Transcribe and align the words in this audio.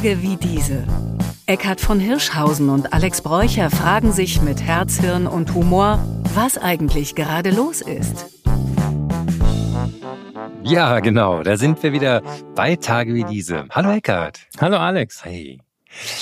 Tage 0.00 0.22
wie 0.22 0.36
diese. 0.36 0.86
Eckhard 1.44 1.78
von 1.78 2.00
Hirschhausen 2.00 2.70
und 2.70 2.94
Alex 2.94 3.20
Bräucher 3.20 3.68
fragen 3.68 4.12
sich 4.12 4.40
mit 4.40 4.62
Herz, 4.62 4.98
Hirn 4.98 5.26
und 5.26 5.52
Humor, 5.52 6.02
was 6.32 6.56
eigentlich 6.56 7.14
gerade 7.14 7.50
los 7.50 7.82
ist. 7.82 8.24
Ja, 10.62 11.00
genau, 11.00 11.42
da 11.42 11.58
sind 11.58 11.82
wir 11.82 11.92
wieder 11.92 12.22
bei 12.54 12.76
Tage 12.76 13.12
wie 13.12 13.24
diese. 13.24 13.66
Hallo 13.68 13.90
Eckhard. 13.90 14.40
Hallo 14.58 14.78
Alex. 14.78 15.22
Hey. 15.22 15.60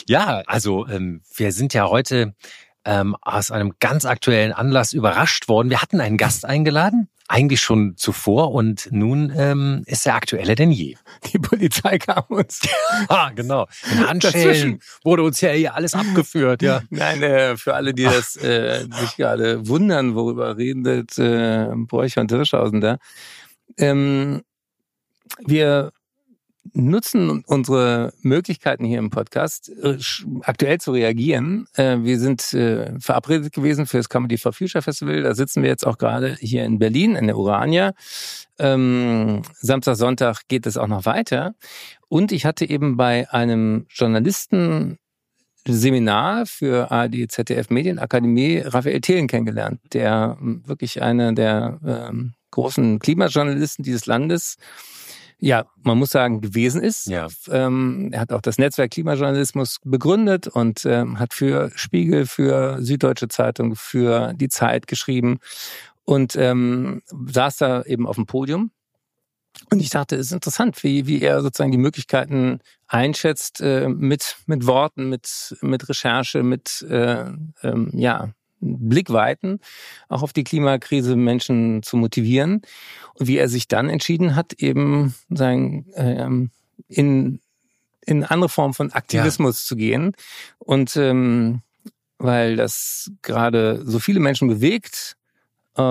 Ja, 0.08 0.42
also 0.46 0.88
ähm, 0.88 1.22
wir 1.36 1.52
sind 1.52 1.72
ja 1.72 1.88
heute 1.88 2.34
ähm, 2.84 3.14
aus 3.20 3.52
einem 3.52 3.74
ganz 3.78 4.06
aktuellen 4.06 4.52
Anlass 4.52 4.92
überrascht 4.92 5.48
worden. 5.48 5.70
Wir 5.70 5.80
hatten 5.80 6.00
einen 6.00 6.16
Gast 6.16 6.44
eingeladen, 6.44 7.10
eigentlich 7.28 7.60
schon 7.60 7.96
zuvor 7.96 8.52
und 8.52 8.88
nun 8.90 9.32
ähm, 9.36 9.82
ist 9.86 10.06
er 10.06 10.14
aktueller 10.14 10.54
denn 10.54 10.70
je. 10.70 10.96
Die 11.32 11.38
Polizei 11.38 11.98
kam 11.98 12.24
uns. 12.28 12.60
ah, 13.08 13.30
genau. 13.30 13.66
In 13.92 14.08
Handschellen 14.08 14.80
wurde 15.04 15.22
uns 15.22 15.40
ja 15.40 15.50
hier 15.50 15.74
alles 15.74 15.94
abgeführt, 15.94 16.62
ja. 16.62 16.82
Nein, 16.90 17.22
äh, 17.22 17.56
für 17.56 17.74
alle, 17.74 17.92
die 17.92 18.04
das 18.04 18.36
äh, 18.36 18.86
sich 18.98 19.16
gerade 19.16 19.68
wundern, 19.68 20.14
worüber 20.14 20.56
redet 20.56 21.18
äh, 21.18 21.68
Bräucher 21.74 22.22
und 22.22 22.32
Hirschhausen 22.32 22.80
da. 22.80 22.98
Ähm, 23.76 24.42
wir 25.46 25.92
nutzen 26.72 27.42
unsere 27.46 28.12
Möglichkeiten 28.22 28.84
hier 28.84 28.98
im 28.98 29.10
Podcast, 29.10 29.70
äh, 29.82 29.98
aktuell 30.42 30.78
zu 30.78 30.92
reagieren. 30.92 31.66
Äh, 31.74 31.98
wir 32.00 32.18
sind 32.18 32.52
äh, 32.54 32.98
verabredet 33.00 33.52
gewesen 33.52 33.86
für 33.86 33.98
das 33.98 34.08
Comedy 34.08 34.38
for 34.38 34.52
Future 34.52 34.82
Festival. 34.82 35.22
Da 35.22 35.34
sitzen 35.34 35.62
wir 35.62 35.68
jetzt 35.68 35.86
auch 35.86 35.98
gerade 35.98 36.36
hier 36.40 36.64
in 36.64 36.78
Berlin, 36.78 37.16
in 37.16 37.26
der 37.26 37.36
Urania. 37.36 37.92
Ähm, 38.58 39.42
Samstag, 39.54 39.96
Sonntag 39.96 40.42
geht 40.48 40.66
es 40.66 40.76
auch 40.76 40.88
noch 40.88 41.06
weiter. 41.06 41.54
Und 42.08 42.32
ich 42.32 42.44
hatte 42.44 42.68
eben 42.68 42.96
bei 42.96 43.30
einem 43.30 43.86
Journalisten 43.90 44.98
Seminar 45.66 46.46
für 46.46 46.90
ARD 46.90 47.30
ZDF 47.30 47.70
Medienakademie 47.70 48.62
Raphael 48.64 49.00
Thelen 49.00 49.26
kennengelernt, 49.26 49.80
der 49.92 50.38
wirklich 50.40 51.02
einer 51.02 51.32
der 51.32 51.78
ähm, 51.86 52.34
großen 52.50 52.98
Klimajournalisten 52.98 53.84
dieses 53.84 54.06
Landes 54.06 54.56
ja, 55.40 55.66
man 55.82 55.98
muss 55.98 56.10
sagen, 56.10 56.40
gewesen 56.40 56.82
ist. 56.82 57.06
Ja. 57.06 57.28
Ähm, 57.48 58.10
er 58.12 58.20
hat 58.20 58.32
auch 58.32 58.40
das 58.40 58.58
Netzwerk 58.58 58.90
Klimajournalismus 58.90 59.78
begründet 59.84 60.48
und 60.48 60.84
ähm, 60.84 61.18
hat 61.18 61.32
für 61.32 61.70
Spiegel, 61.76 62.26
für 62.26 62.78
Süddeutsche 62.80 63.28
Zeitung, 63.28 63.76
für 63.76 64.34
die 64.34 64.48
Zeit 64.48 64.86
geschrieben 64.86 65.38
und 66.04 66.36
ähm, 66.36 67.02
saß 67.26 67.58
da 67.58 67.82
eben 67.82 68.06
auf 68.06 68.16
dem 68.16 68.26
Podium. 68.26 68.72
Und 69.70 69.80
ich 69.80 69.90
dachte, 69.90 70.16
es 70.16 70.26
ist 70.26 70.32
interessant, 70.32 70.82
wie, 70.84 71.06
wie 71.06 71.20
er 71.20 71.40
sozusagen 71.42 71.72
die 71.72 71.78
Möglichkeiten 71.78 72.60
einschätzt, 72.86 73.60
äh, 73.60 73.88
mit, 73.88 74.36
mit 74.46 74.66
Worten, 74.66 75.08
mit, 75.08 75.56
mit 75.60 75.88
Recherche, 75.88 76.42
mit 76.42 76.82
äh, 76.88 77.24
ähm, 77.62 77.90
ja, 77.92 78.30
Blickweiten, 78.60 79.60
auch 80.08 80.22
auf 80.22 80.32
die 80.32 80.44
Klimakrise 80.44 81.16
Menschen 81.16 81.82
zu 81.82 81.96
motivieren. 81.96 82.62
Und 83.14 83.28
wie 83.28 83.38
er 83.38 83.48
sich 83.48 83.68
dann 83.68 83.88
entschieden 83.88 84.34
hat, 84.34 84.52
eben 84.54 85.14
sein, 85.30 85.86
ähm, 85.94 86.50
in, 86.88 87.40
in 88.04 88.24
andere 88.24 88.48
Form 88.48 88.74
von 88.74 88.92
Aktivismus 88.92 89.62
ja. 89.62 89.68
zu 89.68 89.76
gehen. 89.76 90.12
Und 90.58 90.96
ähm, 90.96 91.62
weil 92.18 92.56
das 92.56 93.10
gerade 93.22 93.82
so 93.84 93.98
viele 93.98 94.20
Menschen 94.20 94.48
bewegt 94.48 95.16
äh, 95.76 95.82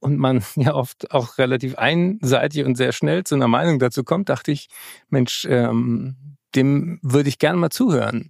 und 0.00 0.18
man 0.18 0.44
ja 0.56 0.74
oft 0.74 1.10
auch 1.10 1.38
relativ 1.38 1.76
einseitig 1.76 2.64
und 2.64 2.76
sehr 2.76 2.92
schnell 2.92 3.24
zu 3.24 3.34
einer 3.34 3.48
Meinung 3.48 3.78
dazu 3.78 4.04
kommt, 4.04 4.28
dachte 4.28 4.52
ich, 4.52 4.68
Mensch, 5.08 5.46
ähm, 5.48 6.16
dem 6.56 6.98
würde 7.02 7.28
ich 7.28 7.38
gerne 7.38 7.58
mal 7.58 7.70
zuhören. 7.70 8.28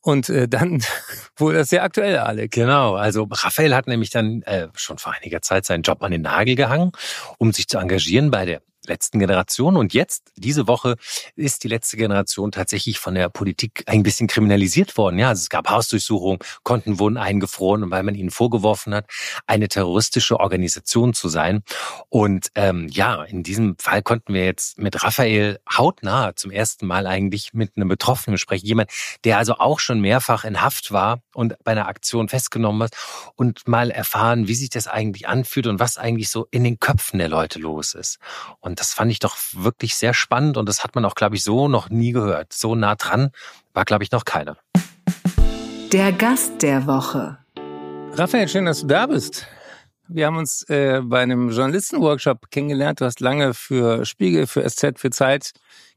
Und 0.00 0.28
äh, 0.28 0.48
dann 0.48 0.82
wurde 1.36 1.58
das 1.58 1.68
sehr 1.68 1.82
aktuell, 1.82 2.18
Alex. 2.18 2.54
Genau, 2.54 2.94
also 2.94 3.24
Raphael 3.30 3.74
hat 3.74 3.86
nämlich 3.88 4.10
dann 4.10 4.42
äh, 4.42 4.68
schon 4.74 4.98
vor 4.98 5.12
einiger 5.12 5.42
Zeit 5.42 5.66
seinen 5.66 5.82
Job 5.82 6.02
an 6.02 6.12
den 6.12 6.22
Nagel 6.22 6.54
gehangen, 6.54 6.92
um 7.38 7.52
sich 7.52 7.68
zu 7.68 7.78
engagieren 7.78 8.30
bei 8.30 8.44
der 8.44 8.62
letzten 8.88 9.18
Generation. 9.18 9.76
Und 9.76 9.94
jetzt, 9.94 10.32
diese 10.36 10.66
Woche, 10.66 10.96
ist 11.36 11.64
die 11.64 11.68
letzte 11.68 11.96
Generation 11.96 12.52
tatsächlich 12.52 12.98
von 12.98 13.14
der 13.14 13.28
Politik 13.28 13.84
ein 13.86 14.02
bisschen 14.02 14.26
kriminalisiert 14.26 14.96
worden. 14.96 15.18
Ja, 15.18 15.28
also 15.28 15.40
es 15.40 15.48
gab 15.48 15.68
Hausdurchsuchungen, 15.68 16.38
Konten 16.62 16.98
wurden 16.98 17.16
eingefroren, 17.16 17.90
weil 17.90 18.02
man 18.02 18.14
ihnen 18.14 18.30
vorgeworfen 18.30 18.94
hat, 18.94 19.06
eine 19.46 19.68
terroristische 19.68 20.40
Organisation 20.40 21.14
zu 21.14 21.28
sein. 21.28 21.62
Und 22.08 22.48
ähm, 22.54 22.88
ja, 22.88 23.22
in 23.24 23.42
diesem 23.42 23.76
Fall 23.78 24.02
konnten 24.02 24.34
wir 24.34 24.44
jetzt 24.44 24.78
mit 24.78 25.02
Raphael 25.02 25.58
hautnah 25.70 26.36
zum 26.36 26.50
ersten 26.50 26.86
Mal 26.86 27.06
eigentlich 27.06 27.52
mit 27.54 27.76
einem 27.76 27.88
Betroffenen 27.88 28.38
sprechen. 28.38 28.66
Jemand, 28.66 28.90
der 29.24 29.38
also 29.38 29.54
auch 29.54 29.80
schon 29.80 30.00
mehrfach 30.00 30.44
in 30.44 30.60
Haft 30.60 30.92
war 30.92 31.20
und 31.34 31.56
bei 31.64 31.72
einer 31.72 31.88
Aktion 31.88 32.28
festgenommen 32.28 32.80
wird 32.80 32.94
und 33.36 33.66
mal 33.66 33.90
erfahren, 33.90 34.48
wie 34.48 34.54
sich 34.54 34.70
das 34.70 34.86
eigentlich 34.86 35.28
anfühlt 35.28 35.66
und 35.66 35.80
was 35.80 35.98
eigentlich 35.98 36.28
so 36.28 36.46
in 36.50 36.64
den 36.64 36.78
Köpfen 36.78 37.18
der 37.18 37.28
Leute 37.28 37.58
los 37.58 37.94
ist. 37.94 38.18
Und 38.60 38.73
und 38.74 38.80
das 38.80 38.92
fand 38.92 39.12
ich 39.12 39.20
doch 39.20 39.36
wirklich 39.52 39.94
sehr 39.94 40.14
spannend 40.14 40.56
und 40.56 40.68
das 40.68 40.82
hat 40.82 40.96
man 40.96 41.04
auch, 41.04 41.14
glaube 41.14 41.36
ich, 41.36 41.44
so 41.44 41.68
noch 41.68 41.90
nie 41.90 42.10
gehört. 42.10 42.52
So 42.52 42.74
nah 42.74 42.96
dran 42.96 43.30
war, 43.72 43.84
glaube 43.84 44.02
ich, 44.02 44.10
noch 44.10 44.24
keiner. 44.24 44.56
Der 45.92 46.10
Gast 46.10 46.60
der 46.60 46.84
Woche. 46.88 47.38
Raphael, 48.14 48.48
schön, 48.48 48.64
dass 48.64 48.80
du 48.80 48.88
da 48.88 49.06
bist. 49.06 49.46
Wir 50.08 50.26
haben 50.26 50.38
uns 50.38 50.68
äh, 50.68 51.02
bei 51.04 51.22
einem 51.22 51.50
Journalistenworkshop 51.50 52.50
kennengelernt. 52.50 53.00
Du 53.00 53.04
hast 53.04 53.20
lange 53.20 53.54
für 53.54 54.04
Spiegel, 54.04 54.48
für 54.48 54.68
SZ, 54.68 54.98
für 54.98 55.10
Zeit 55.10 55.52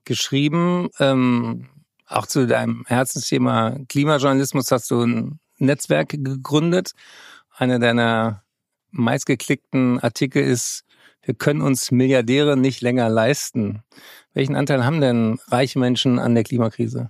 geschrieben. 0.06 0.90
Ähm, 1.00 1.70
auch 2.06 2.28
zu 2.28 2.46
deinem 2.46 2.84
Herzensthema 2.86 3.76
Klimajournalismus 3.90 4.72
hast 4.72 4.92
du 4.92 5.02
ein 5.02 5.40
Netzwerk 5.58 6.10
gegründet. 6.10 6.92
Einer 7.58 7.80
deiner 7.80 8.44
meistgeklickten 8.92 10.00
Artikel 10.00 10.44
ist 10.44 10.84
wir 11.28 11.36
können 11.36 11.62
uns 11.62 11.92
Milliardäre 11.92 12.56
nicht 12.56 12.82
länger 12.82 13.10
leisten. 13.10 13.84
Welchen 14.34 14.56
Anteil 14.56 14.86
haben 14.86 15.02
denn 15.02 15.40
reiche 15.50 15.78
Menschen 15.78 16.20
an 16.20 16.34
der 16.36 16.46
Klimakrise? 16.46 17.10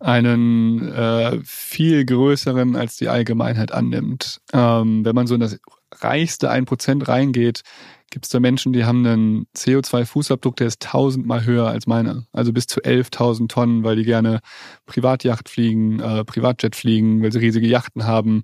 Einen 0.00 0.92
äh, 0.92 1.38
viel 1.44 2.04
größeren, 2.04 2.74
als 2.74 2.96
die 2.96 3.08
Allgemeinheit 3.08 3.70
annimmt. 3.70 4.40
Ähm, 4.52 5.04
wenn 5.04 5.14
man 5.14 5.28
so 5.28 5.34
in 5.34 5.40
das 5.40 5.60
reichste 5.92 6.50
1% 6.50 7.06
reingeht, 7.06 7.62
gibt 8.10 8.24
es 8.24 8.30
da 8.30 8.40
Menschen, 8.40 8.72
die 8.72 8.84
haben 8.84 9.06
einen 9.06 9.46
CO2-Fußabdruck, 9.56 10.56
der 10.56 10.66
ist 10.66 10.82
tausendmal 10.82 11.44
höher 11.44 11.68
als 11.68 11.86
meiner. 11.86 12.26
Also 12.32 12.52
bis 12.52 12.66
zu 12.66 12.80
11.000 12.80 13.48
Tonnen, 13.48 13.84
weil 13.84 13.94
die 13.94 14.04
gerne 14.04 14.40
Privatjacht 14.86 15.48
fliegen, 15.48 16.00
äh, 16.00 16.24
Privatjet 16.24 16.74
fliegen, 16.74 17.22
weil 17.22 17.30
sie 17.30 17.38
riesige 17.38 17.68
Yachten 17.68 18.04
haben 18.04 18.42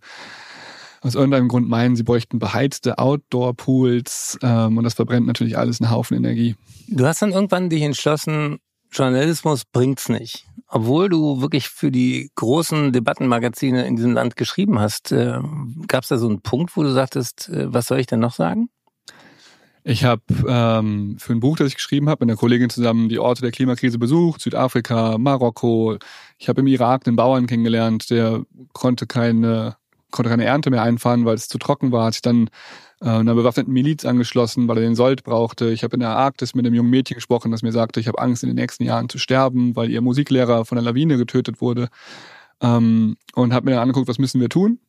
aus 1.01 1.15
irgendeinem 1.15 1.49
Grund 1.49 1.69
meinen, 1.69 1.97
sie 1.97 2.03
bräuchten 2.03 2.39
beheizte 2.39 2.99
Outdoor-Pools 2.99 4.39
ähm, 4.43 4.77
und 4.77 4.85
das 4.85 4.95
verbrennt 4.95 5.27
natürlich 5.27 5.57
alles 5.57 5.81
einen 5.81 5.91
Haufen 5.91 6.17
Energie. 6.17 6.57
Du 6.89 7.07
hast 7.07 7.23
dann 7.23 7.33
irgendwann 7.33 7.71
dich 7.71 7.83
entschlossen, 7.83 8.59
Journalismus 8.93 9.65
bringt's 9.65 10.09
nicht. 10.09 10.47
Obwohl 10.69 11.09
du 11.09 11.41
wirklich 11.41 11.69
für 11.69 11.91
die 11.91 12.31
großen 12.37 12.93
Debattenmagazine 12.93 13.87
in 13.87 13.97
diesem 13.97 14.13
Land 14.13 14.37
geschrieben 14.37 14.79
hast, 14.79 15.11
äh, 15.11 15.39
gab 15.89 16.05
es 16.05 16.11
da 16.11 16.17
so 16.17 16.29
einen 16.29 16.43
Punkt, 16.43 16.77
wo 16.77 16.83
du 16.83 16.93
sagtest, 16.93 17.49
äh, 17.49 17.73
was 17.73 17.87
soll 17.87 17.99
ich 17.99 18.07
denn 18.07 18.21
noch 18.21 18.35
sagen? 18.35 18.69
Ich 19.83 20.05
habe 20.05 20.23
ähm, 20.47 21.17
für 21.19 21.33
ein 21.33 21.41
Buch, 21.41 21.57
das 21.57 21.69
ich 21.69 21.77
geschrieben 21.77 22.09
habe, 22.11 22.25
mit 22.25 22.31
einer 22.31 22.39
Kollegin 22.39 22.69
zusammen 22.69 23.09
die 23.09 23.19
Orte 23.19 23.41
der 23.41 23.51
Klimakrise 23.51 23.99
besucht, 23.99 24.43
Südafrika, 24.43 25.17
Marokko. 25.17 25.97
Ich 26.39 26.49
habe 26.49 26.61
im 26.61 26.67
Irak 26.67 27.07
einen 27.07 27.17
Bauern 27.17 27.47
kennengelernt, 27.47 28.11
der 28.11 28.45
konnte 28.75 29.07
keine 29.07 29.77
konnte 30.11 30.31
keine 30.31 30.45
Ernte 30.45 30.71
mehr 30.71 30.83
einfahren, 30.83 31.25
weil 31.25 31.35
es 31.35 31.49
zu 31.49 31.59
trocken 31.59 31.93
war, 31.93 32.07
hat 32.07 32.15
sich 32.15 32.23
dann 32.23 32.49
äh, 33.01 33.09
einer 33.09 33.35
bewaffneten 33.35 33.73
Miliz 33.73 34.05
angeschlossen, 34.05 34.69
weil 34.69 34.79
er 34.79 34.83
den 34.83 34.95
Sold 34.95 35.25
brauchte. 35.25 35.71
Ich 35.71 35.83
habe 35.83 35.95
in 35.95 36.01
der 36.01 36.11
Arktis 36.11 36.55
mit 36.55 36.67
einem 36.67 36.75
jungen 36.75 36.91
Mädchen 36.91 37.15
gesprochen, 37.15 37.51
das 37.51 37.63
mir 37.63 37.73
sagte, 37.73 38.01
ich 38.01 38.09
habe 38.09 38.19
Angst, 38.19 38.43
in 38.43 38.49
den 38.49 38.57
nächsten 38.57 38.85
Jahren 38.85 39.09
zu 39.09 39.19
sterben, 39.19 39.77
weil 39.77 39.91
ihr 39.91 40.01
Musiklehrer 40.01 40.65
von 40.65 40.77
der 40.77 40.85
Lawine 40.85 41.17
getötet 41.17 41.61
wurde. 41.61 41.89
Ähm, 42.61 43.17
und 43.35 43.55
habe 43.55 43.67
mir 43.67 43.73
dann 43.73 43.83
angeguckt, 43.83 44.09
was 44.09 44.19
müssen 44.19 44.41
wir 44.41 44.49
tun, 44.49 44.81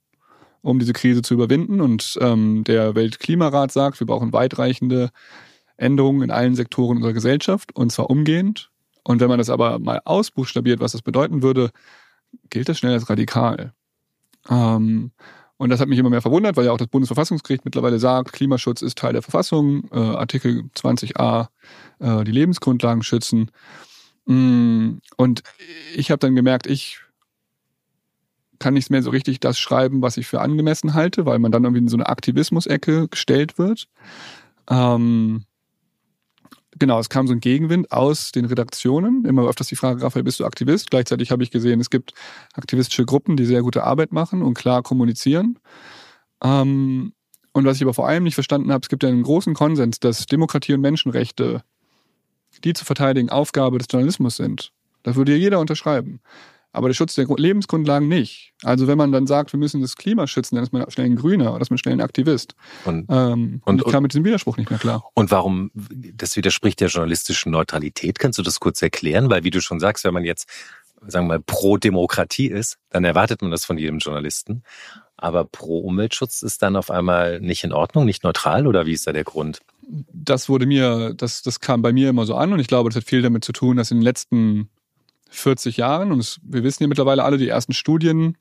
um 0.61 0.79
diese 0.79 0.93
Krise 0.93 1.21
zu 1.21 1.33
überwinden. 1.33 1.79
Und 1.79 2.17
ähm, 2.21 2.63
der 2.65 2.95
Weltklimarat 2.95 3.71
sagt, 3.71 3.99
wir 3.99 4.07
brauchen 4.07 4.33
weitreichende 4.33 5.09
Änderungen 5.77 6.23
in 6.23 6.31
allen 6.31 6.55
Sektoren 6.55 6.97
unserer 6.97 7.13
Gesellschaft, 7.13 7.75
und 7.75 7.91
zwar 7.91 8.09
umgehend. 8.09 8.69
Und 9.03 9.19
wenn 9.19 9.29
man 9.29 9.39
das 9.39 9.49
aber 9.49 9.79
mal 9.79 10.01
ausbuchstabiert, 10.05 10.79
was 10.79 10.91
das 10.91 11.01
bedeuten 11.01 11.41
würde, 11.41 11.71
gilt 12.49 12.69
das 12.69 12.77
schnell 12.77 12.93
als 12.93 13.09
radikal. 13.09 13.73
Ähm, 14.49 15.11
und 15.57 15.69
das 15.69 15.79
hat 15.79 15.87
mich 15.87 15.99
immer 15.99 16.09
mehr 16.09 16.23
verwundert, 16.23 16.57
weil 16.57 16.65
ja 16.65 16.71
auch 16.71 16.77
das 16.77 16.87
Bundesverfassungsgericht 16.87 17.65
mittlerweile 17.65 17.99
sagt, 17.99 18.33
Klimaschutz 18.33 18.81
ist 18.81 18.97
Teil 18.97 19.13
der 19.13 19.21
Verfassung, 19.21 19.87
äh, 19.91 19.99
Artikel 19.99 20.63
20a, 20.75 21.49
äh, 21.99 22.23
die 22.23 22.31
Lebensgrundlagen 22.31 23.03
schützen. 23.03 23.51
Mm, 24.25 24.93
und 25.17 25.43
ich 25.95 26.09
habe 26.09 26.19
dann 26.19 26.35
gemerkt, 26.35 26.65
ich 26.65 26.99
kann 28.57 28.73
nicht 28.73 28.89
mehr 28.89 29.03
so 29.03 29.11
richtig 29.11 29.39
das 29.39 29.59
schreiben, 29.59 30.01
was 30.01 30.17
ich 30.17 30.27
für 30.27 30.41
angemessen 30.41 30.93
halte, 30.93 31.25
weil 31.25 31.39
man 31.39 31.51
dann 31.51 31.63
irgendwie 31.63 31.83
in 31.83 31.89
so 31.89 31.97
eine 31.97 32.09
Aktivismus-Ecke 32.09 33.09
gestellt 33.09 33.57
wird. 33.57 33.87
Ähm, 34.69 35.45
genau, 36.77 36.99
es 36.99 37.09
kam 37.09 37.27
so 37.27 37.33
ein 37.33 37.39
Gegenwind 37.39 37.91
aus 37.91 38.31
den 38.31 38.45
Redaktionen. 38.45 39.25
Immer 39.25 39.47
öfters 39.47 39.67
die 39.67 39.75
Frage, 39.75 40.01
Raphael, 40.01 40.23
bist 40.23 40.39
du 40.39 40.45
Aktivist? 40.45 40.91
Gleichzeitig 40.91 41.31
habe 41.31 41.43
ich 41.43 41.51
gesehen, 41.51 41.79
es 41.79 41.89
gibt 41.89 42.13
aktivistische 42.53 43.05
Gruppen, 43.05 43.37
die 43.37 43.45
sehr 43.45 43.61
gute 43.61 43.83
Arbeit 43.83 44.11
machen 44.11 44.41
und 44.41 44.53
klar 44.53 44.83
kommunizieren. 44.83 45.59
Ähm, 46.43 47.13
und 47.53 47.65
was 47.65 47.77
ich 47.77 47.83
aber 47.83 47.93
vor 47.93 48.07
allem 48.07 48.23
nicht 48.23 48.35
verstanden 48.35 48.71
habe, 48.71 48.83
es 48.83 48.89
gibt 48.89 49.03
ja 49.03 49.09
einen 49.09 49.23
großen 49.23 49.53
Konsens, 49.53 49.99
dass 49.99 50.25
Demokratie 50.25 50.73
und 50.73 50.81
Menschenrechte, 50.81 51.63
die 52.63 52.73
zu 52.73 52.85
verteidigen, 52.85 53.29
Aufgabe 53.29 53.77
des 53.77 53.87
Journalismus 53.89 54.37
sind. 54.37 54.71
Da 55.03 55.15
würde 55.15 55.33
ja 55.33 55.37
jeder 55.37 55.59
unterschreiben 55.59 56.21
aber 56.73 56.87
der 56.87 56.93
Schutz 56.93 57.15
der 57.15 57.25
Lebensgrundlagen 57.27 58.07
nicht. 58.07 58.53
Also 58.63 58.87
wenn 58.87 58.97
man 58.97 59.11
dann 59.11 59.27
sagt, 59.27 59.51
wir 59.53 59.59
müssen 59.59 59.81
das 59.81 59.95
Klima 59.95 60.27
schützen, 60.27 60.55
dann 60.55 60.63
ist 60.63 60.71
man 60.71 60.89
schnell 60.89 61.07
ein 61.07 61.15
Grüner 61.15 61.53
oder 61.53 61.61
ist 61.61 61.69
man 61.69 61.77
schnell 61.77 61.93
ein 61.93 62.01
Aktivist. 62.01 62.55
Und, 62.85 63.05
ähm, 63.09 63.61
und, 63.65 63.81
und 63.81 63.81
ich 63.85 63.91
kam 63.91 64.03
mit 64.03 64.13
diesem 64.13 64.23
Widerspruch 64.23 64.57
nicht 64.57 64.69
mehr 64.69 64.79
klar. 64.79 65.03
Und 65.13 65.31
warum, 65.31 65.71
das 65.73 66.35
widerspricht 66.35 66.79
der 66.79 66.87
journalistischen 66.87 67.51
Neutralität, 67.51 68.19
kannst 68.19 68.39
du 68.39 68.43
das 68.43 68.59
kurz 68.59 68.81
erklären? 68.81 69.29
Weil 69.29 69.43
wie 69.43 69.51
du 69.51 69.61
schon 69.61 69.79
sagst, 69.79 70.05
wenn 70.05 70.13
man 70.13 70.23
jetzt, 70.23 70.47
sagen 71.05 71.25
wir 71.25 71.35
mal, 71.35 71.41
pro 71.41 71.77
Demokratie 71.77 72.47
ist, 72.47 72.77
dann 72.89 73.03
erwartet 73.03 73.41
man 73.41 73.51
das 73.51 73.65
von 73.65 73.77
jedem 73.77 73.99
Journalisten. 73.99 74.63
Aber 75.17 75.43
pro 75.43 75.79
Umweltschutz 75.79 76.41
ist 76.41 76.61
dann 76.61 76.75
auf 76.75 76.89
einmal 76.89 77.41
nicht 77.41 77.63
in 77.63 77.73
Ordnung, 77.73 78.05
nicht 78.05 78.23
neutral 78.23 78.65
oder 78.65 78.85
wie 78.85 78.93
ist 78.93 79.05
da 79.05 79.13
der 79.13 79.23
Grund? 79.23 79.59
Das 79.87 80.47
wurde 80.47 80.65
mir, 80.65 81.13
das, 81.13 81.41
das 81.41 81.59
kam 81.59 81.81
bei 81.81 81.91
mir 81.91 82.09
immer 82.09 82.25
so 82.25 82.35
an 82.35 82.53
und 82.53 82.59
ich 82.59 82.67
glaube, 82.67 82.89
das 82.89 82.95
hat 82.95 83.03
viel 83.03 83.21
damit 83.21 83.43
zu 83.43 83.51
tun, 83.51 83.77
dass 83.77 83.91
in 83.91 83.97
den 83.97 84.03
letzten 84.03 84.69
40 85.31 85.77
Jahren, 85.77 86.11
und 86.11 86.19
es, 86.19 86.39
wir 86.43 86.63
wissen 86.63 86.83
ja 86.83 86.87
mittlerweile 86.87 87.23
alle 87.23 87.37
die 87.37 87.47
ersten 87.47 87.73
Studien, 87.73 88.37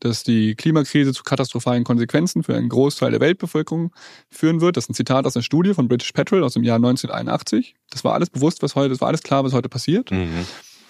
dass 0.00 0.22
die 0.22 0.54
Klimakrise 0.54 1.12
zu 1.12 1.22
katastrophalen 1.22 1.84
Konsequenzen 1.84 2.42
für 2.42 2.54
einen 2.54 2.68
Großteil 2.68 3.10
der 3.10 3.20
Weltbevölkerung 3.20 3.92
führen 4.30 4.60
wird. 4.60 4.76
Das 4.76 4.84
ist 4.84 4.90
ein 4.90 4.94
Zitat 4.94 5.26
aus 5.26 5.36
einer 5.36 5.42
Studie 5.42 5.74
von 5.74 5.88
British 5.88 6.12
Petrol 6.12 6.44
aus 6.44 6.52
dem 6.52 6.64
Jahr 6.64 6.76
1981. 6.76 7.74
Das 7.90 8.04
war 8.04 8.12
alles 8.12 8.30
bewusst, 8.30 8.62
was 8.62 8.74
heute, 8.74 8.90
das 8.90 9.00
war 9.00 9.08
alles 9.08 9.22
klar, 9.22 9.44
was 9.44 9.54
heute 9.54 9.68
passiert. 9.68 10.10
Mhm. 10.10 10.46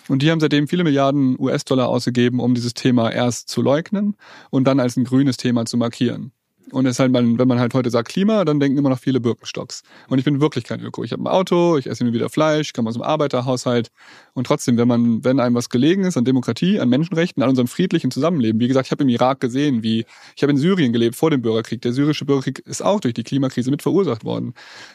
Und 0.08 0.22
die 0.22 0.30
haben 0.30 0.40
seitdem 0.40 0.68
viele 0.68 0.84
Milliarden 0.84 1.36
US-Dollar 1.38 1.88
ausgegeben, 1.88 2.40
um 2.40 2.54
dieses 2.54 2.74
Thema 2.74 3.10
erst 3.10 3.48
zu 3.48 3.62
leugnen 3.62 4.16
und 4.50 4.64
dann 4.64 4.80
als 4.80 4.96
ein 4.96 5.04
grünes 5.04 5.36
Thema 5.36 5.66
zu 5.66 5.76
markieren. 5.76 6.32
Und 6.72 6.84
ist 6.86 6.98
halt, 6.98 7.12
wenn 7.12 7.36
man 7.36 7.60
halt 7.60 7.74
heute 7.74 7.90
sagt 7.90 8.08
Klima, 8.08 8.44
dann 8.44 8.58
denken 8.58 8.76
immer 8.76 8.88
noch 8.88 8.98
viele 8.98 9.20
Birkenstocks. 9.20 9.82
Und 10.08 10.18
ich 10.18 10.24
bin 10.24 10.40
wirklich 10.40 10.64
kein 10.64 10.80
Öko. 10.80 11.04
Ich 11.04 11.12
habe 11.12 11.22
ein 11.22 11.28
Auto, 11.28 11.76
ich 11.76 11.86
esse 11.86 12.02
immer 12.02 12.12
wieder 12.12 12.28
Fleisch, 12.28 12.72
komme 12.72 12.88
aus 12.88 12.96
einem 12.96 13.04
Arbeiterhaushalt. 13.04 13.92
Und 14.34 14.48
trotzdem, 14.48 14.76
wenn 14.76 14.88
man, 14.88 15.24
wenn 15.24 15.38
einem 15.38 15.54
was 15.54 15.68
gelegen 15.68 16.02
ist 16.04 16.16
an 16.16 16.24
Demokratie, 16.24 16.80
an 16.80 16.88
Menschenrechten, 16.88 17.40
an 17.42 17.50
unserem 17.50 17.68
friedlichen 17.68 18.10
Zusammenleben. 18.10 18.60
Wie 18.60 18.66
gesagt, 18.66 18.88
ich 18.88 18.90
habe 18.90 19.04
im 19.04 19.08
Irak 19.08 19.38
gesehen, 19.38 19.84
wie 19.84 20.06
ich 20.34 20.42
habe 20.42 20.50
in 20.50 20.58
Syrien 20.58 20.92
gelebt 20.92 21.14
vor 21.14 21.30
dem 21.30 21.40
Bürgerkrieg. 21.40 21.82
Der 21.82 21.92
syrische 21.92 22.24
Bürgerkrieg 22.24 22.58
ist 22.66 22.82
auch 22.82 22.98
durch 22.98 23.14
die 23.14 23.22
Klimakrise 23.22 23.70
mit 23.70 23.82
verursacht 23.82 24.24
worden. 24.24 24.54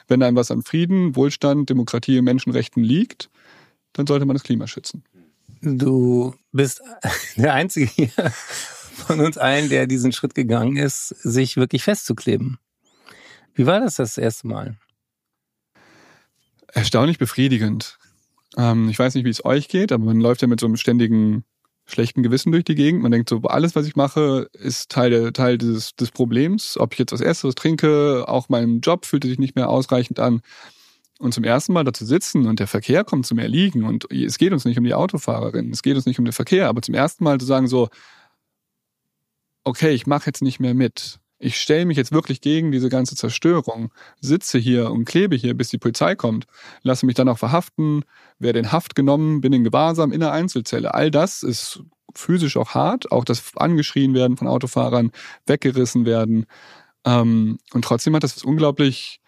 Wenn 0.10 0.22
einem 0.24 0.36
was 0.36 0.52
an 0.52 0.64
Frieden, 0.64 1.16
Wohlstand, 1.16 1.70
Demokratie 1.70 2.20
und 2.20 2.26
Menschenrechten 2.26 2.84
liegt, 2.84 3.30
dann 3.94 4.08
sollte 4.08 4.26
man 4.26 4.36
das 4.36 4.44
Klima 4.44 4.68
schützen. 4.68 5.04
Du 5.62 6.34
bist 6.52 6.82
der 7.38 7.54
Einzige 7.54 7.86
hier 7.86 8.10
von 8.94 9.20
uns 9.20 9.38
allen, 9.38 9.70
der 9.70 9.88
diesen 9.88 10.12
Schritt 10.12 10.36
gegangen 10.36 10.78
ist, 10.78 11.10
sich 11.10 11.58
wirklich 11.58 11.84
festzukleben. 11.84 12.58
Wie 13.54 13.66
war 13.66 13.80
das 13.80 13.96
das 13.96 14.18
erste 14.18 14.48
Mal? 14.48 14.78
Erstaunlich 16.68 17.18
befriedigend. 17.18 17.98
Ähm, 18.58 18.90
ich 18.90 18.98
weiß 18.98 19.16
nicht, 19.16 19.26
wie 19.26 19.30
es 19.30 19.44
euch 19.44 19.68
geht, 19.68 19.92
aber 19.92 20.06
man 20.06 20.22
läuft 20.22 20.42
ja 20.42 20.48
mit 20.48 20.60
so 20.60 20.66
einem 20.66 20.78
ständigen 20.78 21.44
schlechten 21.86 22.24
Gewissen 22.24 22.52
durch 22.52 22.64
die 22.64 22.76
Gegend. 22.76 23.02
Man 23.02 23.12
denkt 23.12 23.30
so, 23.30 23.42
alles, 23.42 23.76
was 23.76 23.86
ich 23.86 23.96
mache, 23.96 24.50
ist 24.54 24.90
Teil, 24.90 25.10
der, 25.10 25.34
Teil 25.34 25.58
dieses, 25.58 25.96
des 25.96 26.12
Problems. 26.12 26.78
Ob 26.78 26.94
ich 26.94 27.00
jetzt 27.00 27.12
was 27.12 27.44
was 27.44 27.56
trinke, 27.56 28.26
auch 28.28 28.50
mein 28.50 28.80
Job 28.80 29.06
fühlte 29.06 29.28
sich 29.28 29.40
nicht 29.40 29.56
mehr 29.56 29.70
ausreichend 29.70 30.20
an. 30.20 30.42
Und 31.20 31.34
zum 31.34 31.44
ersten 31.44 31.74
Mal 31.74 31.84
da 31.84 31.94
zu 31.94 32.06
sitzen 32.06 32.48
und 32.48 32.60
der 32.60 32.68
Verkehr 32.68 33.04
kommt 33.04 33.28
zum 33.28 33.38
Erliegen 33.38 33.84
und 33.84 34.12
es 34.12 34.40
geht 34.40 34.54
uns 34.54 34.66
nicht 34.66 34.80
um 34.80 34.84
die 34.84 34.96
Autofahrerin, 34.96 35.70
es 35.70 35.84
geht 35.84 35.96
uns 35.96 36.08
nicht 36.08 36.18
um 36.18 36.26
den 36.26 36.32
Verkehr, 36.32 36.68
aber 36.68 36.82
zum 36.82 36.96
ersten 36.96 37.24
Mal 37.24 37.40
zu 37.40 37.46
sagen 37.46 37.68
so, 37.68 37.90
okay, 39.64 39.92
ich 39.92 40.08
mache 40.08 40.28
jetzt 40.28 40.42
nicht 40.42 40.60
mehr 40.60 40.74
mit. 40.74 41.20
Ich 41.40 41.60
stelle 41.60 41.86
mich 41.86 41.98
jetzt 41.98 42.12
wirklich 42.12 42.40
gegen 42.42 42.72
diese 42.72 42.90
ganze 42.90 43.16
Zerstörung, 43.16 43.92
sitze 44.20 44.60
hier 44.60 44.92
und 44.92 45.06
klebe 45.06 45.36
hier, 45.36 45.56
bis 45.56 45.70
die 45.70 45.80
Polizei 45.80 46.16
kommt, 46.16 46.46
lasse 46.84 47.08
mich 47.08 47.16
dann 47.16 47.30
auch 47.30 47.40
verhaften, 47.40 48.04
werde 48.38 48.60
in 48.60 48.72
Haft 48.72 48.94
genommen, 48.96 49.42
bin 49.42 49.52
in 49.52 49.64
Gewahrsam 49.64 50.12
in 50.12 50.20
der 50.20 50.34
Einzelzelle. 50.34 50.94
All 50.94 51.10
das 51.10 51.42
ist 51.42 51.82
physisch 52.14 52.58
auch 52.58 52.76
hart, 52.76 53.12
auch 53.12 53.26
das 53.26 53.56
angeschrien 53.56 54.14
werden 54.14 54.38
von 54.38 54.48
Autofahrern, 54.48 55.12
weggerissen 55.48 56.06
werden. 56.06 56.46
Ähm, 57.06 57.58
und 57.74 57.86
trotzdem 57.86 58.16
hat 58.16 58.24
das 58.24 58.44
unglaublich, 58.44 59.20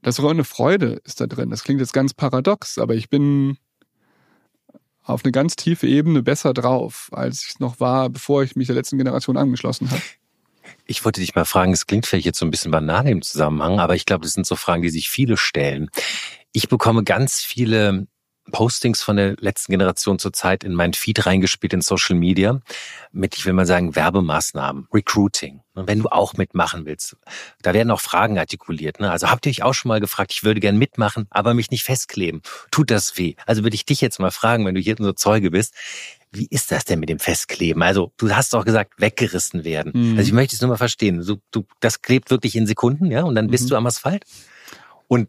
das 0.00 0.18
ist 0.18 0.24
eine 0.24 0.44
Freude 0.44 1.00
ist 1.04 1.20
da 1.20 1.26
drin. 1.26 1.50
Das 1.50 1.64
klingt 1.64 1.80
jetzt 1.80 1.92
ganz 1.92 2.14
paradox, 2.14 2.78
aber 2.78 2.94
ich 2.94 3.10
bin 3.10 3.58
auf 5.04 5.24
eine 5.24 5.32
ganz 5.32 5.56
tiefe 5.56 5.86
Ebene 5.86 6.22
besser 6.22 6.54
drauf, 6.54 7.08
als 7.12 7.46
ich 7.48 7.58
noch 7.58 7.80
war, 7.80 8.08
bevor 8.08 8.42
ich 8.42 8.56
mich 8.56 8.66
der 8.66 8.76
letzten 8.76 8.98
Generation 8.98 9.36
angeschlossen 9.36 9.90
habe. 9.90 10.02
Ich 10.86 11.04
wollte 11.04 11.20
dich 11.20 11.34
mal 11.34 11.44
fragen, 11.44 11.72
es 11.72 11.86
klingt 11.86 12.06
vielleicht 12.06 12.26
jetzt 12.26 12.38
so 12.38 12.46
ein 12.46 12.50
bisschen 12.50 12.70
banal 12.70 13.06
im 13.08 13.22
Zusammenhang, 13.22 13.80
aber 13.80 13.94
ich 13.94 14.06
glaube, 14.06 14.22
das 14.22 14.32
sind 14.32 14.46
so 14.46 14.56
Fragen, 14.56 14.82
die 14.82 14.90
sich 14.90 15.10
viele 15.10 15.36
stellen. 15.36 15.88
Ich 16.52 16.68
bekomme 16.68 17.02
ganz 17.04 17.40
viele 17.40 18.06
Postings 18.50 19.02
von 19.02 19.16
der 19.16 19.36
letzten 19.38 19.72
Generation 19.72 20.18
zurzeit 20.18 20.64
in 20.64 20.74
mein 20.74 20.94
Feed 20.94 21.26
reingespielt 21.26 21.72
in 21.72 21.80
Social 21.80 22.16
Media 22.16 22.60
mit, 23.12 23.36
ich 23.36 23.46
will 23.46 23.52
mal 23.52 23.66
sagen, 23.66 23.94
Werbemaßnahmen, 23.94 24.88
Recruiting. 24.92 25.60
Und 25.74 25.86
wenn 25.86 26.00
du 26.00 26.08
auch 26.08 26.34
mitmachen 26.34 26.84
willst, 26.84 27.16
da 27.62 27.72
werden 27.72 27.90
auch 27.90 28.00
Fragen 28.00 28.38
artikuliert. 28.38 29.00
Ne? 29.00 29.10
Also 29.10 29.30
habt 29.30 29.46
ihr 29.46 29.50
euch 29.50 29.62
auch 29.62 29.74
schon 29.74 29.88
mal 29.88 30.00
gefragt, 30.00 30.32
ich 30.32 30.44
würde 30.44 30.60
gern 30.60 30.76
mitmachen, 30.76 31.26
aber 31.30 31.54
mich 31.54 31.70
nicht 31.70 31.84
festkleben. 31.84 32.42
Tut 32.70 32.90
das 32.90 33.16
weh? 33.16 33.36
Also 33.46 33.62
würde 33.62 33.76
ich 33.76 33.86
dich 33.86 34.00
jetzt 34.00 34.18
mal 34.18 34.32
fragen, 34.32 34.66
wenn 34.66 34.74
du 34.74 34.80
hier 34.80 34.96
so 34.98 35.12
Zeuge 35.12 35.50
bist, 35.50 35.74
wie 36.32 36.46
ist 36.50 36.72
das 36.72 36.84
denn 36.84 36.98
mit 36.98 37.10
dem 37.10 37.18
Festkleben? 37.18 37.82
Also 37.82 38.12
du 38.16 38.34
hast 38.34 38.54
doch 38.54 38.64
gesagt, 38.64 38.94
weggerissen 38.98 39.64
werden. 39.64 39.92
Mhm. 39.94 40.18
Also 40.18 40.28
ich 40.28 40.32
möchte 40.32 40.56
es 40.56 40.62
nur 40.62 40.70
mal 40.70 40.76
verstehen. 40.76 41.24
Du, 41.24 41.36
du, 41.50 41.64
das 41.80 42.02
klebt 42.02 42.30
wirklich 42.30 42.56
in 42.56 42.66
Sekunden, 42.66 43.10
ja, 43.10 43.22
und 43.22 43.34
dann 43.34 43.48
bist 43.48 43.64
mhm. 43.64 43.68
du 43.68 43.76
am 43.76 43.86
Asphalt. 43.86 44.24
Und 45.08 45.28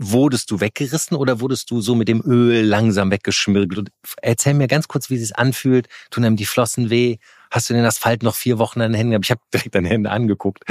wurdest 0.00 0.50
du 0.50 0.60
weggerissen 0.60 1.16
oder 1.16 1.40
wurdest 1.40 1.70
du 1.70 1.82
so 1.82 1.94
mit 1.94 2.08
dem 2.08 2.22
Öl 2.24 2.64
langsam 2.64 3.10
weggeschmirgelt? 3.10 3.90
erzähl 4.22 4.54
mir 4.54 4.66
ganz 4.66 4.88
kurz, 4.88 5.10
wie 5.10 5.16
es 5.16 5.20
sich 5.20 5.36
anfühlt. 5.36 5.88
Tun 6.10 6.24
einem 6.24 6.36
die 6.36 6.46
Flossen 6.46 6.88
weh? 6.88 7.18
Hast 7.50 7.68
du 7.68 7.74
den 7.74 7.84
Asphalt 7.84 8.22
noch 8.22 8.34
vier 8.34 8.58
Wochen 8.58 8.80
an 8.80 8.92
den 8.92 8.96
Händen 8.96 9.10
gehabt? 9.10 9.26
Ich 9.26 9.30
habe 9.30 9.42
direkt 9.52 9.74
deine 9.74 9.88
Hände 9.88 10.10
angeguckt. 10.10 10.64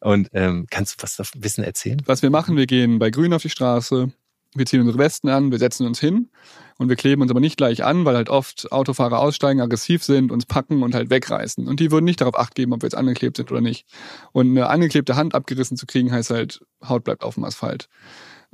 Und 0.00 0.28
ähm, 0.32 0.66
kannst 0.70 0.94
du 0.94 1.02
was 1.02 1.16
davon 1.16 1.44
wissen 1.44 1.64
erzählen? 1.64 2.02
Was 2.06 2.22
wir 2.22 2.30
machen, 2.30 2.56
wir 2.56 2.66
gehen 2.66 2.98
bei 2.98 3.10
Grün 3.10 3.32
auf 3.32 3.42
die 3.42 3.48
Straße, 3.48 4.12
wir 4.54 4.66
ziehen 4.66 4.80
unsere 4.80 4.98
Westen 4.98 5.28
an, 5.28 5.50
wir 5.50 5.58
setzen 5.58 5.86
uns 5.86 5.98
hin 5.98 6.28
und 6.78 6.88
wir 6.88 6.96
kleben 6.96 7.22
uns 7.22 7.30
aber 7.30 7.40
nicht 7.40 7.56
gleich 7.56 7.84
an, 7.84 8.04
weil 8.04 8.14
halt 8.14 8.28
oft 8.28 8.70
Autofahrer 8.70 9.18
aussteigen, 9.18 9.60
aggressiv 9.60 10.04
sind, 10.04 10.30
uns 10.30 10.46
packen 10.46 10.82
und 10.82 10.94
halt 10.94 11.10
wegreißen. 11.10 11.66
Und 11.66 11.80
die 11.80 11.90
würden 11.90 12.04
nicht 12.04 12.20
darauf 12.20 12.38
acht 12.38 12.54
geben, 12.54 12.72
ob 12.72 12.82
wir 12.82 12.86
jetzt 12.86 12.96
angeklebt 12.96 13.36
sind 13.36 13.50
oder 13.50 13.60
nicht. 13.60 13.86
Und 14.32 14.50
eine 14.50 14.68
angeklebte 14.68 15.16
Hand 15.16 15.34
abgerissen 15.34 15.76
zu 15.76 15.86
kriegen, 15.86 16.12
heißt 16.12 16.30
halt, 16.30 16.60
Haut 16.86 17.04
bleibt 17.04 17.24
auf 17.24 17.34
dem 17.34 17.44
Asphalt. 17.44 17.88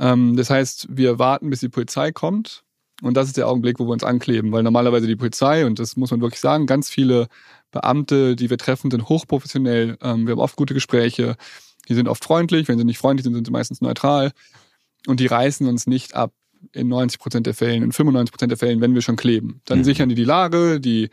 Ähm, 0.00 0.36
das 0.36 0.50
heißt, 0.50 0.88
wir 0.90 1.18
warten, 1.18 1.50
bis 1.50 1.60
die 1.60 1.68
Polizei 1.68 2.10
kommt. 2.10 2.64
Und 3.02 3.16
das 3.16 3.28
ist 3.28 3.36
der 3.36 3.48
Augenblick, 3.48 3.78
wo 3.78 3.86
wir 3.86 3.92
uns 3.92 4.04
ankleben, 4.04 4.52
weil 4.52 4.62
normalerweise 4.62 5.06
die 5.06 5.16
Polizei, 5.16 5.64
und 5.64 5.78
das 5.78 5.96
muss 5.96 6.10
man 6.10 6.20
wirklich 6.20 6.40
sagen, 6.40 6.66
ganz 6.66 6.90
viele 6.90 7.28
Beamte, 7.70 8.36
die 8.36 8.50
wir 8.50 8.58
treffen, 8.58 8.90
sind 8.90 9.08
hochprofessionell. 9.08 9.96
Ähm, 10.02 10.26
wir 10.26 10.32
haben 10.32 10.40
oft 10.40 10.56
gute 10.56 10.74
Gespräche. 10.74 11.36
Die 11.88 11.94
sind 11.94 12.08
oft 12.08 12.24
freundlich. 12.24 12.68
Wenn 12.68 12.78
sie 12.78 12.84
nicht 12.84 12.98
freundlich 12.98 13.24
sind, 13.24 13.34
sind 13.34 13.46
sie 13.46 13.52
meistens 13.52 13.80
neutral. 13.80 14.32
Und 15.06 15.20
die 15.20 15.26
reißen 15.26 15.66
uns 15.66 15.86
nicht 15.86 16.14
ab 16.14 16.32
in 16.72 16.88
90 16.88 17.18
Prozent 17.20 17.46
der 17.46 17.54
Fällen, 17.54 17.82
in 17.82 17.92
95 17.92 18.32
Prozent 18.32 18.50
der 18.50 18.58
Fällen, 18.58 18.80
wenn 18.80 18.94
wir 18.94 19.02
schon 19.02 19.16
kleben. 19.16 19.62
Dann 19.64 19.78
mhm. 19.78 19.84
sichern 19.84 20.08
die 20.08 20.14
die 20.14 20.24
Lage, 20.24 20.78
die 20.78 21.08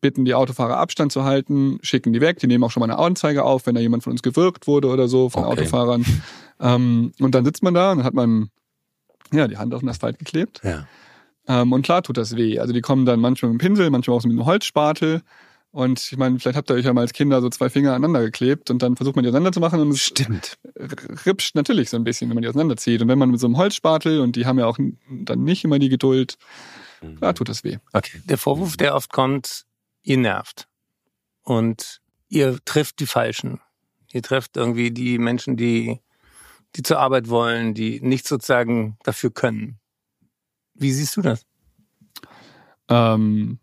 bitten 0.00 0.24
die 0.24 0.34
Autofahrer 0.34 0.76
Abstand 0.76 1.10
zu 1.10 1.24
halten, 1.24 1.78
schicken 1.82 2.12
die 2.12 2.20
weg, 2.20 2.38
die 2.38 2.46
nehmen 2.46 2.62
auch 2.64 2.70
schon 2.70 2.80
mal 2.80 2.90
eine 2.90 2.98
Anzeige 2.98 3.44
auf, 3.44 3.66
wenn 3.66 3.74
da 3.74 3.80
jemand 3.80 4.04
von 4.04 4.12
uns 4.12 4.22
gewirkt 4.22 4.66
wurde 4.66 4.88
oder 4.88 5.08
so, 5.08 5.28
von 5.28 5.44
okay. 5.44 5.52
Autofahrern. 5.52 6.04
Ähm, 6.60 7.12
und 7.20 7.34
dann 7.34 7.44
sitzt 7.44 7.62
man 7.62 7.74
da 7.74 7.92
und 7.92 8.04
hat 8.04 8.14
man 8.14 8.50
ja 9.32 9.48
die 9.48 9.58
Hand 9.58 9.74
auf 9.74 9.80
den 9.80 9.88
Asphalt 9.88 10.18
geklebt. 10.18 10.60
Ja. 10.64 10.86
Ähm, 11.48 11.72
und 11.72 11.82
klar 11.82 12.02
tut 12.02 12.16
das 12.16 12.36
weh. 12.36 12.58
Also 12.58 12.72
die 12.72 12.80
kommen 12.80 13.06
dann 13.06 13.20
manchmal 13.20 13.52
mit 13.52 13.60
dem 13.60 13.66
Pinsel, 13.66 13.90
manchmal 13.90 14.16
auch 14.16 14.24
mit 14.24 14.32
einem 14.32 14.46
Holzspatel. 14.46 15.22
Und 15.70 16.00
ich 16.10 16.16
meine, 16.16 16.38
vielleicht 16.38 16.56
habt 16.56 16.70
ihr 16.70 16.74
euch 16.74 16.86
ja 16.86 16.92
mal 16.92 17.02
als 17.02 17.12
Kinder 17.12 17.40
so 17.42 17.50
zwei 17.50 17.68
Finger 17.68 17.90
aneinander 17.90 18.22
geklebt 18.22 18.70
und 18.70 18.82
dann 18.82 18.96
versucht 18.96 19.14
man 19.14 19.24
die 19.24 19.28
auseinander 19.28 19.52
zu 19.52 19.60
machen 19.60 19.80
und 19.80 19.90
es 19.90 20.00
Stimmt. 20.00 20.56
ripscht 21.26 21.54
natürlich 21.54 21.90
so 21.90 21.98
ein 21.98 22.04
bisschen, 22.04 22.30
wenn 22.30 22.34
man 22.34 22.42
die 22.42 22.48
auseinanderzieht. 22.48 23.02
Und 23.02 23.08
wenn 23.08 23.18
man 23.18 23.30
mit 23.30 23.40
so 23.40 23.46
einem 23.46 23.58
Holzspatel 23.58 24.20
und 24.20 24.36
die 24.36 24.46
haben 24.46 24.58
ja 24.58 24.66
auch 24.66 24.78
dann 25.08 25.44
nicht 25.44 25.64
immer 25.64 25.78
die 25.78 25.90
Geduld, 25.90 26.38
mhm. 27.02 27.18
da 27.20 27.34
tut 27.34 27.50
das 27.50 27.62
weh. 27.62 27.76
Okay. 27.92 28.22
Der 28.24 28.38
Vorwurf, 28.38 28.76
der 28.78 28.94
oft 28.94 29.12
kommt, 29.12 29.66
ihr 30.02 30.16
nervt. 30.16 30.66
Und 31.42 32.00
ihr 32.28 32.58
trifft 32.64 32.98
die 33.00 33.06
Falschen. 33.06 33.60
Ihr 34.12 34.22
trefft 34.22 34.56
irgendwie 34.56 34.90
die 34.90 35.18
Menschen, 35.18 35.58
die, 35.58 36.00
die 36.76 36.82
zur 36.82 36.98
Arbeit 36.98 37.28
wollen, 37.28 37.74
die 37.74 38.00
nicht 38.00 38.28
sozusagen 38.28 38.98
dafür 39.02 39.30
können. 39.30 39.78
Wie 40.74 40.92
siehst 40.92 41.16
du 41.16 41.22
das? 41.22 41.42
Ähm, 42.88 43.58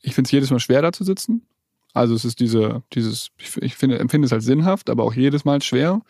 ich 0.00 0.14
finde 0.14 0.28
es 0.28 0.32
jedes 0.32 0.50
Mal 0.50 0.60
schwer, 0.60 0.82
da 0.82 0.92
zu 0.92 1.04
sitzen. 1.04 1.46
Also 1.92 2.14
es 2.14 2.24
ist 2.24 2.40
diese, 2.40 2.82
dieses, 2.92 3.30
ich 3.60 3.74
finde, 3.74 3.98
empfinde 3.98 4.26
es 4.26 4.32
als 4.32 4.44
sinnhaft, 4.44 4.88
aber 4.88 5.04
auch 5.04 5.14
jedes 5.14 5.44
Mal 5.44 5.60
schwer. 5.62 6.00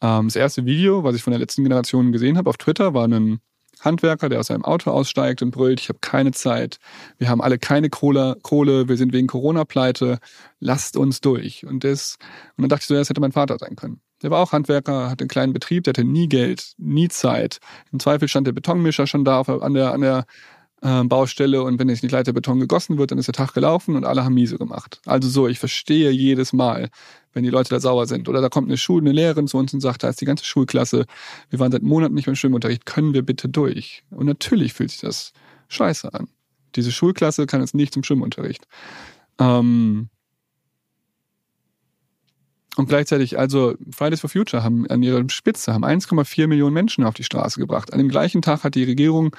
Ähm, 0.00 0.26
das 0.26 0.36
erste 0.36 0.64
Video, 0.64 1.04
was 1.04 1.14
ich 1.14 1.22
von 1.22 1.30
der 1.30 1.40
letzten 1.40 1.62
Generation 1.62 2.10
gesehen 2.10 2.36
habe 2.36 2.50
auf 2.50 2.56
Twitter, 2.56 2.94
war 2.94 3.06
ein 3.06 3.40
Handwerker, 3.80 4.28
der 4.28 4.40
aus 4.40 4.46
seinem 4.46 4.64
Auto 4.64 4.90
aussteigt 4.90 5.42
und 5.42 5.50
brüllt, 5.50 5.80
ich 5.80 5.88
habe 5.88 5.98
keine 6.00 6.32
Zeit, 6.32 6.78
wir 7.18 7.28
haben 7.28 7.42
alle 7.42 7.58
keine 7.58 7.90
Kohle, 7.90 8.36
Kohle, 8.42 8.88
wir 8.88 8.96
sind 8.96 9.12
wegen 9.12 9.26
Corona 9.26 9.64
pleite, 9.64 10.18
lasst 10.58 10.96
uns 10.96 11.20
durch. 11.20 11.66
Und 11.66 11.84
das, 11.84 12.16
und 12.56 12.62
dann 12.62 12.68
dachte 12.70 12.82
ich 12.82 12.88
so, 12.88 12.94
das 12.94 13.10
hätte 13.10 13.20
mein 13.20 13.32
Vater 13.32 13.58
sein 13.58 13.76
können. 13.76 14.00
Der 14.22 14.30
war 14.30 14.40
auch 14.40 14.52
Handwerker, 14.52 15.10
hatte 15.10 15.22
einen 15.22 15.28
kleinen 15.28 15.52
Betrieb, 15.52 15.84
der 15.84 15.92
hatte 15.92 16.04
nie 16.04 16.28
Geld, 16.28 16.72
nie 16.78 17.08
Zeit. 17.08 17.58
Im 17.92 18.00
Zweifel 18.00 18.28
stand 18.28 18.46
der 18.46 18.52
Betonmischer 18.52 19.06
schon 19.06 19.24
da 19.24 19.42
an 19.42 19.74
der, 19.74 19.92
an 19.92 20.00
der 20.00 20.24
äh, 20.84 21.02
Baustelle 21.04 21.62
und 21.62 21.78
wenn 21.78 21.88
jetzt 21.88 22.02
nicht 22.02 22.12
Leiter 22.12 22.32
Beton 22.32 22.60
gegossen 22.60 22.98
wird, 22.98 23.10
dann 23.10 23.18
ist 23.18 23.26
der 23.26 23.34
Tag 23.34 23.54
gelaufen 23.54 23.96
und 23.96 24.04
alle 24.04 24.24
haben 24.24 24.34
miese 24.34 24.58
gemacht. 24.58 25.00
Also 25.06 25.28
so, 25.28 25.48
ich 25.48 25.58
verstehe 25.58 26.10
jedes 26.10 26.52
Mal, 26.52 26.90
wenn 27.32 27.42
die 27.42 27.50
Leute 27.50 27.70
da 27.70 27.80
sauer 27.80 28.06
sind. 28.06 28.28
Oder 28.28 28.40
da 28.40 28.48
kommt 28.48 28.68
eine 28.68 28.76
Schule, 28.76 29.02
eine 29.02 29.12
Lehrerin 29.12 29.48
zu 29.48 29.56
uns 29.56 29.72
und 29.72 29.80
sagt, 29.80 30.02
da 30.02 30.10
ist 30.10 30.20
die 30.20 30.26
ganze 30.26 30.44
Schulklasse, 30.44 31.06
wir 31.50 31.58
waren 31.58 31.72
seit 31.72 31.82
Monaten 31.82 32.14
nicht 32.14 32.26
mehr 32.26 32.32
im 32.32 32.36
Schwimmunterricht, 32.36 32.86
können 32.86 33.14
wir 33.14 33.22
bitte 33.22 33.48
durch? 33.48 34.04
Und 34.10 34.26
natürlich 34.26 34.74
fühlt 34.74 34.90
sich 34.90 35.00
das 35.00 35.32
scheiße 35.68 36.12
an. 36.12 36.28
Diese 36.76 36.92
Schulklasse 36.92 37.46
kann 37.46 37.60
jetzt 37.60 37.74
nicht 37.74 37.94
zum 37.94 38.02
Schwimmunterricht. 38.02 38.66
Ähm, 39.38 40.10
und 42.76 42.88
gleichzeitig, 42.88 43.38
also 43.38 43.74
Fridays 43.90 44.20
for 44.20 44.30
Future 44.30 44.64
haben 44.64 44.88
an 44.90 45.02
ihrer 45.02 45.22
Spitze 45.28 45.72
haben 45.72 45.84
1,4 45.84 46.46
Millionen 46.46 46.74
Menschen 46.74 47.04
auf 47.04 47.14
die 47.14 47.24
Straße 47.24 47.60
gebracht. 47.60 47.92
An 47.92 47.98
dem 47.98 48.08
gleichen 48.08 48.42
Tag 48.42 48.64
hat 48.64 48.74
die 48.74 48.84
Regierung 48.84 49.34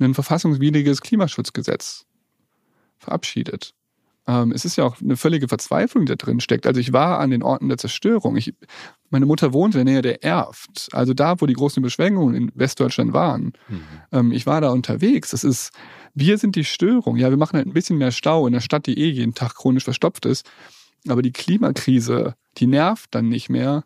ein 0.00 0.14
verfassungswidriges 0.14 1.00
Klimaschutzgesetz 1.00 2.06
verabschiedet. 2.98 3.74
Ähm, 4.26 4.52
es 4.52 4.64
ist 4.64 4.76
ja 4.76 4.84
auch 4.84 5.00
eine 5.00 5.16
völlige 5.16 5.48
Verzweiflung, 5.48 6.04
die 6.04 6.12
da 6.12 6.16
drin 6.16 6.40
steckt. 6.40 6.66
Also 6.66 6.80
ich 6.80 6.92
war 6.92 7.20
an 7.20 7.30
den 7.30 7.42
Orten 7.42 7.68
der 7.68 7.78
Zerstörung. 7.78 8.36
Ich, 8.36 8.54
meine 9.08 9.26
Mutter 9.26 9.52
wohnt 9.52 9.74
in 9.74 9.84
der 9.84 9.92
Nähe 9.92 10.02
der 10.02 10.22
Erft, 10.22 10.88
also 10.92 11.14
da, 11.14 11.40
wo 11.40 11.46
die 11.46 11.54
großen 11.54 11.82
Beschwengungen 11.82 12.34
in 12.34 12.52
Westdeutschland 12.54 13.12
waren. 13.12 13.52
Mhm. 13.68 13.82
Ähm, 14.12 14.32
ich 14.32 14.46
war 14.46 14.60
da 14.60 14.70
unterwegs. 14.70 15.30
Das 15.30 15.42
ist, 15.42 15.70
wir 16.14 16.38
sind 16.38 16.56
die 16.56 16.64
Störung. 16.64 17.16
Ja, 17.16 17.30
wir 17.30 17.36
machen 17.36 17.56
halt 17.56 17.66
ein 17.66 17.72
bisschen 17.72 17.98
mehr 17.98 18.12
Stau 18.12 18.46
in 18.46 18.52
der 18.52 18.60
Stadt, 18.60 18.86
die 18.86 18.98
eh 18.98 19.08
jeden 19.08 19.34
Tag 19.34 19.54
chronisch 19.54 19.84
verstopft 19.84 20.26
ist. 20.26 20.48
Aber 21.08 21.22
die 21.22 21.32
Klimakrise, 21.32 22.34
die 22.58 22.66
nervt 22.66 23.14
dann 23.14 23.28
nicht 23.28 23.48
mehr. 23.48 23.84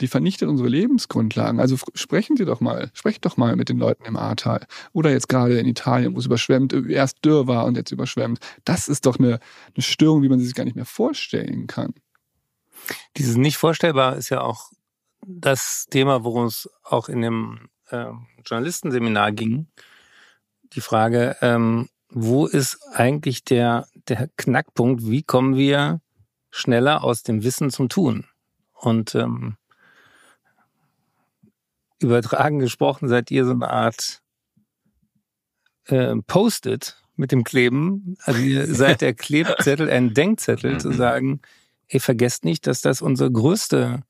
Die 0.00 0.08
vernichtet 0.08 0.48
unsere 0.48 0.68
Lebensgrundlagen. 0.68 1.60
Also 1.60 1.76
sprechen 1.94 2.36
Sie 2.36 2.44
doch 2.44 2.60
mal, 2.60 2.90
sprecht 2.94 3.24
doch 3.24 3.36
mal 3.36 3.54
mit 3.54 3.68
den 3.68 3.78
Leuten 3.78 4.04
im 4.04 4.16
Ahrtal. 4.16 4.66
Oder 4.92 5.10
jetzt 5.10 5.28
gerade 5.28 5.58
in 5.58 5.66
Italien, 5.66 6.14
wo 6.14 6.18
es 6.18 6.26
überschwemmt, 6.26 6.72
erst 6.72 7.24
dürr 7.24 7.46
war 7.46 7.64
und 7.64 7.76
jetzt 7.76 7.92
überschwemmt. 7.92 8.40
Das 8.64 8.88
ist 8.88 9.06
doch 9.06 9.18
eine, 9.18 9.38
eine 9.74 9.82
Störung, 9.82 10.22
wie 10.22 10.28
man 10.28 10.40
sie 10.40 10.46
sich 10.46 10.54
gar 10.54 10.64
nicht 10.64 10.76
mehr 10.76 10.84
vorstellen 10.84 11.68
kann. 11.68 11.94
Dieses 13.16 13.36
nicht 13.36 13.56
vorstellbar 13.56 14.16
ist 14.16 14.30
ja 14.30 14.40
auch 14.40 14.70
das 15.26 15.86
Thema, 15.90 16.24
worum 16.24 16.46
es 16.46 16.68
auch 16.82 17.08
in 17.08 17.22
dem 17.22 17.68
äh, 17.88 18.06
Journalistenseminar 18.44 19.32
ging. 19.32 19.68
Die 20.74 20.80
Frage, 20.80 21.36
ähm, 21.40 21.88
wo 22.08 22.46
ist 22.46 22.80
eigentlich 22.92 23.44
der, 23.44 23.86
der 24.08 24.28
Knackpunkt? 24.36 25.06
Wie 25.06 25.22
kommen 25.22 25.56
wir 25.56 26.00
schneller 26.54 27.02
aus 27.02 27.24
dem 27.24 27.42
Wissen 27.42 27.70
zum 27.70 27.88
Tun. 27.88 28.26
Und 28.74 29.16
ähm, 29.16 29.56
übertragen 31.98 32.60
gesprochen 32.60 33.08
seid 33.08 33.30
ihr 33.32 33.44
so 33.44 33.50
eine 33.50 33.68
Art 33.68 34.22
äh, 35.86 36.14
Post-it 36.26 36.96
mit 37.16 37.32
dem 37.32 37.42
Kleben. 37.42 38.16
Also 38.22 38.40
ihr 38.40 38.66
seid 38.74 39.00
der 39.00 39.14
Klebzettel, 39.14 39.90
ein 39.90 40.14
Denkzettel 40.14 40.78
zu 40.78 40.90
mhm. 40.90 40.94
sagen, 40.94 41.40
ey, 41.88 41.98
vergesst 41.98 42.44
nicht, 42.44 42.68
dass 42.68 42.80
das 42.82 43.02
unsere 43.02 43.32
größte 43.32 44.02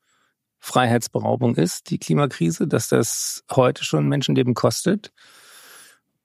Freiheitsberaubung 0.59 1.55
ist, 1.55 1.89
die 1.89 1.97
Klimakrise, 1.97 2.67
dass 2.67 2.89
das 2.89 3.43
heute 3.51 3.83
schon 3.83 4.07
Menschenleben 4.07 4.53
kostet. 4.53 5.11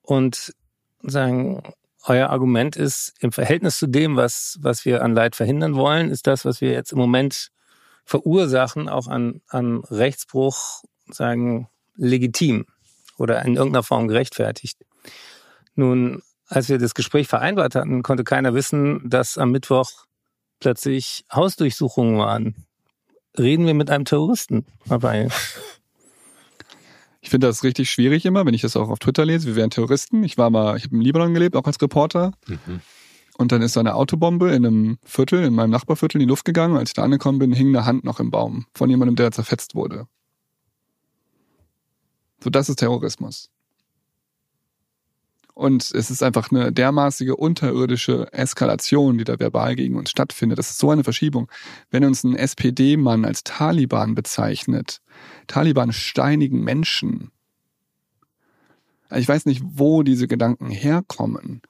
Und 0.02 0.54
sagen, 1.02 1.62
euer 2.04 2.30
Argument 2.30 2.76
ist, 2.76 3.14
im 3.21 3.33
Verhältnis 3.33 3.78
zu 3.78 3.87
dem, 3.87 4.16
was, 4.16 4.59
was 4.61 4.85
wir 4.85 5.02
an 5.02 5.14
Leid 5.14 5.37
verhindern 5.37 5.75
wollen, 5.75 6.11
ist 6.11 6.26
das, 6.26 6.45
was 6.45 6.61
wir 6.61 6.73
jetzt 6.73 6.92
im 6.92 6.99
Moment 6.99 7.50
verursachen, 8.04 8.88
auch 8.88 9.07
an, 9.07 9.40
an 9.49 9.85
Rechtsbruch, 9.90 10.83
sagen, 11.11 11.69
legitim 11.97 12.66
oder 13.19 13.45
in 13.45 13.57
irgendeiner 13.57 13.83
Form 13.83 14.09
gerechtfertigt. 14.09 14.78
Nun, 15.75 16.23
als 16.47 16.69
wir 16.69 16.78
das 16.78 16.95
Gespräch 16.95 17.28
vereinbart 17.28 17.75
hatten, 17.75 18.02
konnte 18.02 18.25
keiner 18.25 18.54
wissen, 18.54 19.09
dass 19.09 19.38
am 19.38 19.50
Mittwoch 19.50 20.07
plötzlich 20.59 21.25
Hausdurchsuchungen 21.33 22.19
waren. 22.19 22.66
Reden 23.38 23.66
wir 23.66 23.75
mit 23.75 23.90
einem 23.90 24.04
Terroristen 24.04 24.66
dabei? 24.87 25.28
Ich 27.20 27.30
finde 27.30 27.46
das 27.46 27.62
richtig 27.64 27.90
schwierig 27.90 28.24
immer, 28.24 28.46
wenn 28.46 28.54
ich 28.54 28.62
das 28.62 28.76
auch 28.76 28.88
auf 28.88 28.98
Twitter 28.98 29.26
lese. 29.26 29.46
Wir 29.46 29.56
wären 29.56 29.70
Terroristen. 29.70 30.24
Ich 30.24 30.38
war 30.38 30.50
mal, 30.50 30.76
ich 30.76 30.84
habe 30.84 30.94
im 30.94 31.02
Libanon 31.02 31.34
gelebt, 31.34 31.54
auch 31.54 31.64
als 31.64 31.80
Reporter. 31.80 32.32
Mhm. 32.46 32.80
Und 33.36 33.52
dann 33.52 33.62
ist 33.62 33.74
so 33.74 33.80
eine 33.80 33.94
Autobombe 33.94 34.50
in 34.50 34.66
einem 34.66 34.98
Viertel, 35.04 35.44
in 35.44 35.54
meinem 35.54 35.70
Nachbarviertel 35.70 36.20
in 36.20 36.26
die 36.26 36.30
Luft 36.30 36.44
gegangen. 36.44 36.76
als 36.76 36.90
ich 36.90 36.94
da 36.94 37.02
angekommen 37.02 37.38
bin, 37.38 37.52
hing 37.52 37.68
eine 37.68 37.86
Hand 37.86 38.04
noch 38.04 38.20
im 38.20 38.30
Baum 38.30 38.66
von 38.74 38.90
jemandem, 38.90 39.16
der 39.16 39.32
zerfetzt 39.32 39.74
wurde. 39.74 40.06
So, 42.42 42.50
das 42.50 42.68
ist 42.68 42.76
Terrorismus. 42.76 43.50
Und 45.61 45.90
es 45.95 46.11
ist 46.11 46.23
einfach 46.23 46.50
eine 46.50 46.73
dermaßige 46.73 47.37
unterirdische 47.37 48.33
Eskalation, 48.33 49.19
die 49.19 49.25
da 49.25 49.38
verbal 49.38 49.76
gegen 49.76 49.97
uns 49.97 50.11
stattfindet. 50.11 50.59
Das 50.59 50.71
ist 50.71 50.79
so 50.79 50.90
eine 50.90 51.05
Verschiebung. 51.05 51.50
Wenn 51.90 52.02
uns 52.02 52.25
ein 52.25 52.35
SPD-Mann 52.35 53.26
als 53.26 53.45
Taliban 53.45 54.14
bezeichnet, 54.14 55.02
Taliban 55.49 55.93
steinigen 55.93 56.64
Menschen. 56.64 57.31
Ich 59.14 59.29
weiß 59.29 59.45
nicht, 59.45 59.61
wo 59.62 60.02
diese 60.02 60.29
Gedanken 60.29 60.71
herkommen. 60.71 61.61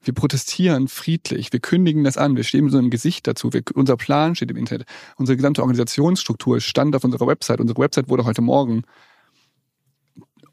Wir 0.00 0.14
protestieren 0.14 0.88
friedlich, 0.88 1.52
wir 1.52 1.60
kündigen 1.60 2.04
das 2.04 2.16
an, 2.16 2.34
wir 2.34 2.44
stehen 2.44 2.64
mit 2.64 2.72
so 2.72 2.78
einem 2.78 2.88
Gesicht 2.88 3.26
dazu, 3.26 3.52
wir, 3.52 3.62
unser 3.74 3.98
Plan 3.98 4.36
steht 4.36 4.50
im 4.50 4.56
Internet, 4.56 4.86
unsere 5.16 5.36
gesamte 5.36 5.60
Organisationsstruktur 5.60 6.60
stand 6.60 6.96
auf 6.96 7.04
unserer 7.04 7.26
Website. 7.26 7.60
Unsere 7.60 7.78
Website 7.78 8.08
wurde 8.08 8.24
heute 8.24 8.40
Morgen 8.40 8.84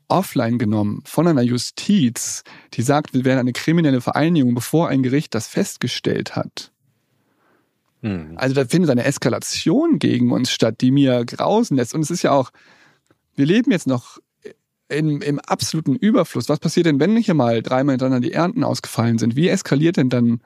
offline 0.07 0.57
genommen 0.57 1.01
von 1.05 1.27
einer 1.27 1.41
Justiz, 1.41 2.43
die 2.73 2.81
sagt, 2.81 3.13
wir 3.13 3.25
wären 3.25 3.39
eine 3.39 3.53
kriminelle 3.53 4.01
Vereinigung, 4.01 4.55
bevor 4.55 4.89
ein 4.89 5.03
Gericht 5.03 5.35
das 5.35 5.47
festgestellt 5.47 6.35
hat. 6.35 6.71
Hm. 8.01 8.33
Also 8.35 8.53
da 8.55 8.65
findet 8.65 8.91
eine 8.91 9.03
Eskalation 9.03 9.99
gegen 9.99 10.31
uns 10.31 10.51
statt, 10.51 10.81
die 10.81 10.91
mir 10.91 11.25
grausen 11.25 11.77
lässt. 11.77 11.93
Und 11.93 12.01
es 12.01 12.11
ist 12.11 12.21
ja 12.21 12.31
auch, 12.31 12.51
wir 13.35 13.45
leben 13.45 13.71
jetzt 13.71 13.87
noch 13.87 14.19
im, 14.89 15.21
im 15.21 15.39
absoluten 15.39 15.95
Überfluss. 15.95 16.49
Was 16.49 16.59
passiert 16.59 16.85
denn, 16.85 16.99
wenn 16.99 17.17
hier 17.17 17.33
mal 17.33 17.61
dreimal 17.61 17.93
hintereinander 17.93 18.27
die 18.27 18.33
Ernten 18.33 18.63
ausgefallen 18.63 19.17
sind? 19.17 19.35
Wie 19.35 19.49
eskaliert 19.49 19.97
denn 19.97 20.09
dann 20.09 20.41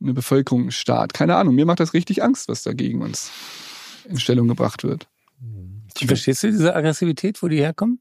eine 0.00 0.14
Bevölkerung, 0.14 0.66
ein 0.66 0.70
Staat? 0.70 1.14
Keine 1.14 1.36
Ahnung. 1.36 1.54
Mir 1.54 1.66
macht 1.66 1.80
das 1.80 1.94
richtig 1.94 2.22
Angst, 2.22 2.48
was 2.48 2.62
da 2.62 2.72
gegen 2.72 3.02
uns 3.02 3.30
in 4.08 4.18
Stellung 4.18 4.48
gebracht 4.48 4.84
wird. 4.84 5.08
Verstehst 6.06 6.42
du 6.42 6.50
diese 6.50 6.74
Aggressivität, 6.74 7.42
wo 7.42 7.48
die 7.48 7.58
herkommen? 7.58 8.00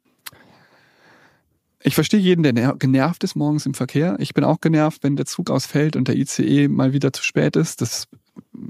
Ich 1.83 1.95
verstehe 1.95 2.19
jeden, 2.19 2.43
der 2.43 2.75
genervt 2.75 3.23
ist 3.23 3.35
morgens 3.35 3.65
im 3.65 3.73
Verkehr. 3.73 4.15
Ich 4.19 4.33
bin 4.33 4.43
auch 4.43 4.61
genervt, 4.61 5.03
wenn 5.03 5.15
der 5.15 5.25
Zug 5.25 5.49
ausfällt 5.49 5.95
und 5.95 6.07
der 6.07 6.15
ICE 6.15 6.67
mal 6.67 6.93
wieder 6.93 7.11
zu 7.11 7.23
spät 7.23 7.55
ist. 7.55 7.81
Das 7.81 8.07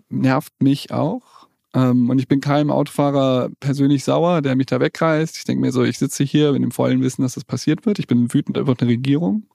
nervt 0.10 0.54
mich 0.62 0.92
auch. 0.92 1.48
Ähm, 1.74 2.10
und 2.10 2.20
ich 2.20 2.28
bin 2.28 2.42
keinem 2.42 2.70
Autofahrer 2.70 3.50
persönlich 3.60 4.04
sauer, 4.04 4.42
der 4.42 4.56
mich 4.56 4.68
da 4.68 4.80
wegreißt. 4.80 5.38
Ich 5.38 5.44
denke 5.44 5.62
mir 5.62 5.72
so, 5.72 5.84
ich 5.84 5.98
sitze 5.98 6.24
hier 6.24 6.54
in 6.54 6.62
dem 6.62 6.72
vollen 6.72 7.02
Wissen, 7.02 7.22
dass 7.22 7.36
das 7.36 7.44
passiert 7.46 7.86
wird. 7.86 8.00
Ich 8.00 8.08
bin 8.08 8.34
wütend 8.34 8.58
über 8.58 8.76
eine 8.78 8.90
Regierung, 8.90 9.48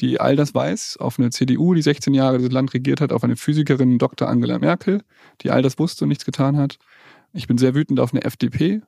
die 0.00 0.20
all 0.20 0.36
das 0.36 0.54
weiß, 0.54 0.98
auf 0.98 1.18
eine 1.18 1.30
CDU, 1.30 1.74
die 1.74 1.82
16 1.82 2.14
Jahre 2.14 2.38
das 2.38 2.52
Land 2.52 2.74
regiert 2.74 3.00
hat, 3.00 3.12
auf 3.12 3.24
eine 3.24 3.36
Physikerin 3.36 3.98
Dr. 3.98 4.28
Angela 4.28 4.58
Merkel, 4.58 5.02
die 5.42 5.50
all 5.50 5.62
das 5.62 5.78
wusste 5.78 6.04
und 6.04 6.08
nichts 6.08 6.24
getan 6.24 6.56
hat. 6.56 6.78
Ich 7.32 7.46
bin 7.46 7.58
sehr 7.58 7.74
wütend 7.74 8.00
auf 8.00 8.12
eine 8.12 8.24
FDP, 8.24 8.82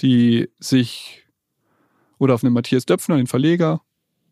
die 0.00 0.48
sich 0.58 1.24
oder 2.20 2.34
auf 2.34 2.44
einen 2.44 2.52
Matthias 2.52 2.86
Döpfner, 2.86 3.16
den 3.16 3.26
Verleger, 3.26 3.80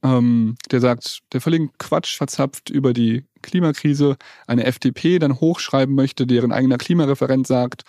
ähm, 0.03 0.57
der 0.71 0.81
sagt, 0.81 1.21
der 1.33 1.41
völligen 1.41 1.71
Quatsch 1.79 2.17
verzapft 2.17 2.71
über 2.71 2.93
die 2.93 3.25
Klimakrise, 3.43 4.17
eine 4.47 4.65
FDP 4.65 5.19
dann 5.19 5.41
hochschreiben 5.41 5.95
möchte, 5.95 6.27
deren 6.27 6.53
eigener 6.53 6.79
Klimareferent 6.79 7.47
sagt, 7.47 7.83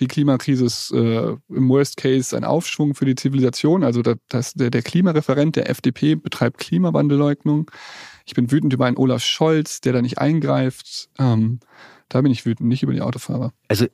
die 0.00 0.08
Klimakrise 0.08 0.64
ist 0.64 0.90
äh, 0.92 1.36
im 1.48 1.68
Worst 1.68 1.96
Case 1.96 2.36
ein 2.36 2.44
Aufschwung 2.44 2.94
für 2.94 3.04
die 3.04 3.14
Zivilisation. 3.14 3.84
Also 3.84 4.02
das, 4.28 4.54
der, 4.54 4.70
der 4.70 4.82
Klimareferent 4.82 5.54
der 5.54 5.70
FDP 5.70 6.16
betreibt 6.16 6.58
Klimawandelleugnung. 6.58 7.70
Ich 8.26 8.34
bin 8.34 8.50
wütend 8.50 8.72
über 8.72 8.86
einen 8.86 8.96
Olaf 8.96 9.22
Scholz, 9.22 9.80
der 9.80 9.92
da 9.92 10.02
nicht 10.02 10.18
eingreift. 10.18 11.08
Ähm, 11.18 11.60
da 12.08 12.20
bin 12.20 12.32
ich 12.32 12.44
wütend, 12.44 12.68
nicht 12.68 12.82
über 12.82 12.92
die 12.92 13.00
Autofahrer. 13.00 13.52
Also 13.68 13.86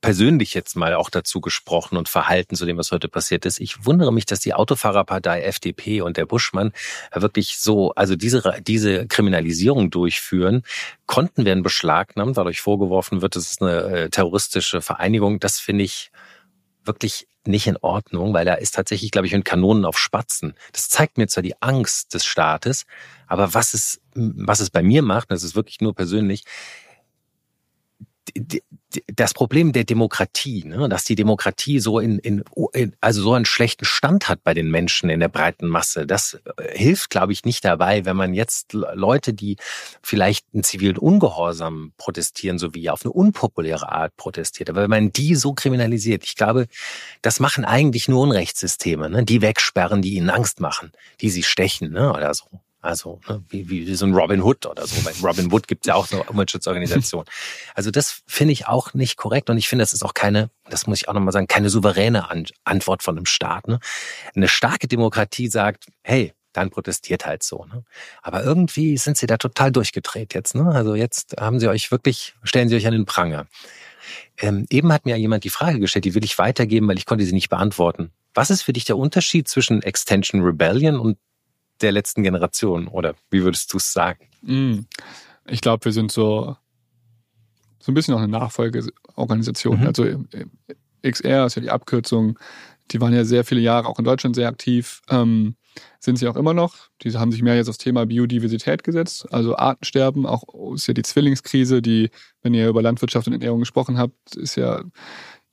persönlich 0.00 0.54
jetzt 0.54 0.76
mal 0.76 0.94
auch 0.94 1.10
dazu 1.10 1.40
gesprochen 1.40 1.96
und 1.96 2.08
verhalten 2.08 2.56
zu 2.56 2.66
dem, 2.66 2.78
was 2.78 2.92
heute 2.92 3.08
passiert 3.08 3.44
ist. 3.44 3.60
Ich 3.60 3.84
wundere 3.84 4.12
mich, 4.12 4.26
dass 4.26 4.40
die 4.40 4.54
Autofahrerpartei 4.54 5.42
FDP 5.42 6.00
und 6.00 6.16
der 6.16 6.26
Buschmann 6.26 6.72
wirklich 7.14 7.58
so, 7.58 7.92
also 7.94 8.16
diese, 8.16 8.60
diese 8.66 9.06
Kriminalisierung 9.06 9.90
durchführen. 9.90 10.62
Konten 11.06 11.44
werden 11.44 11.62
beschlagnahmt, 11.62 12.38
euch 12.38 12.60
vorgeworfen 12.60 13.22
wird, 13.22 13.36
es 13.36 13.52
ist 13.52 13.62
eine 13.62 13.82
äh, 13.82 14.10
terroristische 14.10 14.80
Vereinigung. 14.80 15.40
Das 15.40 15.60
finde 15.60 15.84
ich 15.84 16.10
wirklich 16.84 17.28
nicht 17.46 17.66
in 17.66 17.76
Ordnung, 17.78 18.34
weil 18.34 18.44
da 18.44 18.54
ist 18.54 18.74
tatsächlich, 18.74 19.10
glaube 19.10 19.26
ich, 19.26 19.34
ein 19.34 19.44
Kanonen 19.44 19.84
auf 19.84 19.98
Spatzen. 19.98 20.54
Das 20.72 20.88
zeigt 20.88 21.18
mir 21.18 21.26
zwar 21.26 21.42
die 21.42 21.60
Angst 21.60 22.14
des 22.14 22.24
Staates, 22.24 22.86
aber 23.26 23.54
was 23.54 23.74
es, 23.74 24.00
was 24.14 24.60
es 24.60 24.70
bei 24.70 24.82
mir 24.82 25.02
macht, 25.02 25.30
das 25.30 25.42
ist 25.42 25.54
wirklich 25.54 25.80
nur 25.80 25.94
persönlich, 25.94 26.44
das 29.14 29.34
Problem 29.34 29.72
der 29.72 29.84
Demokratie, 29.84 30.64
ne, 30.64 30.88
dass 30.88 31.04
die 31.04 31.14
Demokratie 31.14 31.78
so 31.78 31.98
in, 32.00 32.18
in, 32.18 32.44
also 33.00 33.22
so 33.22 33.34
einen 33.34 33.44
schlechten 33.44 33.84
Stand 33.84 34.28
hat 34.28 34.42
bei 34.42 34.54
den 34.54 34.70
Menschen 34.70 35.10
in 35.10 35.20
der 35.20 35.28
breiten 35.28 35.66
Masse, 35.66 36.06
das 36.06 36.40
äh, 36.56 36.76
hilft, 36.76 37.10
glaube 37.10 37.32
ich, 37.32 37.44
nicht 37.44 37.64
dabei, 37.64 38.04
wenn 38.04 38.16
man 38.16 38.34
jetzt 38.34 38.72
Leute, 38.72 39.32
die 39.32 39.56
vielleicht 40.02 40.46
einen 40.52 40.64
zivilen 40.64 40.98
Ungehorsam 40.98 41.92
protestieren, 41.98 42.58
so 42.58 42.74
wie 42.74 42.90
auf 42.90 43.04
eine 43.04 43.12
unpopuläre 43.12 43.90
Art 43.92 44.16
protestiert, 44.16 44.70
aber 44.70 44.82
wenn 44.82 44.90
man 44.90 45.12
die 45.12 45.34
so 45.36 45.52
kriminalisiert, 45.52 46.24
ich 46.24 46.34
glaube, 46.34 46.66
das 47.22 47.40
machen 47.40 47.64
eigentlich 47.64 48.08
nur 48.08 48.22
Unrechtssysteme, 48.22 49.08
ne, 49.08 49.24
die 49.24 49.42
wegsperren, 49.42 50.02
die 50.02 50.14
ihnen 50.14 50.30
Angst 50.30 50.60
machen, 50.60 50.92
die 51.20 51.30
sie 51.30 51.42
stechen, 51.42 51.92
ne, 51.92 52.12
oder 52.12 52.34
so. 52.34 52.60
Also 52.82 53.20
ne, 53.28 53.42
wie, 53.48 53.68
wie 53.68 53.94
so 53.94 54.06
ein 54.06 54.14
Robin 54.14 54.42
Hood 54.42 54.64
oder 54.66 54.86
so. 54.86 55.02
Bei 55.02 55.12
Robin 55.22 55.52
Hood 55.52 55.68
gibt's 55.68 55.86
ja 55.86 55.94
auch 55.94 56.06
so 56.06 56.16
eine 56.16 56.30
Umweltschutzorganisation. 56.30 57.24
Also 57.74 57.90
das 57.90 58.22
finde 58.26 58.52
ich 58.52 58.66
auch 58.66 58.94
nicht 58.94 59.16
korrekt 59.16 59.48
und 59.48 59.56
ich 59.56 59.68
finde, 59.68 59.82
das 59.82 59.92
ist 59.92 60.02
auch 60.02 60.14
keine, 60.14 60.50
das 60.68 60.86
muss 60.86 61.00
ich 61.00 61.08
auch 61.08 61.14
nochmal 61.14 61.32
sagen, 61.32 61.46
keine 61.46 61.70
souveräne 61.70 62.28
An 62.30 62.46
Antwort 62.64 63.02
von 63.02 63.16
einem 63.16 63.26
Staat. 63.26 63.68
Ne? 63.68 63.80
Eine 64.34 64.48
starke 64.48 64.88
Demokratie 64.88 65.48
sagt, 65.48 65.86
hey, 66.02 66.34
dann 66.52 66.70
protestiert 66.70 67.26
halt 67.26 67.42
so. 67.42 67.64
Ne? 67.66 67.84
Aber 68.22 68.42
irgendwie 68.42 68.96
sind 68.96 69.16
sie 69.16 69.26
da 69.26 69.36
total 69.36 69.72
durchgedreht 69.72 70.34
jetzt. 70.34 70.54
Ne? 70.54 70.66
Also 70.66 70.94
jetzt 70.94 71.36
haben 71.38 71.60
sie 71.60 71.68
euch 71.68 71.90
wirklich, 71.90 72.34
stellen 72.42 72.68
sie 72.68 72.76
euch 72.76 72.86
an 72.86 72.92
den 72.92 73.06
Pranger. 73.06 73.46
Ähm, 74.38 74.66
eben 74.70 74.92
hat 74.92 75.06
mir 75.06 75.16
jemand 75.16 75.44
die 75.44 75.50
Frage 75.50 75.78
gestellt, 75.78 76.04
die 76.04 76.14
will 76.14 76.24
ich 76.24 76.38
weitergeben, 76.38 76.88
weil 76.88 76.98
ich 76.98 77.06
konnte 77.06 77.24
sie 77.24 77.32
nicht 77.32 77.50
beantworten. 77.50 78.10
Was 78.34 78.50
ist 78.50 78.62
für 78.62 78.72
dich 78.72 78.84
der 78.84 78.96
Unterschied 78.96 79.48
zwischen 79.48 79.82
Extension 79.82 80.42
Rebellion 80.42 80.98
und 80.98 81.18
der 81.82 81.92
letzten 81.92 82.22
Generation? 82.22 82.88
Oder 82.88 83.14
wie 83.30 83.42
würdest 83.42 83.72
du 83.72 83.78
es 83.78 83.92
sagen? 83.92 84.28
Mm. 84.42 84.80
Ich 85.46 85.60
glaube, 85.60 85.84
wir 85.84 85.92
sind 85.92 86.12
so, 86.12 86.56
so 87.78 87.90
ein 87.90 87.94
bisschen 87.94 88.14
auch 88.14 88.18
eine 88.18 88.28
Nachfolgeorganisation. 88.28 89.80
Mhm. 89.80 89.86
Also 89.86 90.04
äh, 90.04 90.20
XR 91.02 91.46
ist 91.46 91.56
ja 91.56 91.62
die 91.62 91.70
Abkürzung. 91.70 92.38
Die 92.90 93.00
waren 93.00 93.12
ja 93.12 93.24
sehr 93.24 93.44
viele 93.44 93.60
Jahre 93.60 93.88
auch 93.88 93.98
in 93.98 94.04
Deutschland 94.04 94.36
sehr 94.36 94.48
aktiv. 94.48 95.02
Ähm, 95.08 95.56
sind 96.00 96.18
sie 96.18 96.28
auch 96.28 96.36
immer 96.36 96.54
noch. 96.54 96.74
Die 97.02 97.12
haben 97.12 97.32
sich 97.32 97.42
mehr 97.42 97.56
jetzt 97.56 97.68
aufs 97.68 97.78
Thema 97.78 98.06
Biodiversität 98.06 98.82
gesetzt, 98.82 99.32
also 99.32 99.56
Artensterben. 99.56 100.26
Auch 100.26 100.42
ist 100.74 100.86
ja 100.86 100.94
die 100.94 101.02
Zwillingskrise, 101.02 101.82
die, 101.82 102.10
wenn 102.42 102.54
ihr 102.54 102.68
über 102.68 102.82
Landwirtschaft 102.82 103.26
und 103.26 103.34
Ernährung 103.34 103.60
gesprochen 103.60 103.98
habt, 103.98 104.36
ist 104.36 104.56
ja 104.56 104.82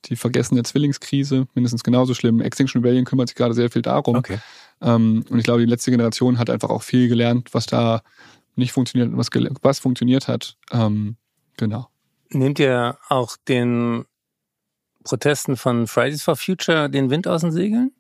die 0.06 0.16
vergessene 0.16 0.64
Zwillingskrise 0.64 1.48
mindestens 1.54 1.84
genauso 1.84 2.14
schlimm. 2.14 2.42
Extinction 2.42 2.82
Rebellion 2.82 3.06
kümmert 3.06 3.30
sich 3.30 3.36
gerade 3.36 3.54
sehr 3.54 3.70
viel 3.70 3.82
darum. 3.82 4.16
Okay. 4.16 4.40
Ähm, 4.82 5.26
und 5.30 5.38
ich 5.38 5.44
glaube, 5.44 5.62
die 5.62 5.70
letzte 5.70 5.92
Generation 5.92 6.38
hat 6.38 6.50
einfach 6.50 6.70
auch 6.70 6.84
viel 6.84 7.08
gelernt, 7.08 7.54
was 7.54 7.66
da 7.66 8.02
nicht 8.56 8.72
funktioniert 8.72 9.10
und 9.10 9.18
was, 9.18 9.30
was 9.62 9.80
funktioniert 9.80 10.28
hat. 10.28 10.58
Ähm, 10.72 11.16
genau. 11.58 11.90
Nehmt 12.30 12.60
ihr 12.60 12.98
auch 13.10 13.38
den 13.48 14.06
Protesten 15.04 15.56
von 15.56 15.88
Fridays 15.88 16.24
for 16.24 16.36
Future 16.36 16.90
den 16.90 17.10
Wind 17.10 17.28
aus 17.28 17.42
den 17.42 17.52
Segeln? 17.52 17.92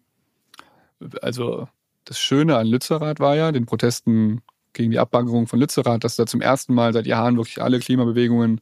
Also 1.21 1.67
das 2.05 2.19
Schöne 2.19 2.57
an 2.57 2.67
Lützerath 2.67 3.19
war 3.19 3.35
ja, 3.35 3.51
den 3.51 3.65
Protesten 3.65 4.41
gegen 4.73 4.91
die 4.91 4.99
Abbaggerung 4.99 5.47
von 5.47 5.59
Lützerath, 5.59 6.03
dass 6.03 6.15
da 6.15 6.25
zum 6.25 6.41
ersten 6.41 6.73
Mal 6.73 6.93
seit 6.93 7.07
Jahren 7.07 7.37
wirklich 7.37 7.61
alle 7.61 7.79
Klimabewegungen 7.79 8.61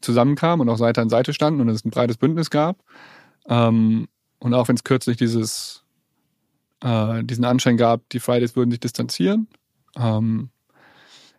zusammenkamen 0.00 0.66
und 0.66 0.72
auch 0.72 0.78
Seite 0.78 1.00
an 1.00 1.08
Seite 1.08 1.32
standen 1.32 1.60
und 1.60 1.68
es 1.68 1.84
ein 1.84 1.90
breites 1.90 2.16
Bündnis 2.16 2.50
gab. 2.50 2.82
Ähm, 3.48 4.08
und 4.38 4.54
auch 4.54 4.68
wenn 4.68 4.76
es 4.76 4.84
kürzlich 4.84 5.16
dieses 5.16 5.85
äh, 6.82 7.24
diesen 7.24 7.44
Anschein 7.44 7.76
gab, 7.76 8.08
die 8.10 8.20
Fridays 8.20 8.56
würden 8.56 8.70
sich 8.70 8.80
distanzieren, 8.80 9.48
ähm, 9.96 10.50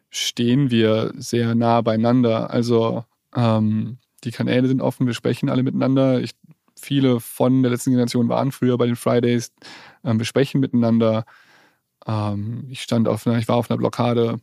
stehen 0.09 0.71
wir 0.71 1.13
sehr 1.15 1.55
nah 1.55 1.81
beieinander. 1.81 2.49
Also 2.49 3.05
ähm, 3.35 3.97
die 4.23 4.31
Kanäle 4.31 4.67
sind 4.67 4.81
offen, 4.81 5.07
wir 5.07 5.13
sprechen 5.13 5.49
alle 5.49 5.63
miteinander. 5.63 6.21
Ich, 6.21 6.31
viele 6.79 7.19
von 7.19 7.61
der 7.61 7.71
letzten 7.71 7.91
Generation 7.91 8.29
waren 8.29 8.51
früher 8.51 8.77
bei 8.77 8.85
den 8.85 8.95
Fridays. 8.95 9.51
Ähm, 10.03 10.19
wir 10.19 10.25
sprechen 10.25 10.59
miteinander. 10.59 11.25
Ähm, 12.05 12.65
ich 12.69 12.81
stand 12.81 13.07
auf 13.07 13.27
einer, 13.27 13.37
ich 13.37 13.47
war 13.47 13.57
auf 13.57 13.69
einer 13.69 13.77
Blockade 13.77 14.39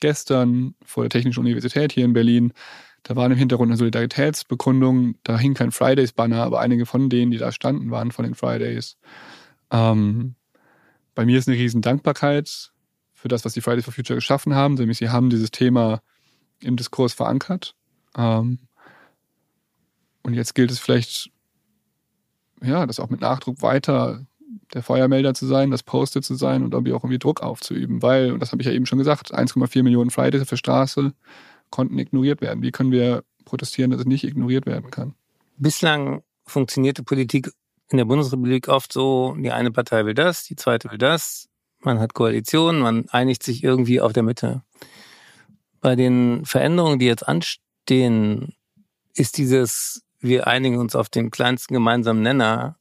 gestern 0.00 0.74
vor 0.84 1.04
der 1.04 1.10
Technischen 1.10 1.40
Universität 1.40 1.92
hier 1.92 2.04
in 2.04 2.12
Berlin. 2.12 2.52
Da 3.02 3.16
war 3.16 3.26
im 3.26 3.36
Hintergrund 3.36 3.70
eine 3.70 3.78
Solidaritätsbekundung. 3.78 5.14
Da 5.22 5.38
hing 5.38 5.54
kein 5.54 5.72
Fridays-Banner, 5.72 6.42
aber 6.42 6.60
einige 6.60 6.86
von 6.86 7.08
denen, 7.08 7.30
die 7.30 7.38
da 7.38 7.50
standen, 7.52 7.90
waren 7.90 8.12
von 8.12 8.24
den 8.24 8.34
Fridays. 8.34 8.98
Ähm, 9.70 10.34
bei 11.14 11.24
mir 11.24 11.38
ist 11.38 11.48
eine 11.48 11.56
riesen 11.56 11.82
Dankbarkeit 11.82 12.72
für 13.12 13.28
das, 13.28 13.44
was 13.44 13.52
die 13.52 13.60
Fridays 13.60 13.84
for 13.84 13.92
Future 13.92 14.16
geschaffen 14.16 14.54
haben, 14.54 14.74
nämlich 14.74 14.98
sie 14.98 15.10
haben 15.10 15.30
dieses 15.30 15.50
Thema 15.50 16.00
im 16.62 16.76
Diskurs 16.76 17.12
verankert. 17.12 17.74
Ähm, 18.16 18.58
und 20.22 20.34
jetzt 20.34 20.54
gilt 20.54 20.70
es 20.70 20.78
vielleicht, 20.78 21.30
ja, 22.62 22.86
das 22.86 23.00
auch 23.00 23.10
mit 23.10 23.20
Nachdruck 23.20 23.62
weiter 23.62 24.26
der 24.74 24.82
Feuermelder 24.82 25.34
zu 25.34 25.46
sein, 25.46 25.70
das 25.70 25.82
Post-it 25.82 26.24
zu 26.24 26.34
sein 26.34 26.62
und 26.62 26.72
irgendwie 26.72 26.92
auch 26.92 27.02
irgendwie 27.04 27.18
Druck 27.18 27.42
aufzuüben, 27.42 28.02
weil, 28.02 28.32
und 28.32 28.40
das 28.40 28.52
habe 28.52 28.62
ich 28.62 28.66
ja 28.66 28.72
eben 28.72 28.86
schon 28.86 28.98
gesagt, 28.98 29.34
1,4 29.34 29.82
Millionen 29.82 30.10
Fridays 30.10 30.46
der 30.46 30.56
Straße 30.56 31.12
konnten 31.70 31.98
ignoriert 31.98 32.40
werden. 32.40 32.62
Wie 32.62 32.72
können 32.72 32.92
wir 32.92 33.24
protestieren, 33.44 33.90
dass 33.90 34.00
es 34.00 34.06
nicht 34.06 34.24
ignoriert 34.24 34.66
werden 34.66 34.90
kann? 34.90 35.14
Bislang 35.56 36.22
funktionierte 36.44 37.02
Politik 37.02 37.50
in 37.90 37.98
der 37.98 38.04
Bundesrepublik 38.04 38.68
oft 38.68 38.92
so, 38.92 39.34
die 39.38 39.50
eine 39.50 39.72
Partei 39.72 40.06
will 40.06 40.14
das, 40.14 40.44
die 40.44 40.56
zweite 40.56 40.90
will 40.90 40.98
das. 40.98 41.48
Man 41.80 41.98
hat 41.98 42.14
Koalitionen, 42.14 42.80
man 42.80 43.08
einigt 43.08 43.42
sich 43.42 43.64
irgendwie 43.64 44.00
auf 44.00 44.12
der 44.12 44.22
Mitte. 44.22 44.62
Bei 45.80 45.96
den 45.96 46.44
Veränderungen, 46.44 46.98
die 46.98 47.06
jetzt 47.06 47.26
anstehen, 47.26 48.54
ist 49.14 49.38
dieses, 49.38 50.02
wir 50.20 50.46
einigen 50.46 50.78
uns 50.78 50.94
auf 50.94 51.08
den 51.08 51.30
kleinsten 51.30 51.74
gemeinsamen 51.74 52.22
Nenner 52.22 52.76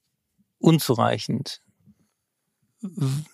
unzureichend. 0.60 1.62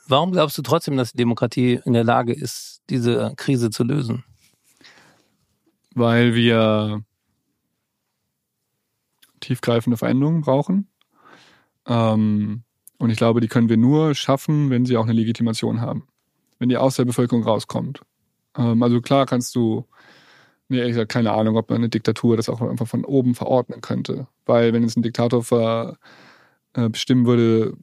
Warum 0.08 0.32
glaubst 0.32 0.58
du 0.58 0.62
trotzdem, 0.62 0.98
dass 0.98 1.12
die 1.12 1.18
Demokratie 1.18 1.80
in 1.84 1.94
der 1.94 2.04
Lage 2.04 2.34
ist, 2.34 2.82
diese 2.90 3.34
Krise 3.36 3.70
zu 3.70 3.84
lösen? 3.84 4.24
Weil 5.94 6.36
wir 6.36 7.04
tiefgreifende 9.40 9.98
Veränderungen 9.98 10.42
brauchen. 10.42 10.90
Ähm, 11.88 12.64
und 12.98 13.10
ich 13.10 13.18
glaube, 13.18 13.42
die 13.42 13.48
können 13.48 13.70
wir 13.70 13.78
nur 13.78 14.16
schaffen, 14.16 14.70
wenn 14.70 14.86
sie 14.86 14.98
auch 14.98 15.04
eine 15.04 15.14
Legitimation 15.14 15.82
haben. 15.82 16.08
Wenn 16.60 16.70
die 16.70 16.78
aus 16.78 16.96
der 16.96 17.06
Bevölkerung 17.06 17.44
rauskommt. 17.44 18.02
Ähm, 18.58 18.82
also 18.82 19.02
klar 19.02 19.26
kannst 19.26 19.56
du, 19.56 19.86
nee, 20.70 20.78
ehrlich 20.78 20.94
gesagt, 20.94 21.12
keine 21.12 21.34
Ahnung, 21.34 21.58
ob 21.58 21.70
man 21.70 21.80
eine 21.80 21.90
Diktatur 21.90 22.38
das 22.38 22.50
auch 22.50 22.62
einfach 22.62 22.88
von 22.88 23.06
oben 23.06 23.36
verordnen 23.36 23.82
könnte. 23.82 24.28
Weil 24.46 24.74
wenn 24.74 24.84
jetzt 24.84 24.98
ein 24.98 25.04
Diktator 25.04 25.44
ver, 25.44 25.98
äh, 26.74 26.90
bestimmen 26.90 27.26
würde, 27.26 27.78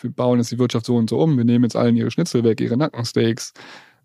wir 0.00 0.10
bauen 0.10 0.38
jetzt 0.38 0.52
die 0.52 0.58
Wirtschaft 0.58 0.86
so 0.86 0.96
und 0.96 1.08
so 1.08 1.18
um, 1.18 1.36
wir 1.36 1.44
nehmen 1.44 1.64
jetzt 1.64 1.76
allen 1.76 1.96
ihre 1.96 2.10
Schnitzel 2.10 2.44
weg, 2.44 2.60
ihre 2.60 2.76
Nackensteaks, 2.76 3.52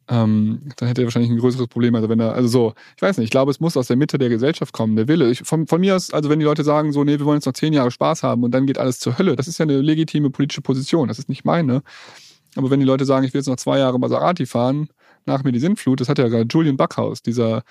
ähm, 0.10 0.62
dann 0.78 0.88
hätte 0.88 1.02
er 1.02 1.06
wahrscheinlich 1.06 1.32
ein 1.32 1.38
größeres 1.38 1.68
Problem. 1.68 1.94
Also 1.94 2.10
wenn 2.10 2.20
er, 2.20 2.34
also 2.34 2.48
so, 2.48 2.74
ich 2.96 3.02
weiß 3.02 3.18
nicht, 3.18 3.26
ich 3.26 3.32
glaube, 3.32 3.52
es 3.52 3.60
muss 3.60 3.78
aus 3.78 3.88
der 3.88 3.96
Mitte 3.96 4.18
der 4.18 4.30
Gesellschaft 4.30 4.74
kommen, 4.74 4.96
der 4.96 5.08
Wille. 5.08 5.30
Ich, 5.30 5.40
von, 5.44 5.68
von 5.68 5.80
mir 5.80 5.96
aus, 5.96 6.12
also 6.12 6.30
wenn 6.30 6.40
die 6.40 6.46
Leute 6.46 6.64
sagen, 6.64 6.92
so, 6.92 7.04
nee, 7.04 7.20
wir 7.20 7.26
wollen 7.26 7.38
jetzt 7.38 7.46
noch 7.46 7.54
zehn 7.54 7.74
Jahre 7.74 7.92
Spaß 7.92 8.24
haben 8.24 8.44
und 8.44 8.52
dann 8.52 8.66
geht 8.66 8.80
alles 8.80 9.00
zur 9.00 9.18
Hölle, 9.20 9.36
das 9.36 9.48
ist 9.48 9.60
ja 9.60 9.64
eine 9.64 9.80
legitime 9.80 10.32
politische 10.32 10.62
Position, 10.62 11.08
das 11.08 11.20
ist 11.20 11.30
nicht 11.30 11.46
meine. 11.46 11.84
Aber 12.56 12.72
wenn 12.72 12.80
die 12.80 12.86
Leute 12.86 13.06
sagen, 13.06 13.24
ich 13.26 13.34
will 13.34 13.40
jetzt 13.40 13.48
noch 13.48 13.58
zwei 13.58 13.78
Jahre 13.78 14.00
Maserati 14.00 14.48
fahren, 14.48 14.90
nach 15.26 15.44
mir 15.44 15.52
die 15.52 15.60
Sintflut, 15.60 16.02
das 16.02 16.10
hat 16.10 16.18
ja 16.18 16.28
gerade 16.28 16.48
Julian 16.50 16.78
Backhaus, 16.78 17.22
dieser 17.22 17.62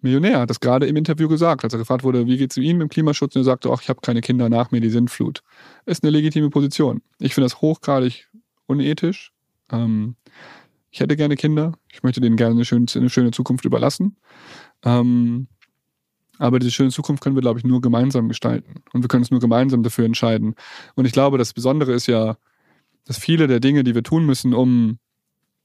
Millionär, 0.00 0.40
hat 0.40 0.50
das 0.50 0.60
gerade 0.60 0.86
im 0.86 0.96
Interview 0.96 1.28
gesagt, 1.28 1.62
als 1.62 1.74
er 1.74 1.78
gefragt 1.78 2.04
wurde, 2.04 2.26
wie 2.26 2.38
geht 2.38 2.50
es 2.52 2.56
Ihnen 2.56 2.78
mit 2.78 2.88
dem 2.88 2.90
Klimaschutz? 2.90 3.36
Und 3.36 3.42
er 3.42 3.44
sagte, 3.44 3.70
ach, 3.70 3.82
ich 3.82 3.88
habe 3.88 4.00
keine 4.00 4.20
Kinder, 4.20 4.48
nach 4.48 4.70
mir 4.70 4.80
die 4.80 4.90
Sintflut. 4.90 5.42
Ist 5.86 6.02
eine 6.02 6.10
legitime 6.10 6.50
Position. 6.50 7.02
Ich 7.18 7.34
finde 7.34 7.44
das 7.44 7.60
hochgradig 7.60 8.28
unethisch. 8.66 9.32
Ähm, 9.70 10.16
ich 10.92 11.00
hätte 11.00 11.16
gerne 11.16 11.36
Kinder. 11.36 11.72
Ich 11.90 12.02
möchte 12.02 12.20
denen 12.20 12.36
gerne 12.36 12.54
eine 12.54 12.64
schöne, 12.66 12.86
eine 12.94 13.08
schöne 13.08 13.30
Zukunft 13.30 13.64
überlassen. 13.64 14.16
Ähm, 14.84 15.48
aber 16.38 16.58
diese 16.58 16.70
schöne 16.70 16.90
Zukunft 16.90 17.22
können 17.22 17.34
wir, 17.34 17.40
glaube 17.40 17.58
ich, 17.58 17.64
nur 17.64 17.80
gemeinsam 17.80 18.28
gestalten. 18.28 18.82
Und 18.92 19.02
wir 19.02 19.08
können 19.08 19.22
uns 19.22 19.30
nur 19.30 19.40
gemeinsam 19.40 19.82
dafür 19.82 20.04
entscheiden. 20.04 20.54
Und 20.94 21.06
ich 21.06 21.12
glaube, 21.12 21.38
das 21.38 21.54
Besondere 21.54 21.92
ist 21.92 22.08
ja, 22.08 22.36
dass 23.06 23.16
viele 23.16 23.46
der 23.46 23.58
Dinge, 23.58 23.84
die 23.84 23.94
wir 23.94 24.02
tun 24.02 24.26
müssen, 24.26 24.52
um 24.52 24.98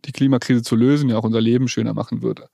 die 0.05 0.13
Klimakrise 0.13 0.63
zu 0.63 0.75
lösen, 0.75 1.09
ja 1.09 1.17
auch 1.17 1.23
unser 1.23 1.41
Leben 1.41 1.67
schöner 1.67 1.93
machen 1.93 2.21
würde. 2.21 2.47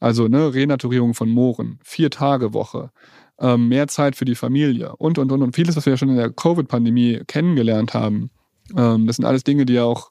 Also 0.00 0.26
ne, 0.26 0.52
Renaturierung 0.52 1.14
von 1.14 1.28
Mooren, 1.28 1.78
vier 1.84 2.10
Tage 2.10 2.52
Woche, 2.52 2.90
ähm, 3.38 3.68
mehr 3.68 3.86
Zeit 3.86 4.16
für 4.16 4.24
die 4.24 4.34
Familie 4.34 4.96
und 4.96 5.18
und 5.18 5.30
und 5.30 5.42
und 5.42 5.54
vieles, 5.54 5.76
was 5.76 5.86
wir 5.86 5.92
ja 5.92 5.96
schon 5.96 6.08
in 6.08 6.16
der 6.16 6.32
Covid-Pandemie 6.32 7.22
kennengelernt 7.26 7.94
haben. 7.94 8.30
Ähm, 8.76 9.06
das 9.06 9.16
sind 9.16 9.26
alles 9.26 9.44
Dinge, 9.44 9.64
die 9.64 9.74
ja 9.74 9.84
auch 9.84 10.10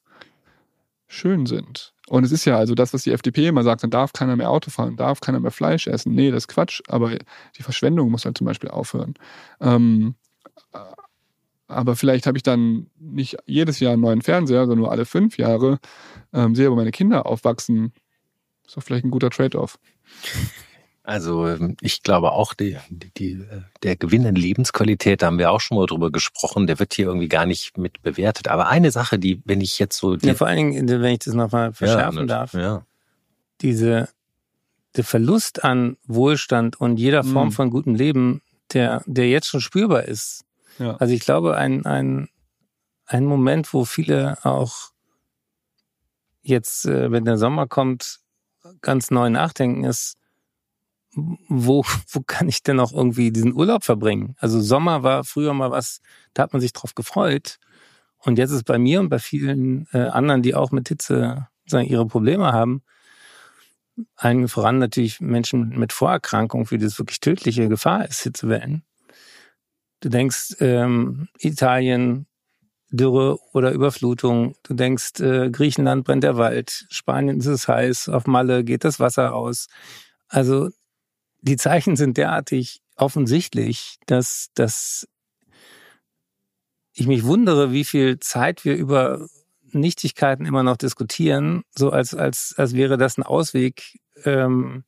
schön 1.07 1.45
sind. 1.45 1.94
Und 2.07 2.23
es 2.23 2.31
ist 2.31 2.45
ja 2.45 2.57
also 2.57 2.75
das, 2.75 2.93
was 2.93 3.03
die 3.03 3.11
FDP 3.11 3.47
immer 3.47 3.63
sagt, 3.63 3.83
dann 3.83 3.89
darf 3.89 4.13
keiner 4.13 4.35
mehr 4.35 4.51
Auto 4.51 4.69
fahren, 4.69 4.95
darf 4.95 5.21
keiner 5.21 5.39
mehr 5.39 5.51
Fleisch 5.51 5.87
essen. 5.87 6.13
Nee, 6.13 6.29
das 6.31 6.43
ist 6.43 6.47
Quatsch, 6.49 6.81
aber 6.87 7.17
die 7.57 7.63
Verschwendung 7.63 8.11
muss 8.11 8.25
halt 8.25 8.37
zum 8.37 8.45
Beispiel 8.45 8.69
aufhören. 8.69 9.15
Ähm, 9.59 10.15
Aber 11.67 11.95
vielleicht 11.95 12.27
habe 12.27 12.37
ich 12.37 12.43
dann 12.43 12.91
nicht 12.99 13.37
jedes 13.47 13.79
Jahr 13.79 13.93
einen 13.93 14.01
neuen 14.03 14.21
Fernseher, 14.21 14.61
sondern 14.61 14.79
nur 14.79 14.91
alle 14.91 15.05
fünf 15.05 15.37
Jahre. 15.37 15.79
Ähm, 16.31 16.53
sehe 16.53 16.67
aber 16.67 16.75
meine 16.75 16.91
Kinder 16.91 17.25
aufwachsen. 17.25 17.91
Ist 18.67 18.77
doch 18.77 18.83
vielleicht 18.83 19.05
ein 19.05 19.11
guter 19.11 19.31
Trade-off. 19.31 19.79
Also 21.05 21.47
ähm, 21.47 21.77
ich 21.81 22.01
glaube 22.01 22.31
auch, 22.31 22.55
die, 22.55 22.77
die, 22.89 23.33
äh, 23.33 23.61
der 23.83 23.95
Gewinn 23.95 24.25
an 24.25 24.35
Lebensqualität, 24.35 25.21
da 25.21 25.27
haben 25.27 25.37
wir 25.37 25.51
auch 25.51 25.61
schon 25.61 25.77
mal 25.77 25.85
drüber 25.85 26.11
gesprochen, 26.11 26.65
der 26.65 26.79
wird 26.79 26.95
hier 26.95 27.05
irgendwie 27.05 27.27
gar 27.27 27.45
nicht 27.45 27.77
mit 27.77 28.01
bewertet. 28.01 28.47
Aber 28.47 28.67
eine 28.67 28.89
Sache, 28.91 29.19
die, 29.19 29.41
wenn 29.45 29.61
ich 29.61 29.77
jetzt 29.77 29.97
so... 29.97 30.15
ja, 30.15 30.33
vor 30.33 30.47
allen 30.47 30.73
Dingen, 30.73 30.89
wenn 30.89 31.13
ich 31.13 31.19
das 31.19 31.35
nochmal 31.35 31.73
verschärfen 31.73 32.21
ja, 32.21 32.25
darf, 32.25 32.53
ja. 32.53 32.85
diese 33.61 34.09
der 34.95 35.03
Verlust 35.03 35.63
an 35.63 35.97
Wohlstand 36.07 36.79
und 36.79 36.97
jeder 36.97 37.23
Form 37.23 37.49
Mhm. 37.49 37.51
von 37.51 37.69
gutem 37.69 37.95
Leben, 37.95 38.41
der, 38.73 39.03
der 39.05 39.29
jetzt 39.29 39.47
schon 39.47 39.61
spürbar 39.61 40.03
ist. 40.03 40.45
Ja. 40.79 40.95
Also 40.97 41.13
ich 41.13 41.21
glaube, 41.21 41.57
ein, 41.57 41.85
ein, 41.85 42.29
ein 43.05 43.25
Moment, 43.25 43.73
wo 43.73 43.85
viele 43.85 44.37
auch 44.43 44.91
jetzt, 46.41 46.85
äh, 46.85 47.11
wenn 47.11 47.25
der 47.25 47.37
Sommer 47.37 47.67
kommt, 47.67 48.19
ganz 48.81 49.11
neu 49.11 49.29
nachdenken, 49.29 49.83
ist, 49.83 50.17
wo, 51.15 51.83
wo 52.09 52.21
kann 52.21 52.47
ich 52.47 52.63
denn 52.63 52.79
auch 52.79 52.93
irgendwie 52.93 53.31
diesen 53.31 53.53
Urlaub 53.53 53.83
verbringen? 53.83 54.35
Also 54.39 54.61
Sommer 54.61 55.03
war 55.03 55.23
früher 55.23 55.53
mal 55.53 55.71
was, 55.71 56.01
da 56.33 56.43
hat 56.43 56.53
man 56.53 56.61
sich 56.61 56.73
drauf 56.73 56.95
gefreut. 56.95 57.57
Und 58.19 58.37
jetzt 58.37 58.51
ist 58.51 58.65
bei 58.65 58.79
mir 58.79 58.99
und 58.99 59.09
bei 59.09 59.19
vielen 59.19 59.87
äh, 59.93 59.99
anderen, 59.99 60.41
die 60.41 60.55
auch 60.55 60.71
mit 60.71 60.87
Hitze 60.87 61.47
sagen, 61.67 61.87
ihre 61.87 62.07
Probleme 62.07 62.53
haben, 62.53 62.83
allen 64.15 64.47
voran 64.47 64.79
natürlich 64.79 65.21
Menschen 65.21 65.69
mit 65.69 65.93
Vorerkrankungen, 65.93 66.65
für 66.65 66.77
die 66.77 66.85
das 66.85 66.99
wirklich 66.99 67.19
tödliche 67.19 67.69
Gefahr 67.69 68.07
ist, 68.07 68.21
Hitzewellen. 68.21 68.83
Du 70.01 70.09
denkst, 70.09 70.55
ähm, 70.59 71.29
Italien, 71.39 72.27
Dürre 72.91 73.39
oder 73.53 73.71
Überflutung. 73.71 74.55
Du 74.63 74.73
denkst, 74.73 75.19
äh, 75.19 75.49
Griechenland 75.49 76.05
brennt 76.05 76.23
der 76.23 76.37
Wald, 76.37 76.85
Spanien 76.89 77.39
ist 77.39 77.47
es 77.47 77.67
heiß, 77.67 78.09
auf 78.09 78.27
Malle 78.27 78.63
geht 78.63 78.83
das 78.83 78.99
Wasser 78.99 79.33
aus. 79.33 79.67
Also 80.27 80.69
die 81.45 81.57
Zeichen 81.57 81.95
sind 81.95 82.17
derartig 82.17 82.81
offensichtlich, 82.95 83.99
dass, 84.07 84.49
dass 84.55 85.07
ich 86.93 87.07
mich 87.07 87.23
wundere, 87.23 87.71
wie 87.71 87.83
viel 87.83 88.19
Zeit 88.19 88.65
wir 88.65 88.75
über 88.75 89.27
Nichtigkeiten 89.71 90.45
immer 90.45 90.63
noch 90.63 90.77
diskutieren, 90.77 91.63
so 91.69 91.91
als, 91.91 92.15
als, 92.15 92.55
als 92.57 92.73
wäre 92.73 92.97
das 92.97 93.17
ein 93.17 93.23
Ausweg, 93.23 93.99
ähm, 94.23 94.85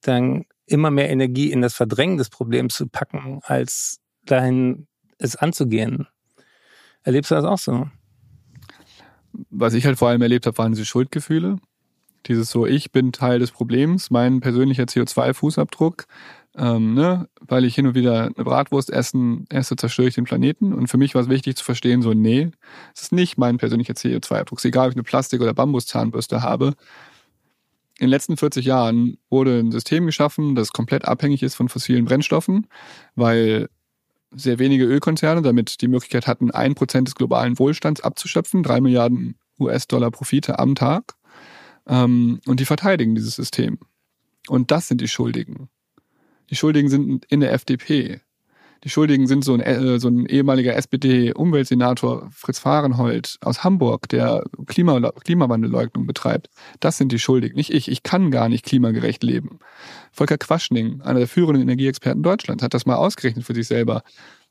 dann 0.00 0.46
immer 0.66 0.90
mehr 0.90 1.10
Energie 1.10 1.50
in 1.50 1.60
das 1.60 1.74
Verdrängen 1.74 2.16
des 2.16 2.30
Problems 2.30 2.74
zu 2.74 2.86
packen, 2.86 3.40
als 3.42 4.00
dahin 4.24 4.86
es 5.18 5.36
anzugehen. 5.36 6.06
Erlebst 7.02 7.30
du 7.30 7.34
das 7.34 7.44
auch 7.44 7.58
so? 7.58 7.90
Was 9.50 9.74
ich 9.74 9.84
halt 9.84 9.98
vor 9.98 10.08
allem 10.08 10.22
erlebt 10.22 10.46
habe, 10.46 10.56
waren 10.56 10.72
diese 10.72 10.86
Schuldgefühle. 10.86 11.58
Dieses 12.26 12.50
so, 12.50 12.66
ich 12.66 12.92
bin 12.92 13.12
Teil 13.12 13.38
des 13.38 13.50
Problems, 13.50 14.10
mein 14.10 14.40
persönlicher 14.40 14.84
CO2-Fußabdruck, 14.84 16.04
ähm, 16.56 16.94
ne? 16.94 17.28
weil 17.40 17.64
ich 17.64 17.74
hin 17.74 17.86
und 17.86 17.94
wieder 17.94 18.24
eine 18.24 18.44
Bratwurst 18.44 18.90
essen, 18.90 19.46
esse, 19.50 19.76
zerstöre 19.76 20.08
ich 20.08 20.14
den 20.14 20.24
Planeten. 20.24 20.72
Und 20.72 20.88
für 20.88 20.96
mich 20.96 21.14
war 21.14 21.22
es 21.22 21.28
wichtig 21.28 21.56
zu 21.56 21.64
verstehen, 21.64 22.02
so, 22.02 22.14
nee, 22.14 22.50
es 22.94 23.02
ist 23.02 23.12
nicht 23.12 23.36
mein 23.38 23.58
persönlicher 23.58 23.94
CO2-Abdruck. 23.94 24.58
Es 24.58 24.64
ist 24.64 24.68
egal, 24.68 24.86
ob 24.86 24.92
ich 24.92 24.96
eine 24.96 25.02
Plastik- 25.02 25.40
oder 25.40 25.54
Bambuszahnbürste 25.54 26.42
habe. 26.42 26.74
In 27.98 28.06
den 28.06 28.10
letzten 28.10 28.36
40 28.36 28.64
Jahren 28.64 29.18
wurde 29.30 29.60
ein 29.60 29.70
System 29.70 30.06
geschaffen, 30.06 30.54
das 30.54 30.72
komplett 30.72 31.04
abhängig 31.04 31.42
ist 31.42 31.54
von 31.54 31.68
fossilen 31.68 32.06
Brennstoffen, 32.06 32.66
weil 33.14 33.68
sehr 34.32 34.58
wenige 34.58 34.84
Ölkonzerne 34.84 35.42
damit 35.42 35.80
die 35.80 35.88
Möglichkeit 35.88 36.26
hatten, 36.26 36.50
ein 36.50 36.74
Prozent 36.74 37.06
des 37.06 37.14
globalen 37.14 37.58
Wohlstands 37.58 38.00
abzuschöpfen, 38.00 38.62
drei 38.62 38.80
Milliarden 38.80 39.36
US-Dollar 39.60 40.10
Profite 40.10 40.58
am 40.58 40.74
Tag. 40.74 41.14
Ähm, 41.86 42.40
und 42.46 42.60
die 42.60 42.64
verteidigen 42.64 43.14
dieses 43.14 43.36
System. 43.36 43.78
Und 44.48 44.70
das 44.70 44.88
sind 44.88 45.00
die 45.00 45.08
Schuldigen. 45.08 45.68
Die 46.50 46.56
Schuldigen 46.56 46.88
sind 46.88 47.24
in 47.26 47.40
der 47.40 47.52
FDP. 47.52 48.20
Die 48.84 48.90
Schuldigen 48.90 49.26
sind 49.26 49.44
so 49.44 49.54
ein, 49.54 49.60
äh, 49.60 49.98
so 49.98 50.08
ein 50.08 50.26
ehemaliger 50.26 50.76
SPD-Umweltsenator 50.76 52.28
Fritz 52.30 52.58
Fahrenhold 52.58 53.38
aus 53.40 53.64
Hamburg, 53.64 54.10
der 54.10 54.44
Klima 54.66 55.10
Klimawandelleugnung 55.10 56.06
betreibt. 56.06 56.50
Das 56.80 56.98
sind 56.98 57.10
die 57.10 57.18
Schuldigen, 57.18 57.56
nicht 57.56 57.72
ich. 57.72 57.90
Ich 57.90 58.02
kann 58.02 58.30
gar 58.30 58.50
nicht 58.50 58.66
klimagerecht 58.66 59.22
leben. 59.22 59.58
Volker 60.12 60.36
Quaschning, 60.36 61.00
einer 61.00 61.20
der 61.20 61.28
führenden 61.28 61.62
Energieexperten 61.62 62.22
Deutschlands, 62.22 62.62
hat 62.62 62.74
das 62.74 62.84
mal 62.84 62.96
ausgerechnet 62.96 63.46
für 63.46 63.54
sich 63.54 63.66
selber. 63.66 64.02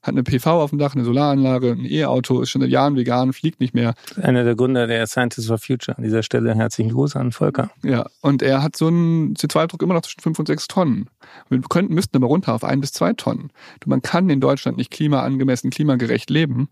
Hat 0.04 0.14
eine 0.14 0.24
PV 0.24 0.62
auf 0.62 0.72
dem 0.72 0.80
Dach, 0.80 0.96
eine 0.96 1.06
Solaranlage, 1.06 1.72
ein 1.72 1.86
E-Auto, 1.86 2.42
ist 2.42 2.50
schon 2.50 2.62
seit 2.62 2.70
Jahren 2.70 2.98
vegan, 2.98 3.32
fliegt 3.32 3.62
nicht 3.62 3.74
mehr. 3.74 3.94
Einer 4.22 4.44
der 4.44 4.56
Gründer 4.56 4.86
der 4.86 5.08
Scientists 5.08 5.48
for 5.48 5.58
Future. 5.58 5.98
An 5.98 6.04
dieser 6.04 6.24
Stelle 6.24 6.54
herzlichen 6.54 6.92
Gruß 6.92 7.16
an 7.16 7.32
Volker. 7.32 7.72
Ja, 7.84 8.06
und 8.20 8.42
er 8.42 8.62
hat 8.62 8.76
so 8.76 8.88
einen 8.88 9.36
CO2-Druck 9.36 9.82
immer 9.82 9.94
noch 9.94 10.02
zwischen 10.02 10.20
5 10.20 10.40
und 10.40 10.48
6 10.48 10.68
Tonnen. 10.68 11.10
Wir 11.50 11.62
könnten, 11.62 11.94
müssten 11.94 12.18
aber 12.18 12.28
runter 12.28 12.54
auf 12.54 12.66
ein 12.66 12.82
bis 12.82 12.92
zwei 12.92 13.14
Tonnen. 13.14 13.52
Du, 13.80 13.90
man 13.90 14.02
kann 14.02 14.30
in 14.30 14.42
Deutschland 14.42 14.78
nicht 14.78 14.92
klimaangemessen, 14.92 15.70
klimagerecht 15.70 16.30
leben. 16.30 16.68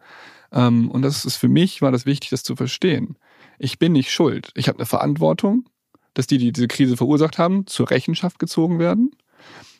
Ähm, 0.51 0.91
und 0.91 1.01
das 1.01 1.23
ist 1.23 1.37
für 1.37 1.47
mich, 1.47 1.81
war 1.81 1.93
das 1.93 2.05
wichtig, 2.05 2.31
das 2.31 2.43
zu 2.43 2.57
verstehen. 2.57 3.15
Ich 3.59 3.79
bin 3.79 3.93
nicht 3.93 4.11
schuld. 4.11 4.51
Ich 4.55 4.67
habe 4.67 4.79
eine 4.79 4.85
Verantwortung, 4.85 5.65
dass 6.13 6.27
die, 6.27 6.37
die 6.37 6.51
diese 6.51 6.67
Krise 6.67 6.97
verursacht 6.97 7.37
haben, 7.37 7.65
zur 7.67 7.89
Rechenschaft 7.89 8.39
gezogen 8.39 8.79
werden. 8.79 9.11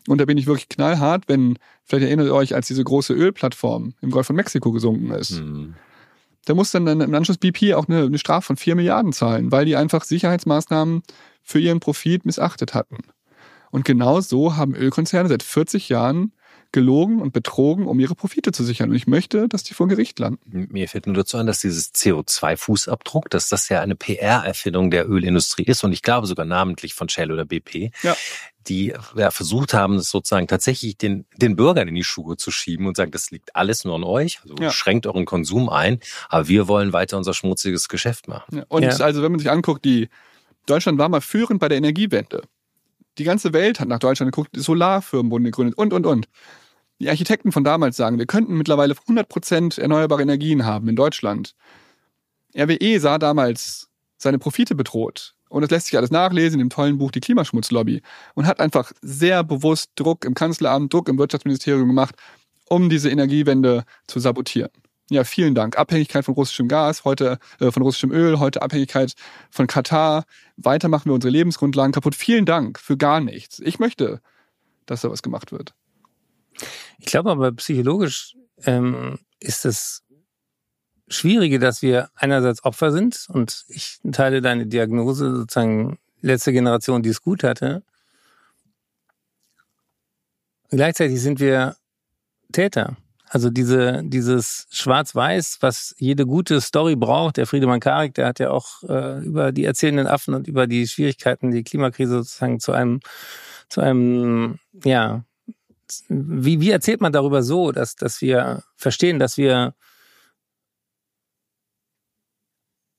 Und 0.07 0.19
da 0.19 0.25
bin 0.25 0.37
ich 0.37 0.47
wirklich 0.47 0.69
knallhart, 0.69 1.25
wenn, 1.27 1.57
vielleicht 1.83 2.05
erinnert 2.05 2.27
ihr 2.27 2.33
euch, 2.33 2.55
als 2.55 2.67
diese 2.67 2.83
große 2.83 3.13
Ölplattform 3.13 3.93
im 4.01 4.11
Golf 4.11 4.27
von 4.27 4.35
Mexiko 4.35 4.71
gesunken 4.71 5.11
ist. 5.11 5.37
Hm. 5.39 5.75
Da 6.45 6.55
muss 6.55 6.71
dann 6.71 6.87
im 6.87 7.13
Anschluss 7.13 7.37
BP 7.37 7.75
auch 7.75 7.87
eine, 7.87 8.03
eine 8.03 8.17
Strafe 8.17 8.47
von 8.47 8.57
4 8.57 8.75
Milliarden 8.75 9.13
zahlen, 9.13 9.51
weil 9.51 9.65
die 9.65 9.75
einfach 9.75 10.03
Sicherheitsmaßnahmen 10.03 11.03
für 11.43 11.59
ihren 11.59 11.79
Profit 11.79 12.25
missachtet 12.25 12.73
hatten. 12.73 12.97
Und 13.69 13.85
genau 13.85 14.21
so 14.21 14.55
haben 14.57 14.75
Ölkonzerne 14.75 15.29
seit 15.29 15.43
40 15.43 15.89
Jahren 15.89 16.33
gelogen 16.71 17.21
und 17.21 17.33
betrogen, 17.33 17.85
um 17.87 17.99
ihre 17.99 18.15
Profite 18.15 18.51
zu 18.51 18.63
sichern. 18.63 18.89
Und 18.89 18.95
ich 18.95 19.07
möchte, 19.07 19.47
dass 19.49 19.63
die 19.63 19.73
vor 19.73 19.87
Gericht 19.87 20.19
landen. 20.19 20.67
Mir 20.71 20.87
fällt 20.87 21.05
nur 21.05 21.15
dazu 21.15 21.37
ein, 21.37 21.45
dass 21.47 21.59
dieses 21.59 21.93
CO2-Fußabdruck, 21.93 23.29
dass 23.29 23.49
das 23.49 23.69
ja 23.69 23.81
eine 23.81 23.95
PR-Erfindung 23.95 24.91
der 24.91 25.09
Ölindustrie 25.09 25.63
ist 25.63 25.83
und 25.83 25.91
ich 25.91 26.01
glaube 26.01 26.27
sogar 26.27 26.45
namentlich 26.45 26.93
von 26.93 27.09
Shell 27.09 27.31
oder 27.31 27.45
BP, 27.45 27.91
Ja. 28.03 28.15
die 28.67 28.93
ja, 29.15 29.31
versucht 29.31 29.73
haben, 29.73 29.95
es 29.95 30.09
sozusagen 30.09 30.47
tatsächlich 30.47 30.97
den, 30.97 31.25
den 31.35 31.55
Bürgern 31.55 31.87
in 31.87 31.95
die 31.95 32.03
Schuhe 32.03 32.37
zu 32.37 32.51
schieben 32.51 32.85
und 32.85 32.95
sagen, 32.95 33.11
das 33.11 33.31
liegt 33.31 33.55
alles 33.55 33.83
nur 33.85 33.95
an 33.95 34.03
euch, 34.03 34.39
also 34.43 34.55
Ja. 34.61 34.71
schränkt 34.71 35.07
euren 35.07 35.25
Konsum 35.25 35.67
ein, 35.69 35.99
aber 36.29 36.47
wir 36.47 36.67
wollen 36.67 36.93
weiter 36.93 37.17
unser 37.17 37.33
schmutziges 37.33 37.89
Geschäft 37.89 38.27
machen. 38.27 38.57
Ja. 38.57 38.65
Und 38.69 38.83
Ja. 38.83 38.91
also, 38.97 39.21
wenn 39.23 39.31
man 39.31 39.39
sich 39.39 39.49
anguckt, 39.49 39.83
die 39.83 40.09
Deutschland 40.67 40.99
war 40.99 41.09
mal 41.09 41.21
führend 41.21 41.59
bei 41.59 41.67
der 41.67 41.77
Energiewende. 41.79 42.43
Die 43.17 43.23
ganze 43.25 43.51
Welt 43.51 43.79
hat 43.81 43.89
nach 43.89 43.99
Deutschland 43.99 44.31
geguckt, 44.31 44.51
Solarfirmen 44.55 45.31
wurden 45.31 45.43
gegründet 45.43 45.77
und, 45.77 45.91
und, 45.91 46.05
und. 46.05 46.27
Die 47.01 47.09
Architekten 47.09 47.51
von 47.51 47.63
damals 47.63 47.97
sagen, 47.97 48.19
wir 48.19 48.27
könnten 48.27 48.55
mittlerweile 48.55 48.93
100% 48.93 49.81
erneuerbare 49.81 50.21
Energien 50.21 50.65
haben 50.65 50.87
in 50.87 50.95
Deutschland. 50.95 51.55
RWE 52.55 52.99
sah 52.99 53.17
damals 53.17 53.89
seine 54.17 54.37
Profite 54.37 54.75
bedroht. 54.75 55.33
Und 55.49 55.63
das 55.63 55.71
lässt 55.71 55.87
sich 55.87 55.97
alles 55.97 56.11
nachlesen 56.11 56.59
in 56.59 56.67
dem 56.67 56.69
tollen 56.69 56.99
Buch 56.99 57.09
Die 57.09 57.19
Klimaschmutzlobby. 57.19 58.03
Und 58.35 58.45
hat 58.45 58.59
einfach 58.59 58.91
sehr 59.01 59.43
bewusst 59.43 59.89
Druck 59.95 60.25
im 60.25 60.35
Kanzleramt, 60.35 60.93
Druck 60.93 61.09
im 61.09 61.17
Wirtschaftsministerium 61.17 61.87
gemacht, 61.87 62.13
um 62.69 62.87
diese 62.87 63.09
Energiewende 63.09 63.83
zu 64.05 64.19
sabotieren. 64.19 64.69
Ja, 65.09 65.23
vielen 65.23 65.55
Dank. 65.55 65.79
Abhängigkeit 65.79 66.23
von 66.23 66.35
russischem 66.35 66.67
Gas, 66.67 67.03
heute 67.03 67.39
äh, 67.59 67.71
von 67.71 67.81
russischem 67.81 68.11
Öl, 68.11 68.37
heute 68.37 68.61
Abhängigkeit 68.61 69.15
von 69.49 69.65
Katar. 69.65 70.25
Weiter 70.55 70.87
machen 70.87 71.05
wir 71.05 71.15
unsere 71.15 71.31
Lebensgrundlagen 71.31 71.93
kaputt. 71.93 72.13
Vielen 72.13 72.45
Dank 72.45 72.77
für 72.77 72.95
gar 72.95 73.21
nichts. 73.21 73.57
Ich 73.57 73.79
möchte, 73.79 74.21
dass 74.85 75.01
da 75.01 75.09
was 75.09 75.23
gemacht 75.23 75.51
wird. 75.51 75.73
Ich 76.99 77.05
glaube 77.05 77.31
aber 77.31 77.51
psychologisch 77.53 78.35
ähm, 78.65 79.19
ist 79.39 79.65
das 79.65 80.03
Schwierige, 81.07 81.59
dass 81.59 81.81
wir 81.81 82.09
einerseits 82.15 82.63
Opfer 82.63 82.91
sind 82.91 83.27
und 83.29 83.65
ich 83.67 83.99
teile 84.11 84.41
deine 84.41 84.65
Diagnose 84.67 85.35
sozusagen 85.35 85.99
letzte 86.21 86.53
Generation, 86.53 87.03
die 87.03 87.09
es 87.09 87.21
gut 87.21 87.43
hatte. 87.43 87.83
Gleichzeitig 90.69 91.21
sind 91.21 91.39
wir 91.39 91.75
Täter. 92.53 92.95
Also 93.27 93.49
diese, 93.49 94.03
dieses 94.03 94.67
Schwarz-Weiß, 94.71 95.59
was 95.61 95.95
jede 95.97 96.25
gute 96.25 96.59
Story 96.59 96.97
braucht, 96.97 97.37
der 97.37 97.47
Friedemann 97.47 97.79
Karik, 97.79 98.13
der 98.13 98.27
hat 98.27 98.39
ja 98.39 98.51
auch 98.51 98.83
äh, 98.83 99.19
über 99.23 99.53
die 99.53 99.63
erzählenden 99.63 100.07
Affen 100.07 100.33
und 100.33 100.47
über 100.49 100.67
die 100.67 100.85
Schwierigkeiten, 100.85 101.51
die 101.51 101.63
Klimakrise 101.63 102.15
sozusagen 102.17 102.59
zu 102.59 102.73
einem, 102.73 102.99
zu 103.69 103.79
einem, 103.79 104.59
ja, 104.83 105.23
wie, 106.09 106.59
wie 106.61 106.71
erzählt 106.71 107.01
man 107.01 107.11
darüber 107.11 107.43
so, 107.43 107.71
dass, 107.71 107.95
dass 107.95 108.21
wir 108.21 108.63
verstehen, 108.75 109.19
dass 109.19 109.37
wir 109.37 109.73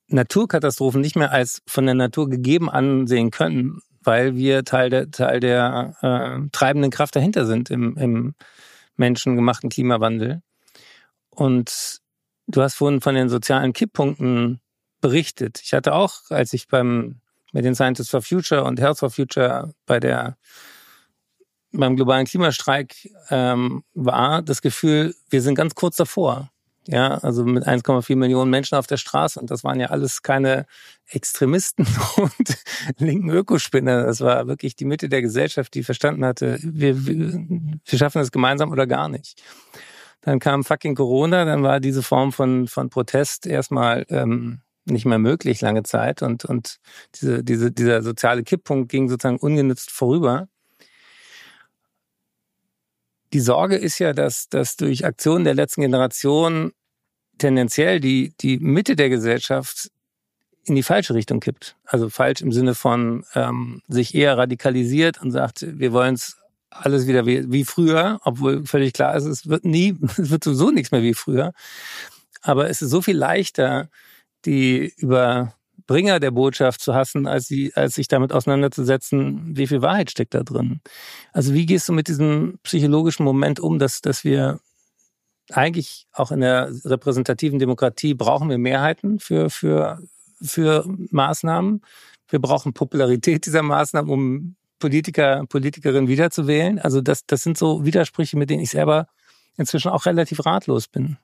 Naturkatastrophen 0.07 1.01
nicht 1.01 1.15
mehr 1.15 1.31
als 1.31 1.61
von 1.67 1.85
der 1.85 1.95
Natur 1.95 2.29
gegeben 2.29 2.69
ansehen 2.69 3.31
können, 3.31 3.81
weil 4.01 4.35
wir 4.35 4.63
Teil 4.63 4.89
der, 4.89 5.11
Teil 5.11 5.39
der 5.39 5.95
äh, 6.01 6.49
treibenden 6.51 6.91
Kraft 6.91 7.15
dahinter 7.15 7.45
sind 7.45 7.69
im, 7.69 7.97
im 7.97 8.35
menschengemachten 8.95 9.69
Klimawandel. 9.69 10.41
Und 11.29 11.99
du 12.47 12.61
hast 12.61 12.75
vorhin 12.75 13.01
von 13.01 13.15
den 13.15 13.29
sozialen 13.29 13.73
Kipppunkten 13.73 14.59
berichtet. 15.01 15.61
Ich 15.63 15.73
hatte 15.73 15.93
auch, 15.93 16.29
als 16.29 16.53
ich 16.53 16.67
beim 16.67 17.21
mit 17.53 17.65
den 17.65 17.75
Scientists 17.75 18.09
for 18.09 18.21
Future 18.21 18.63
und 18.63 18.79
Health 18.79 18.99
for 18.99 19.11
Future 19.11 19.73
bei 19.85 19.99
der 19.99 20.37
beim 21.73 21.95
globalen 21.95 22.25
Klimastreik 22.25 23.09
ähm, 23.29 23.83
war, 23.93 24.41
das 24.41 24.61
Gefühl, 24.61 25.15
wir 25.29 25.41
sind 25.41 25.55
ganz 25.55 25.75
kurz 25.75 25.97
davor. 25.97 26.49
Ja, 26.85 27.17
also 27.19 27.45
mit 27.45 27.65
1,4 27.65 28.17
Millionen 28.17 28.51
Menschen 28.51 28.75
auf 28.77 28.87
der 28.87 28.97
Straße. 28.97 29.39
Und 29.39 29.49
das 29.49 29.63
waren 29.63 29.79
ja 29.79 29.87
alles 29.87 30.21
keine 30.21 30.65
Extremisten 31.07 31.87
und 32.17 32.57
linken 32.97 33.29
Ökospinner. 33.29 34.03
Das 34.03 34.19
war 34.19 34.47
wirklich 34.47 34.75
die 34.75 34.85
Mitte 34.85 35.07
der 35.07 35.21
Gesellschaft, 35.21 35.73
die 35.73 35.83
verstanden 35.83 36.25
hatte, 36.25 36.59
wir, 36.61 37.05
wir, 37.05 37.79
schaffen 37.85 38.19
das 38.19 38.31
gemeinsam 38.31 38.71
oder 38.71 38.85
gar 38.85 39.07
nicht. 39.07 39.41
Dann 40.21 40.39
kam 40.39 40.63
fucking 40.63 40.95
Corona, 40.95 41.45
dann 41.45 41.63
war 41.63 41.79
diese 41.79 42.03
Form 42.03 42.33
von, 42.33 42.67
von 42.67 42.89
Protest 42.89 43.45
erstmal 43.45 44.05
ähm, 44.09 44.61
nicht 44.85 45.05
mehr 45.05 45.19
möglich 45.19 45.61
lange 45.61 45.83
Zeit 45.83 46.21
und, 46.21 46.43
und 46.43 46.79
diese, 47.15 47.43
diese, 47.43 47.71
dieser 47.71 48.01
soziale 48.01 48.43
Kipppunkt 48.43 48.89
ging 48.89 49.07
sozusagen 49.07 49.37
ungenützt 49.37 49.91
vorüber. 49.91 50.47
Die 53.33 53.39
Sorge 53.39 53.75
ist 53.75 53.99
ja, 53.99 54.13
dass, 54.13 54.47
dass 54.47 54.77
durch 54.77 55.05
Aktionen 55.05 55.43
der 55.43 55.55
letzten 55.55 55.81
Generation 55.81 56.71
tendenziell 57.39 57.99
die, 57.99 58.33
die 58.39 58.59
Mitte 58.59 58.95
der 58.95 59.09
Gesellschaft 59.09 59.89
in 60.65 60.75
die 60.75 60.83
falsche 60.83 61.13
Richtung 61.13 61.39
kippt. 61.39 61.75
Also 61.83 62.09
falsch 62.09 62.41
im 62.41 62.51
Sinne 62.51 62.75
von 62.75 63.25
ähm, 63.33 63.81
sich 63.87 64.15
eher 64.15 64.37
radikalisiert 64.37 65.21
und 65.21 65.31
sagt, 65.31 65.65
wir 65.67 65.91
wollen 65.91 66.13
es 66.13 66.37
alles 66.69 67.07
wieder 67.07 67.25
wie, 67.25 67.51
wie 67.51 67.65
früher, 67.65 68.19
obwohl 68.23 68.65
völlig 68.65 68.93
klar 68.93 69.15
ist, 69.15 69.25
es 69.25 69.47
wird 69.47 69.65
nie, 69.65 69.97
es 70.17 70.29
wird 70.29 70.43
sowieso 70.43 70.71
nichts 70.71 70.91
mehr 70.91 71.01
wie 71.01 71.13
früher. 71.13 71.53
Aber 72.41 72.69
es 72.69 72.81
ist 72.81 72.91
so 72.91 73.01
viel 73.01 73.17
leichter, 73.17 73.89
die 74.45 74.93
Überbringer 75.83 76.19
der 76.19 76.31
Botschaft 76.31 76.81
zu 76.81 76.93
hassen, 76.93 77.27
als, 77.27 77.47
sie, 77.47 77.73
als 77.75 77.95
sich 77.95 78.07
damit 78.07 78.31
auseinanderzusetzen, 78.31 79.55
wie 79.55 79.67
viel 79.67 79.81
Wahrheit 79.81 80.11
steckt 80.11 80.33
da 80.33 80.43
drin. 80.43 80.79
Also 81.31 81.53
wie 81.53 81.65
gehst 81.65 81.89
du 81.89 81.93
mit 81.93 82.07
diesem 82.07 82.59
psychologischen 82.63 83.23
Moment 83.23 83.59
um, 83.59 83.79
dass, 83.79 84.01
dass 84.01 84.23
wir 84.23 84.59
eigentlich 85.51 86.07
auch 86.13 86.31
in 86.31 86.39
der 86.39 86.71
repräsentativen 86.85 87.59
Demokratie 87.59 88.13
brauchen 88.13 88.49
wir 88.49 88.57
Mehrheiten 88.57 89.19
für, 89.19 89.49
für, 89.49 89.99
für 90.41 90.85
Maßnahmen. 91.11 91.81
Wir 92.29 92.39
brauchen 92.39 92.73
Popularität 92.73 93.45
dieser 93.45 93.61
Maßnahmen, 93.61 94.09
um 94.09 94.55
Politiker, 94.79 95.45
Politikerinnen 95.47 96.07
wiederzuwählen. 96.07 96.79
Also 96.79 97.01
das, 97.01 97.25
das 97.25 97.43
sind 97.43 97.57
so 97.57 97.85
Widersprüche, 97.85 98.37
mit 98.37 98.49
denen 98.49 98.63
ich 98.63 98.69
selber 98.69 99.07
inzwischen 99.57 99.89
auch 99.89 100.05
relativ 100.05 100.45
ratlos 100.45 100.87
bin. 100.87 101.17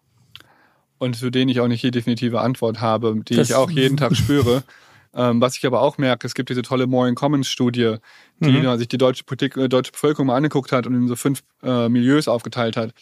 Und 0.99 1.17
für 1.17 1.31
den 1.31 1.49
ich 1.49 1.59
auch 1.59 1.67
nicht 1.67 1.83
die 1.83 1.91
definitive 1.91 2.41
Antwort 2.41 2.81
habe, 2.81 3.21
die 3.27 3.35
das 3.35 3.49
ich 3.49 3.55
auch 3.55 3.71
jeden 3.71 3.97
Tag 3.97 4.15
spüre. 4.17 4.63
Ähm, 5.13 5.41
was 5.41 5.57
ich 5.57 5.65
aber 5.65 5.81
auch 5.81 5.97
merke, 5.97 6.27
es 6.27 6.35
gibt 6.35 6.49
diese 6.49 6.61
tolle 6.61 6.85
More 6.85 7.09
in 7.09 7.15
Commons 7.15 7.47
Studie, 7.47 7.95
die 8.39 8.51
mhm. 8.51 8.77
sich 8.77 8.87
die 8.87 8.97
deutsche, 8.99 9.23
Politik, 9.23 9.57
äh, 9.57 9.67
deutsche 9.67 9.91
Bevölkerung 9.91 10.27
mal 10.27 10.35
angeguckt 10.35 10.71
hat 10.71 10.85
und 10.85 10.93
in 10.93 11.07
so 11.07 11.15
fünf 11.15 11.41
äh, 11.63 11.89
Milieus 11.89 12.27
aufgeteilt 12.27 12.77
hat. 12.77 12.93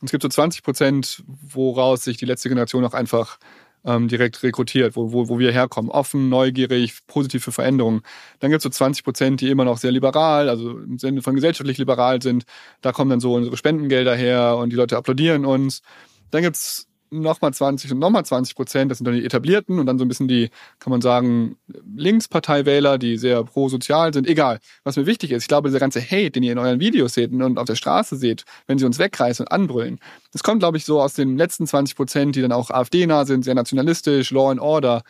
Und 0.00 0.06
es 0.06 0.10
gibt 0.10 0.22
so 0.22 0.28
20 0.28 0.62
Prozent, 0.62 1.24
woraus 1.26 2.04
sich 2.04 2.18
die 2.18 2.26
letzte 2.26 2.50
Generation 2.50 2.84
auch 2.84 2.92
einfach 2.92 3.38
ähm, 3.86 4.08
direkt 4.08 4.42
rekrutiert, 4.42 4.96
wo, 4.96 5.12
wo, 5.12 5.28
wo 5.28 5.38
wir 5.38 5.52
herkommen. 5.52 5.90
Offen, 5.90 6.28
neugierig, 6.28 6.98
positiv 7.06 7.44
für 7.44 7.52
Veränderungen. 7.52 8.02
Dann 8.40 8.50
gibt 8.50 8.58
es 8.58 8.64
so 8.64 8.68
20 8.68 9.04
Prozent, 9.04 9.40
die 9.40 9.48
immer 9.48 9.64
noch 9.64 9.78
sehr 9.78 9.92
liberal, 9.92 10.50
also 10.50 10.78
im 10.78 10.98
Sinne 10.98 11.22
von 11.22 11.34
gesellschaftlich 11.34 11.78
liberal 11.78 12.20
sind. 12.20 12.44
Da 12.82 12.92
kommen 12.92 13.08
dann 13.08 13.20
so 13.20 13.34
unsere 13.34 13.56
Spendengelder 13.56 14.14
her 14.14 14.56
und 14.58 14.70
die 14.70 14.76
Leute 14.76 14.96
applaudieren 14.96 15.46
uns. 15.46 15.80
Dann 16.30 16.42
gibt 16.42 16.56
es 16.56 16.88
nochmal 17.20 17.52
20 17.52 17.92
und 17.92 17.98
nochmal 17.98 18.24
20 18.24 18.54
Prozent, 18.54 18.90
das 18.90 18.98
sind 18.98 19.04
dann 19.04 19.14
die 19.14 19.24
etablierten 19.24 19.78
und 19.78 19.86
dann 19.86 19.98
so 19.98 20.04
ein 20.04 20.08
bisschen 20.08 20.28
die, 20.28 20.50
kann 20.78 20.90
man 20.90 21.00
sagen, 21.00 21.56
Linksparteiwähler, 21.96 22.98
die 22.98 23.16
sehr 23.16 23.44
pro-sozial 23.44 24.12
sind. 24.14 24.26
Egal. 24.26 24.60
Was 24.84 24.96
mir 24.96 25.06
wichtig 25.06 25.32
ist, 25.32 25.44
ich 25.44 25.48
glaube, 25.48 25.68
dieser 25.68 25.80
ganze 25.80 26.00
Hate, 26.00 26.30
den 26.30 26.42
ihr 26.42 26.52
in 26.52 26.58
euren 26.58 26.80
Videos 26.80 27.14
seht 27.14 27.32
und 27.32 27.58
auf 27.58 27.66
der 27.66 27.74
Straße 27.74 28.16
seht, 28.16 28.44
wenn 28.66 28.78
sie 28.78 28.84
uns 28.84 28.98
wegreißen 28.98 29.46
und 29.46 29.52
anbrüllen, 29.52 29.98
das 30.32 30.42
kommt, 30.42 30.60
glaube 30.60 30.76
ich, 30.76 30.84
so 30.84 31.00
aus 31.00 31.14
den 31.14 31.36
letzten 31.36 31.66
20 31.66 31.96
Prozent, 31.96 32.36
die 32.36 32.42
dann 32.42 32.52
auch 32.52 32.70
AfD-nah 32.70 33.24
sind, 33.24 33.44
sehr 33.44 33.54
nationalistisch, 33.54 34.30
Law 34.30 34.50
and 34.50 34.60
Order. 34.60 35.02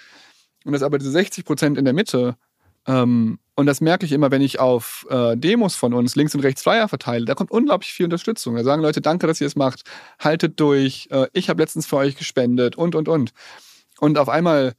Und 0.65 0.73
das 0.73 0.83
aber 0.83 0.99
diese 0.99 1.11
60 1.13 1.45
Prozent 1.45 1.79
in 1.79 1.85
der 1.85 1.95
Mitte, 1.95 2.37
ähm, 2.87 3.39
und 3.55 3.67
das 3.67 3.81
merke 3.81 4.05
ich 4.05 4.13
immer, 4.13 4.31
wenn 4.31 4.43
ich 4.43 4.61
auf 4.61 5.07
äh, 5.09 5.35
Demos 5.35 5.77
von 5.77 5.95
uns 5.95 6.15
links 6.15 6.35
und 6.35 6.43
rechts 6.43 6.63
Flyer 6.63 6.89
verteile. 6.89 7.25
Da 7.25 7.35
kommt 7.35 7.51
unglaublich 7.51 7.91
viel 7.91 8.05
Unterstützung. 8.05 8.55
Da 8.55 8.63
sagen 8.65 8.83
Leute, 8.83 9.01
danke, 9.01 9.27
dass 9.27 9.41
ihr 9.41 9.47
es 9.47 9.57
macht. 9.57 9.83
Haltet 10.19 10.61
durch. 10.61 11.09
Äh, 11.11 11.29
ich 11.33 11.49
habe 11.49 11.63
letztens 11.63 11.87
für 11.87 11.97
euch 11.97 12.17
gespendet 12.17 12.77
und, 12.77 12.95
und, 12.95 13.09
und. 13.09 13.33
Und 13.99 14.19
auf 14.19 14.29
einmal 14.29 14.75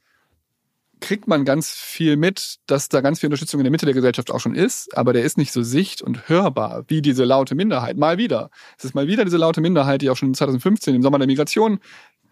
kriegt 1.00 1.28
man 1.28 1.44
ganz 1.44 1.70
viel 1.72 2.16
mit, 2.16 2.56
dass 2.66 2.88
da 2.88 3.00
ganz 3.00 3.20
viel 3.20 3.28
Unterstützung 3.28 3.60
in 3.60 3.64
der 3.64 3.70
Mitte 3.70 3.86
der 3.86 3.94
Gesellschaft 3.94 4.30
auch 4.30 4.40
schon 4.40 4.54
ist, 4.54 4.96
aber 4.96 5.12
der 5.12 5.22
ist 5.22 5.38
nicht 5.38 5.52
so 5.52 5.62
sicht- 5.62 6.02
und 6.02 6.28
hörbar 6.28 6.84
wie 6.88 7.02
diese 7.02 7.24
laute 7.24 7.54
Minderheit. 7.54 7.96
Mal 7.96 8.18
wieder. 8.18 8.50
Es 8.76 8.84
ist 8.84 8.94
mal 8.94 9.06
wieder 9.06 9.24
diese 9.24 9.36
laute 9.36 9.60
Minderheit, 9.60 10.02
die 10.02 10.10
auch 10.10 10.16
schon 10.16 10.34
2015 10.34 10.94
im 10.94 11.02
Sommer 11.02 11.18
der 11.18 11.26
Migration 11.26 11.80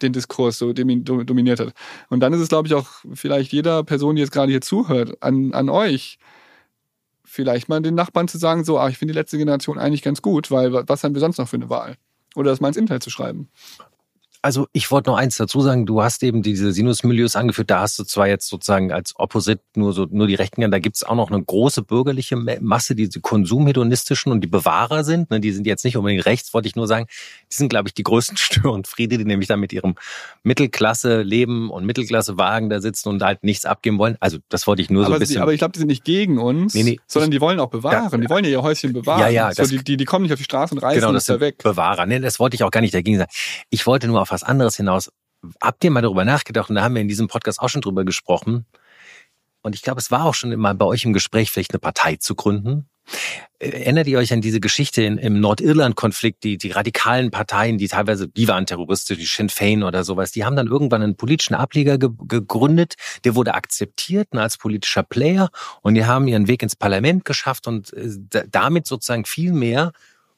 den 0.01 0.13
Diskurs 0.13 0.57
so 0.57 0.73
dominiert 0.73 1.59
hat. 1.59 1.73
Und 2.09 2.19
dann 2.19 2.33
ist 2.33 2.39
es, 2.39 2.49
glaube 2.49 2.67
ich, 2.67 2.73
auch 2.73 2.87
vielleicht 3.13 3.51
jeder 3.51 3.83
Person, 3.83 4.15
die 4.15 4.21
jetzt 4.21 4.31
gerade 4.31 4.51
hier 4.51 4.61
zuhört, 4.61 5.21
an, 5.21 5.53
an 5.53 5.69
euch, 5.69 6.19
vielleicht 7.23 7.69
mal 7.69 7.81
den 7.81 7.95
Nachbarn 7.95 8.27
zu 8.27 8.37
sagen, 8.37 8.63
so, 8.63 8.79
ah, 8.79 8.89
ich 8.89 8.97
finde 8.97 9.13
die 9.13 9.19
letzte 9.19 9.37
Generation 9.37 9.77
eigentlich 9.77 10.01
ganz 10.01 10.21
gut, 10.21 10.49
weil 10.49 10.73
was 10.73 11.03
haben 11.03 11.13
wir 11.13 11.19
sonst 11.19 11.37
noch 11.37 11.47
für 11.47 11.57
eine 11.57 11.69
Wahl? 11.69 11.95
Oder 12.35 12.51
das 12.51 12.61
mal 12.61 12.69
ins 12.69 12.77
Internet 12.77 13.03
zu 13.03 13.09
schreiben. 13.09 13.49
Also 14.41 14.67
ich 14.71 14.91
wollte 14.91 15.09
noch 15.09 15.17
eins 15.17 15.37
dazu 15.37 15.61
sagen, 15.61 15.85
du 15.85 16.01
hast 16.01 16.23
eben 16.23 16.41
diese 16.41 16.71
Sinusmilieus 16.71 17.35
angeführt, 17.35 17.69
da 17.71 17.81
hast 17.81 17.97
du 17.99 18.03
zwar 18.03 18.27
jetzt 18.27 18.47
sozusagen 18.47 18.91
als 18.91 19.13
Opposit 19.17 19.59
nur 19.75 19.93
so 19.93 20.05
nur 20.09 20.27
die 20.27 20.35
Rechten, 20.35 20.69
da 20.69 20.79
gibt's 20.79 21.03
auch 21.03 21.15
noch 21.15 21.31
eine 21.31 21.43
große 21.43 21.81
bürgerliche 21.81 22.35
Masse, 22.35 22.95
die 22.95 23.09
konsumhedonistischen 23.09 24.31
und 24.31 24.41
die 24.41 24.47
Bewahrer 24.47 25.03
sind, 25.03 25.31
ne, 25.31 25.39
die 25.39 25.51
sind 25.51 25.65
jetzt 25.65 25.83
nicht 25.83 25.97
unbedingt 25.97 26.25
rechts, 26.25 26.53
wollte 26.53 26.67
ich 26.67 26.75
nur 26.75 26.87
sagen, 26.87 27.07
die 27.51 27.55
sind, 27.55 27.69
glaube 27.69 27.89
ich, 27.89 27.93
die 27.93 28.03
größten 28.03 28.37
Störenfriede, 28.37 29.17
die 29.17 29.25
nämlich 29.25 29.47
da 29.47 29.57
mit 29.57 29.73
ihrem 29.73 29.95
Mittelklasse-Leben 30.43 31.69
und 31.69 31.85
Mittelklasse-Wagen 31.85 32.69
da 32.69 32.79
sitzen 32.79 33.09
und 33.09 33.23
halt 33.23 33.43
nichts 33.43 33.65
abgeben 33.65 33.97
wollen. 33.97 34.17
Also 34.19 34.37
das 34.49 34.67
wollte 34.67 34.81
ich 34.81 34.89
nur 34.89 35.03
aber 35.03 35.13
so 35.13 35.13
ein 35.15 35.19
bisschen... 35.19 35.35
Die, 35.35 35.41
aber 35.41 35.53
ich 35.53 35.59
glaube, 35.59 35.73
die 35.73 35.79
sind 35.79 35.87
nicht 35.87 36.03
gegen 36.03 36.37
uns, 36.37 36.73
nee, 36.73 36.83
nee, 36.83 36.99
sondern 37.07 37.31
die 37.31 37.41
wollen 37.41 37.59
auch 37.59 37.69
bewahren, 37.69 38.09
da, 38.11 38.17
die 38.17 38.29
wollen 38.29 38.45
ja 38.45 38.51
ihr 38.51 38.61
Häuschen 38.61 38.93
bewahren. 38.93 39.19
Ja, 39.19 39.27
ja. 39.27 39.53
So, 39.53 39.65
die, 39.65 39.83
die, 39.83 39.97
die 39.97 40.05
kommen 40.05 40.23
nicht 40.23 40.31
auf 40.31 40.37
die 40.39 40.43
Straße 40.43 40.75
und 40.75 40.79
reißen 40.81 40.99
genau, 40.99 41.13
das 41.13 41.25
da 41.25 41.39
weg. 41.39 41.57
Bewahrer, 41.63 42.05
nee, 42.05 42.19
das 42.19 42.39
wollte 42.39 42.55
ich 42.55 42.63
auch 42.63 42.71
gar 42.71 42.81
nicht 42.81 42.93
dagegen 42.93 43.17
sagen. 43.17 43.31
Ich 43.69 43.87
wollte 43.87 44.07
nur 44.07 44.21
auf 44.21 44.26
was 44.31 44.43
anderes 44.43 44.77
hinaus. 44.77 45.11
Habt 45.61 45.83
ihr 45.83 45.91
mal 45.91 46.01
darüber 46.01 46.25
nachgedacht? 46.25 46.69
Und 46.69 46.75
da 46.75 46.83
haben 46.83 46.95
wir 46.95 47.01
in 47.01 47.07
diesem 47.07 47.27
Podcast 47.27 47.59
auch 47.59 47.69
schon 47.69 47.81
drüber 47.81 48.05
gesprochen. 48.05 48.65
Und 49.61 49.75
ich 49.75 49.81
glaube, 49.81 49.99
es 49.99 50.11
war 50.11 50.25
auch 50.25 50.33
schon 50.33 50.55
mal 50.55 50.75
bei 50.75 50.85
euch 50.85 51.03
im 51.05 51.13
Gespräch, 51.13 51.51
vielleicht 51.51 51.73
eine 51.73 51.79
Partei 51.79 52.15
zu 52.15 52.35
gründen. 52.35 52.87
Erinnert 53.59 54.07
ihr 54.07 54.19
euch 54.19 54.33
an 54.33 54.41
diese 54.41 54.59
Geschichte 54.59 55.01
in, 55.01 55.17
im 55.17 55.39
Nordirland-Konflikt, 55.39 56.43
die, 56.43 56.57
die 56.57 56.71
radikalen 56.71 57.31
Parteien, 57.31 57.77
die 57.77 57.87
teilweise, 57.87 58.27
die 58.27 58.47
waren 58.47 58.65
terroristisch, 58.65 59.17
die 59.17 59.25
Sinn 59.25 59.49
Fein 59.49 59.83
oder 59.83 60.03
sowas, 60.03 60.31
die 60.31 60.45
haben 60.45 60.55
dann 60.55 60.67
irgendwann 60.67 61.01
einen 61.01 61.15
politischen 61.15 61.55
Ableger 61.55 61.97
ge 61.97 62.09
gegründet, 62.27 62.95
der 63.23 63.35
wurde 63.35 63.55
akzeptiert 63.55 64.33
ne, 64.33 64.41
als 64.41 64.57
politischer 64.57 65.03
Player 65.03 65.49
und 65.81 65.95
die 65.95 66.05
haben 66.05 66.27
ihren 66.27 66.47
Weg 66.47 66.61
ins 66.61 66.75
Parlament 66.75 67.25
geschafft 67.25 67.65
und 67.65 67.93
äh, 67.93 68.43
damit 68.49 68.85
sozusagen 68.85 69.25
viel 69.25 69.53
mehr 69.53 69.93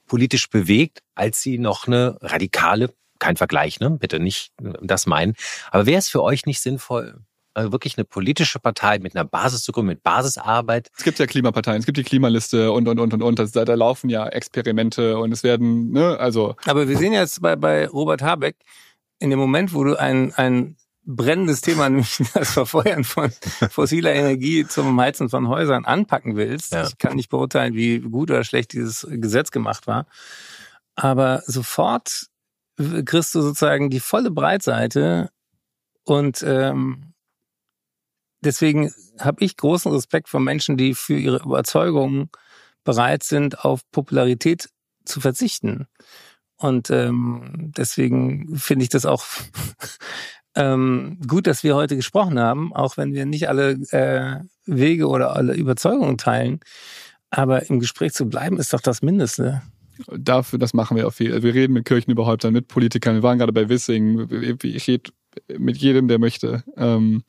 politisch 0.08 0.50
bewegt, 0.50 1.00
als 1.16 1.42
sie 1.42 1.58
noch 1.58 1.88
eine 1.88 2.18
radikale 2.22 2.94
kein 3.20 3.38
Vergleich, 3.38 3.80
ne? 3.80 3.92
Bitte 3.92 4.20
nicht 4.20 4.52
das 4.60 5.06
meinen. 5.06 5.36
Aber 5.72 5.86
wäre 5.86 6.00
es 6.00 6.10
für 6.10 6.24
euch 6.24 6.46
nicht 6.46 6.62
sinnvoll, 6.62 7.22
also 7.54 7.72
wirklich 7.72 7.98
eine 7.98 8.06
politische 8.06 8.60
Partei 8.60 9.00
mit 9.00 9.16
einer 9.16 9.26
Basis 9.26 9.64
zu 9.64 9.72
gründen, 9.72 9.90
mit 9.90 10.04
Basisarbeit? 10.04 10.90
Es 10.98 11.04
gibt 11.04 11.20
ja 11.20 11.26
Klimaparteien, 11.26 11.80
es 11.80 11.86
gibt 11.86 11.98
die 11.98 12.04
Klimaliste 12.04 12.72
und 12.72 12.88
und 12.88 13.00
und 13.00 13.14
und 13.14 13.22
und. 13.22 13.40
Das, 13.40 13.52
da, 13.52 13.66
da 13.66 13.74
laufen 13.74 14.10
ja 14.10 14.28
Experimente 14.28 15.18
und 15.18 15.32
es 15.32 15.44
werden, 15.44 15.92
ne, 15.92 16.18
also. 16.20 16.56
Aber 16.66 16.88
wir 16.88 16.98
sehen 16.98 17.14
jetzt 17.14 17.42
bei, 17.42 17.56
bei 17.56 17.88
Robert 17.88 18.22
Habeck, 18.22 18.56
in 19.20 19.30
dem 19.30 19.40
Moment, 19.40 19.74
wo 19.74 19.84
du 19.84 20.00
ein, 20.00 20.34
ein 20.34 20.78
brennendes 21.06 21.62
Thema, 21.62 21.90
nämlich 21.90 22.22
das 22.34 22.52
Verfeuern 22.52 23.04
von 23.04 23.32
fossiler 23.70 24.14
Energie 24.14 24.66
zum 24.66 25.00
Heizen 25.00 25.30
von 25.30 25.48
Häusern 25.48 25.86
anpacken 25.86 26.36
willst. 26.36 26.74
Ja. 26.74 26.88
Ich 26.88 26.98
kann 26.98 27.16
nicht 27.16 27.30
beurteilen, 27.30 27.74
wie 27.74 28.00
gut 28.00 28.32
oder 28.32 28.44
schlecht 28.44 28.74
dieses 28.74 29.08
Gesetz 29.10 29.52
gemacht 29.52 29.88
war. 29.88 30.06
Aber 30.96 31.44
sofort 31.46 32.28
kriegst 33.06 33.36
du 33.36 33.42
sozusagen 33.42 33.90
die 33.90 34.00
volle 34.00 34.32
Breitseite 34.32 35.30
und 36.04 36.44
ähm, 36.44 37.14
deswegen 38.42 38.92
habe 39.20 39.44
ich 39.44 39.58
großen 39.58 39.92
Respekt 39.92 40.30
vor 40.30 40.40
Menschen, 40.40 40.78
die 40.78 40.94
für 40.94 41.18
ihre 41.18 41.38
Überzeugungen 41.44 42.30
bereit 42.84 43.24
sind, 43.24 43.64
auf 43.66 43.82
Popularität 43.92 44.70
zu 45.06 45.22
verzichten. 45.22 45.88
Und 46.58 46.90
ähm, 46.90 47.72
deswegen 47.78 48.56
finde 48.58 48.84
ich 48.84 48.90
das 48.90 49.06
auch 49.06 49.26
ähm, 50.56 51.20
gut, 51.28 51.48
dass 51.48 51.64
wir 51.64 51.76
heute 51.76 51.96
gesprochen 51.96 52.40
haben, 52.40 52.74
auch 52.74 52.98
wenn 52.98 53.14
wir 53.14 53.26
nicht 53.26 53.48
alle 53.48 53.72
äh, 53.92 54.40
Wege 54.66 55.08
oder 55.08 55.36
alle 55.36 55.54
Überzeugungen 55.54 56.18
teilen. 56.18 56.60
Aber 57.30 57.70
im 57.70 57.80
Gespräch 57.80 58.14
zu 58.14 58.28
bleiben, 58.28 58.58
ist 58.58 58.74
doch 58.74 58.82
das 58.82 59.02
Mindeste. 59.02 59.62
Dafür, 60.08 60.60
das 60.60 60.74
machen 60.74 60.98
wir 60.98 61.08
auch 61.08 61.14
viel. 61.14 61.42
Wir 61.42 61.54
reden 61.54 61.74
mit 61.74 61.86
Kirchenüberhäuptern, 61.86 62.54
mit 62.54 62.68
Politikern. 62.68 63.16
Wir 63.16 63.24
waren 63.24 63.38
gerade 63.38 63.54
bei 63.54 63.70
Wissing. 63.70 64.28
Ich 64.64 64.88
rede 64.88 65.12
mit 65.58 65.78
jedem, 65.78 66.08
der 66.08 66.20
möchte. 66.20 66.64
Ähm, 66.76 67.24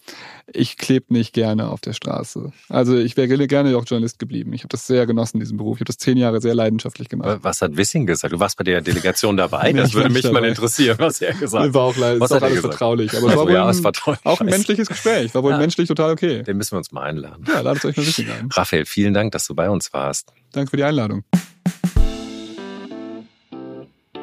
ich 0.52 0.76
klebe 0.76 1.12
nicht 1.12 1.32
gerne 1.32 1.68
auf 1.68 1.80
der 1.80 1.92
Straße. 1.92 2.52
Also 2.68 2.96
ich 2.96 3.16
wäre 3.16 3.46
gerne 3.46 3.76
auch 3.76 3.84
Journalist 3.86 4.18
geblieben. 4.18 4.52
Ich 4.52 4.62
habe 4.62 4.68
das 4.68 4.86
sehr 4.86 5.06
genossen, 5.06 5.38
diesen 5.38 5.56
Beruf. 5.56 5.76
Ich 5.76 5.80
habe 5.80 5.86
das 5.86 5.98
zehn 5.98 6.16
Jahre 6.16 6.40
sehr 6.40 6.54
leidenschaftlich 6.54 7.08
gemacht. 7.08 7.40
Was 7.42 7.62
hat 7.62 7.76
Wissing 7.76 8.06
gesagt? 8.06 8.32
Du 8.32 8.40
warst 8.40 8.56
bei 8.56 8.64
der 8.64 8.80
Delegation 8.80 9.36
dabei. 9.36 9.72
Das 9.80 9.94
würde 9.94 10.10
mich 10.10 10.30
mal 10.30 10.44
interessieren, 10.44 10.96
was 10.98 11.22
er 11.22 11.32
gesagt 11.32 11.64
hat. 11.64 11.74
War 11.74 11.82
auch 11.82 11.96
leider, 11.96 12.20
was 12.20 12.30
ist 12.30 12.36
auch 12.36 12.42
alles 12.42 12.56
gesagt? 12.56 12.74
vertraulich. 12.74 13.16
Aber 13.16 13.28
es 13.28 13.36
war 13.36 13.46
wohl 13.46 13.52
ja, 13.52 13.66
ein, 13.66 13.74
vertraulich. 13.74 14.20
auch 14.24 14.40
ein 14.40 14.46
menschliches 14.46 14.88
Gespräch. 14.88 15.34
War 15.34 15.42
wohl 15.42 15.52
ja. 15.52 15.58
menschlich 15.58 15.88
total 15.88 16.10
okay. 16.10 16.42
Den 16.42 16.58
müssen 16.58 16.72
wir 16.72 16.78
uns 16.78 16.92
mal 16.92 17.04
einladen. 17.04 17.44
Ja, 17.48 17.60
ladet 17.60 17.84
euch 17.86 17.96
mal 17.96 18.06
Wissing 18.06 18.28
ein. 18.30 18.48
Raphael, 18.52 18.84
vielen 18.84 19.14
Dank, 19.14 19.32
dass 19.32 19.46
du 19.46 19.54
bei 19.54 19.70
uns 19.70 19.92
warst. 19.94 20.32
Danke 20.52 20.70
für 20.70 20.76
die 20.76 20.84
Einladung. 20.84 21.24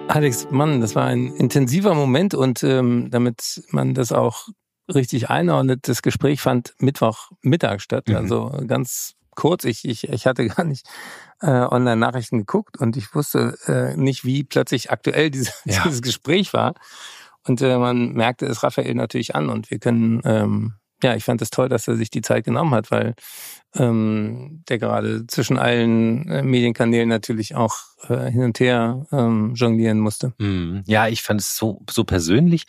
Alex, 0.08 0.48
Mann, 0.50 0.82
das 0.82 0.96
war 0.96 1.06
ein 1.06 1.28
intensiver 1.36 1.94
Moment 1.94 2.34
und 2.34 2.64
ähm, 2.64 3.10
damit 3.12 3.64
man 3.72 3.94
das 3.94 4.12
auch 4.12 4.48
richtig 4.94 5.30
einordnet, 5.30 5.88
das 5.88 6.02
Gespräch 6.02 6.42
fand 6.42 6.74
Mittwochmittag 6.80 7.82
statt, 7.82 8.08
mhm. 8.08 8.16
also 8.16 8.64
ganz 8.68 9.16
kurz. 9.36 9.64
Ich, 9.66 9.86
ich, 9.86 10.10
ich 10.10 10.26
hatte 10.26 10.48
gar 10.48 10.64
nicht 10.64 10.88
äh, 11.42 11.50
Online-Nachrichten 11.50 12.40
geguckt 12.40 12.78
und 12.78 12.98
ich 12.98 13.14
wusste 13.14 13.58
äh, 13.68 13.96
nicht, 13.96 14.26
wie 14.26 14.44
plötzlich 14.44 14.92
aktuell 14.92 15.30
diese, 15.30 15.52
ja. 15.66 15.84
dieses 15.84 16.02
Gespräch 16.02 16.54
war. 16.54 16.74
Und 17.46 17.62
äh, 17.62 17.78
man 17.78 18.14
merkte 18.14 18.46
es 18.46 18.64
Raphael 18.64 18.96
natürlich 18.96 19.36
an 19.36 19.50
und 19.50 19.72
wir 19.72 19.80
können 19.80 20.22
ähm, 20.26 20.74
ja, 21.04 21.16
ich 21.16 21.24
fand 21.24 21.42
es 21.42 21.50
toll, 21.50 21.70
dass 21.70 21.88
er 21.88 21.96
sich 21.96 22.10
die 22.10 22.22
Zeit 22.22 22.46
genommen 22.46 22.74
hat, 22.74 22.90
weil 22.92 23.14
ähm, 23.76 24.64
der 24.68 24.80
gerade 24.80 25.28
zwischen 25.28 25.60
allen 25.60 26.28
äh, 26.30 26.42
Medienkanälen 26.42 27.10
natürlich 27.10 27.56
auch 27.56 27.76
äh, 28.10 28.32
hin 28.32 28.44
und 28.44 28.60
her 28.60 29.06
ähm, 29.12 29.54
jonglieren 29.56 30.00
musste. 30.00 30.34
Mm, 30.40 30.80
ja, 30.86 31.08
ich 31.08 31.22
fand 31.22 31.42
es 31.42 31.56
so, 31.56 31.84
so 31.90 32.04
persönlich, 32.04 32.64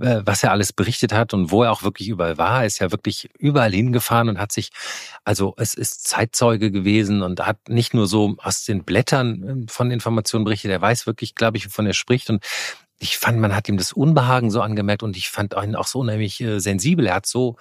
äh, 0.00 0.22
was 0.24 0.42
er 0.42 0.50
alles 0.50 0.72
berichtet 0.72 1.12
hat 1.12 1.34
und 1.34 1.52
wo 1.52 1.62
er 1.62 1.70
auch 1.70 1.82
wirklich 1.82 2.08
überall 2.08 2.38
war. 2.38 2.60
Er 2.60 2.66
ist 2.66 2.80
ja 2.80 2.90
wirklich 2.90 3.30
überall 3.38 3.72
hingefahren 3.72 4.28
und 4.28 4.38
hat 4.38 4.50
sich, 4.50 4.70
also 5.24 5.54
es 5.56 5.74
ist 5.74 6.08
Zeitzeuge 6.08 6.72
gewesen 6.72 7.22
und 7.22 7.46
hat 7.46 7.68
nicht 7.68 7.94
nur 7.94 8.06
so 8.08 8.34
aus 8.38 8.64
den 8.64 8.84
Blättern 8.84 9.66
äh, 9.66 9.70
von 9.70 9.90
Informationen 9.90 10.44
berichtet, 10.44 10.72
er 10.72 10.80
weiß 10.80 11.06
wirklich, 11.06 11.34
glaube 11.34 11.58
ich, 11.58 11.66
wovon 11.66 11.86
er 11.86 11.94
spricht 11.94 12.30
und 12.30 12.42
ich 12.98 13.18
fand, 13.18 13.38
man 13.38 13.54
hat 13.54 13.68
ihm 13.68 13.76
das 13.76 13.92
Unbehagen 13.92 14.50
so 14.50 14.60
angemerkt 14.60 15.02
und 15.02 15.16
ich 15.16 15.28
fand 15.28 15.54
ihn 15.54 15.76
auch 15.76 15.86
so 15.86 16.00
unheimlich 16.00 16.40
äh, 16.40 16.58
sensibel. 16.58 17.06
Er 17.06 17.14
hat 17.14 17.26
so 17.26 17.56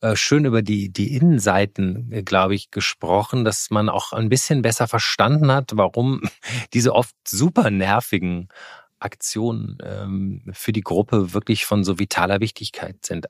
äh, 0.00 0.16
schön 0.16 0.44
über 0.44 0.60
die, 0.60 0.92
die 0.92 1.16
Innenseiten, 1.16 2.12
äh, 2.12 2.22
glaube 2.22 2.54
ich, 2.54 2.70
gesprochen, 2.70 3.44
dass 3.44 3.70
man 3.70 3.88
auch 3.88 4.12
ein 4.12 4.28
bisschen 4.28 4.60
besser 4.62 4.86
verstanden 4.86 5.50
hat, 5.50 5.72
warum 5.74 6.22
diese 6.74 6.94
oft 6.94 7.14
super 7.26 7.70
nervigen 7.70 8.48
Aktionen 8.98 9.78
ähm, 9.82 10.42
für 10.52 10.72
die 10.72 10.82
Gruppe 10.82 11.32
wirklich 11.32 11.64
von 11.64 11.84
so 11.84 11.98
vitaler 11.98 12.40
Wichtigkeit 12.40 13.04
sind. 13.04 13.26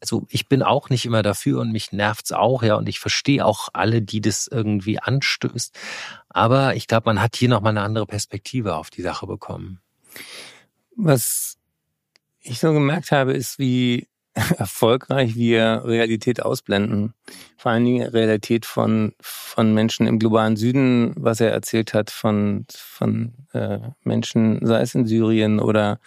Also 0.00 0.26
ich 0.30 0.48
bin 0.48 0.62
auch 0.62 0.88
nicht 0.88 1.04
immer 1.04 1.22
dafür 1.22 1.60
und 1.60 1.72
mich 1.72 1.92
nervt's 1.92 2.32
auch, 2.32 2.62
ja, 2.62 2.76
und 2.76 2.88
ich 2.88 2.98
verstehe 2.98 3.44
auch 3.44 3.68
alle, 3.72 4.00
die 4.00 4.20
das 4.20 4.46
irgendwie 4.46 4.98
anstößt. 4.98 5.78
Aber 6.30 6.76
ich 6.76 6.86
glaube, 6.86 7.10
man 7.10 7.20
hat 7.20 7.36
hier 7.36 7.50
nochmal 7.50 7.72
eine 7.72 7.82
andere 7.82 8.06
Perspektive 8.06 8.76
auf 8.76 8.88
die 8.88 9.02
Sache 9.02 9.26
bekommen. 9.26 9.80
Was 10.96 11.56
ich 12.40 12.58
so 12.58 12.72
gemerkt 12.72 13.12
habe, 13.12 13.32
ist, 13.32 13.58
wie 13.58 14.08
erfolgreich 14.58 15.34
wir 15.34 15.82
Realität 15.84 16.42
ausblenden. 16.42 17.14
Vor 17.56 17.72
allen 17.72 17.84
Dingen 17.84 18.08
Realität 18.08 18.64
von, 18.64 19.12
von 19.20 19.74
Menschen 19.74 20.06
im 20.06 20.18
globalen 20.18 20.56
Süden, 20.56 21.12
was 21.16 21.40
er 21.40 21.50
erzählt 21.50 21.94
hat, 21.94 22.10
von, 22.10 22.64
von 22.70 23.34
äh, 23.52 23.78
Menschen, 24.04 24.64
sei 24.64 24.80
es 24.80 24.94
in 24.94 25.06
Syrien 25.06 25.60
oder 25.60 25.98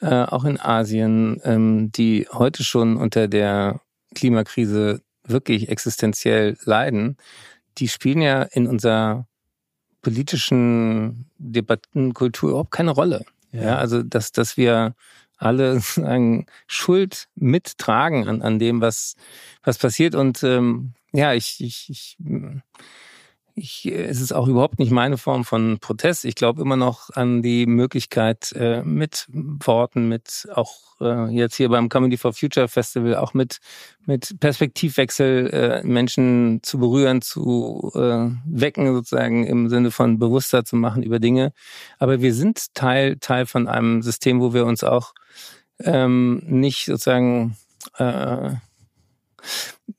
äh, 0.00 0.24
auch 0.24 0.44
in 0.44 0.60
Asien, 0.60 1.40
ähm, 1.44 1.92
die 1.92 2.26
heute 2.32 2.64
schon 2.64 2.96
unter 2.96 3.28
der 3.28 3.80
Klimakrise 4.14 5.02
wirklich 5.24 5.68
existenziell 5.68 6.56
leiden. 6.64 7.16
Die 7.78 7.88
spielen 7.88 8.20
ja 8.20 8.42
in 8.42 8.66
unserer 8.66 9.26
politischen 10.02 11.30
Debattenkultur 11.38 12.50
überhaupt 12.50 12.72
keine 12.72 12.90
Rolle. 12.90 13.24
Ja, 13.52 13.76
also 13.76 14.02
dass, 14.02 14.32
dass 14.32 14.56
wir 14.56 14.94
alle 15.36 15.80
sagen, 15.80 16.46
Schuld 16.66 17.28
mittragen 17.34 18.28
an, 18.28 18.42
an 18.42 18.58
dem, 18.58 18.80
was, 18.80 19.14
was 19.62 19.78
passiert. 19.78 20.14
Und 20.14 20.42
ähm, 20.42 20.94
ja, 21.12 21.34
ich, 21.34 21.60
ich, 21.60 21.88
ich 21.90 22.16
ich, 23.54 23.86
es 23.86 24.20
ist 24.20 24.32
auch 24.32 24.48
überhaupt 24.48 24.78
nicht 24.78 24.90
meine 24.90 25.18
Form 25.18 25.44
von 25.44 25.78
Protest. 25.80 26.24
Ich 26.24 26.34
glaube 26.34 26.62
immer 26.62 26.76
noch 26.76 27.10
an 27.10 27.42
die 27.42 27.66
Möglichkeit, 27.66 28.52
äh, 28.52 28.82
mit 28.82 29.26
Worten, 29.30 30.08
mit 30.08 30.48
auch 30.54 31.00
äh, 31.00 31.28
jetzt 31.30 31.56
hier 31.56 31.68
beim 31.68 31.88
Comedy 31.88 32.16
for 32.16 32.32
Future 32.32 32.68
Festival, 32.68 33.16
auch 33.16 33.34
mit, 33.34 33.58
mit 34.06 34.38
Perspektivwechsel 34.40 35.50
äh, 35.50 35.86
Menschen 35.86 36.60
zu 36.62 36.78
berühren, 36.78 37.22
zu 37.22 37.90
äh, 37.94 38.30
wecken, 38.46 38.94
sozusagen 38.94 39.46
im 39.46 39.68
Sinne 39.68 39.90
von 39.90 40.18
bewusster 40.18 40.64
zu 40.64 40.76
machen 40.76 41.02
über 41.02 41.18
Dinge. 41.18 41.52
Aber 41.98 42.20
wir 42.20 42.34
sind 42.34 42.74
Teil, 42.74 43.16
Teil 43.18 43.46
von 43.46 43.68
einem 43.68 44.02
System, 44.02 44.40
wo 44.40 44.54
wir 44.54 44.66
uns 44.66 44.84
auch 44.84 45.14
ähm, 45.80 46.42
nicht 46.46 46.86
sozusagen 46.86 47.56
äh, 47.96 48.50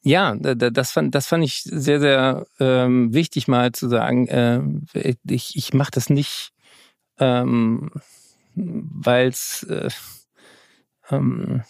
ja, 0.03 0.35
das 0.35 0.91
fand, 0.91 1.13
das 1.13 1.27
fand 1.27 1.43
ich 1.43 1.63
sehr, 1.63 1.99
sehr 1.99 2.47
ähm, 2.59 3.13
wichtig 3.13 3.47
mal 3.47 3.71
zu 3.71 3.87
sagen. 3.87 4.27
Äh, 4.27 4.61
ich 5.27 5.55
ich 5.55 5.73
mache 5.73 5.91
das 5.91 6.09
nicht, 6.09 6.53
ähm, 7.19 7.91
weil 8.55 9.29
es, 9.29 9.63
äh, 9.63 9.89
ähm, 11.11 11.63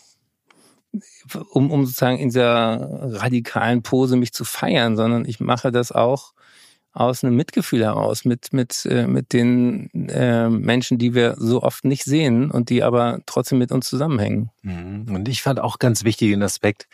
um, 1.51 1.71
um 1.71 1.85
sozusagen 1.85 2.17
in 2.17 2.29
dieser 2.29 3.11
radikalen 3.19 3.81
Pose 3.83 4.15
mich 4.15 4.33
zu 4.33 4.45
feiern, 4.45 4.95
sondern 4.95 5.25
ich 5.25 5.39
mache 5.39 5.71
das 5.71 5.91
auch, 5.91 6.33
aus 6.93 7.23
einem 7.23 7.35
Mitgefühl 7.35 7.83
heraus 7.83 8.25
mit 8.25 8.51
mit 8.51 8.85
äh, 8.85 9.07
mit 9.07 9.31
den 9.33 9.89
äh, 10.09 10.49
Menschen, 10.49 10.97
die 10.97 11.13
wir 11.13 11.35
so 11.37 11.63
oft 11.63 11.85
nicht 11.85 12.03
sehen 12.03 12.51
und 12.51 12.69
die 12.69 12.83
aber 12.83 13.19
trotzdem 13.25 13.59
mit 13.59 13.71
uns 13.71 13.87
zusammenhängen. 13.87 14.49
Mhm. 14.61 15.05
Und 15.15 15.29
ich 15.29 15.41
fand 15.41 15.59
auch 15.59 15.79
ganz 15.79 16.03
wichtig 16.03 16.31
den 16.31 16.43
Aspekt, 16.43 16.87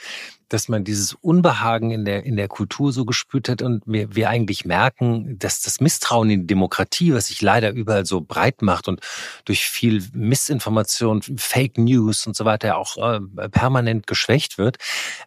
dass 0.50 0.70
man 0.70 0.84
dieses 0.84 1.14
Unbehagen 1.14 1.90
in 1.92 2.06
der 2.06 2.26
in 2.26 2.38
der 2.38 2.48
Kultur 2.48 2.94
so 2.94 3.06
gespürt 3.06 3.50
hat 3.50 3.64
und 3.64 3.84
wir, 3.88 4.16
wir 4.16 4.30
eigentlich 4.30 4.66
merken, 4.66 5.40
dass 5.40 5.62
das 5.62 5.82
Misstrauen 5.82 6.30
in 6.30 6.42
die 6.42 6.48
Demokratie, 6.48 7.14
was 7.14 7.28
sich 7.28 7.42
leider 7.42 7.72
überall 7.72 8.06
so 8.06 8.22
breit 8.22 8.62
macht 8.62 8.88
und 8.88 9.02
durch 9.46 9.66
viel 9.66 10.04
Missinformation, 10.14 11.24
Fake 11.38 11.80
News 11.80 12.28
und 12.28 12.36
so 12.36 12.46
weiter 12.46 12.78
auch 12.78 12.98
äh, 12.98 13.20
permanent 13.50 14.06
geschwächt 14.06 14.60
wird. 14.60 14.78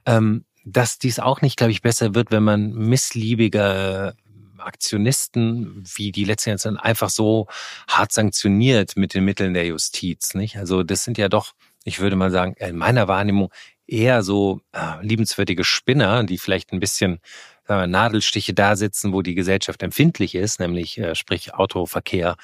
Ähm, 0.07 0.45
dass 0.65 0.99
dies 0.99 1.19
auch 1.19 1.41
nicht, 1.41 1.57
glaube 1.57 1.73
ich, 1.73 1.83
besser 1.83 2.15
wird, 2.15 2.31
wenn 2.31 2.43
man 2.43 2.73
missliebige 2.73 4.15
Aktionisten 4.61 5.85
wie 5.97 6.13
die 6.13 6.25
letzten 6.25 6.51
Jahre 6.51 6.83
einfach 6.83 7.11
so 7.11 7.47
hart 7.89 8.13
sanktioniert 8.13 8.97
mit 8.97 9.15
den 9.15 9.25
Mitteln 9.25 9.55
der 9.55 9.67
Justiz. 9.67 10.35
Nicht? 10.35 10.57
Also 10.57 10.83
das 10.83 11.05
sind 11.05 11.19
ja 11.19 11.29
doch, 11.29 11.53
ich 11.85 12.01
würde 12.01 12.17
mal 12.17 12.31
sagen, 12.31 12.55
in 12.59 12.77
meiner 12.77 13.09
Wahrnehmung 13.09 13.51
eher 13.87 14.23
so 14.23 14.61
äh, 14.73 15.05
liebenswürdige 15.05 15.65
Spinner, 15.65 16.25
die 16.25 16.39
vielleicht 16.39 16.73
ein 16.73 16.81
bisschen 16.81 17.21
wir, 17.67 17.87
Nadelstiche 17.87 18.55
da 18.55 18.77
sitzen, 18.77 19.13
wo 19.13 19.23
die 19.23 19.35
Gesellschaft 19.35 19.83
empfindlich 19.83 20.35
ist, 20.35 20.61
nämlich 20.61 20.99
äh, 20.99 21.15
sprich 21.15 21.55
Autoverkehr, 21.55 22.37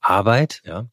Arbeit. 0.00 0.62
Ja. 0.64 0.86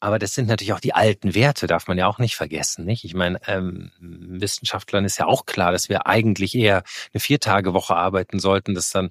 Aber 0.00 0.18
das 0.18 0.34
sind 0.34 0.48
natürlich 0.48 0.72
auch 0.72 0.80
die 0.80 0.94
alten 0.94 1.34
Werte, 1.34 1.66
darf 1.66 1.86
man 1.86 1.96
ja 1.96 2.06
auch 2.08 2.18
nicht 2.18 2.34
vergessen. 2.34 2.84
Nicht? 2.84 3.04
Ich 3.04 3.14
meine, 3.14 3.40
ähm, 3.46 3.92
Wissenschaftlern 4.00 5.04
ist 5.04 5.18
ja 5.18 5.26
auch 5.26 5.46
klar, 5.46 5.70
dass 5.70 5.88
wir 5.88 6.06
eigentlich 6.06 6.54
eher 6.54 6.82
eine 7.12 7.20
Viertagewoche 7.20 7.94
arbeiten 7.94 8.40
sollten, 8.40 8.74
dass 8.74 8.90
dann 8.90 9.10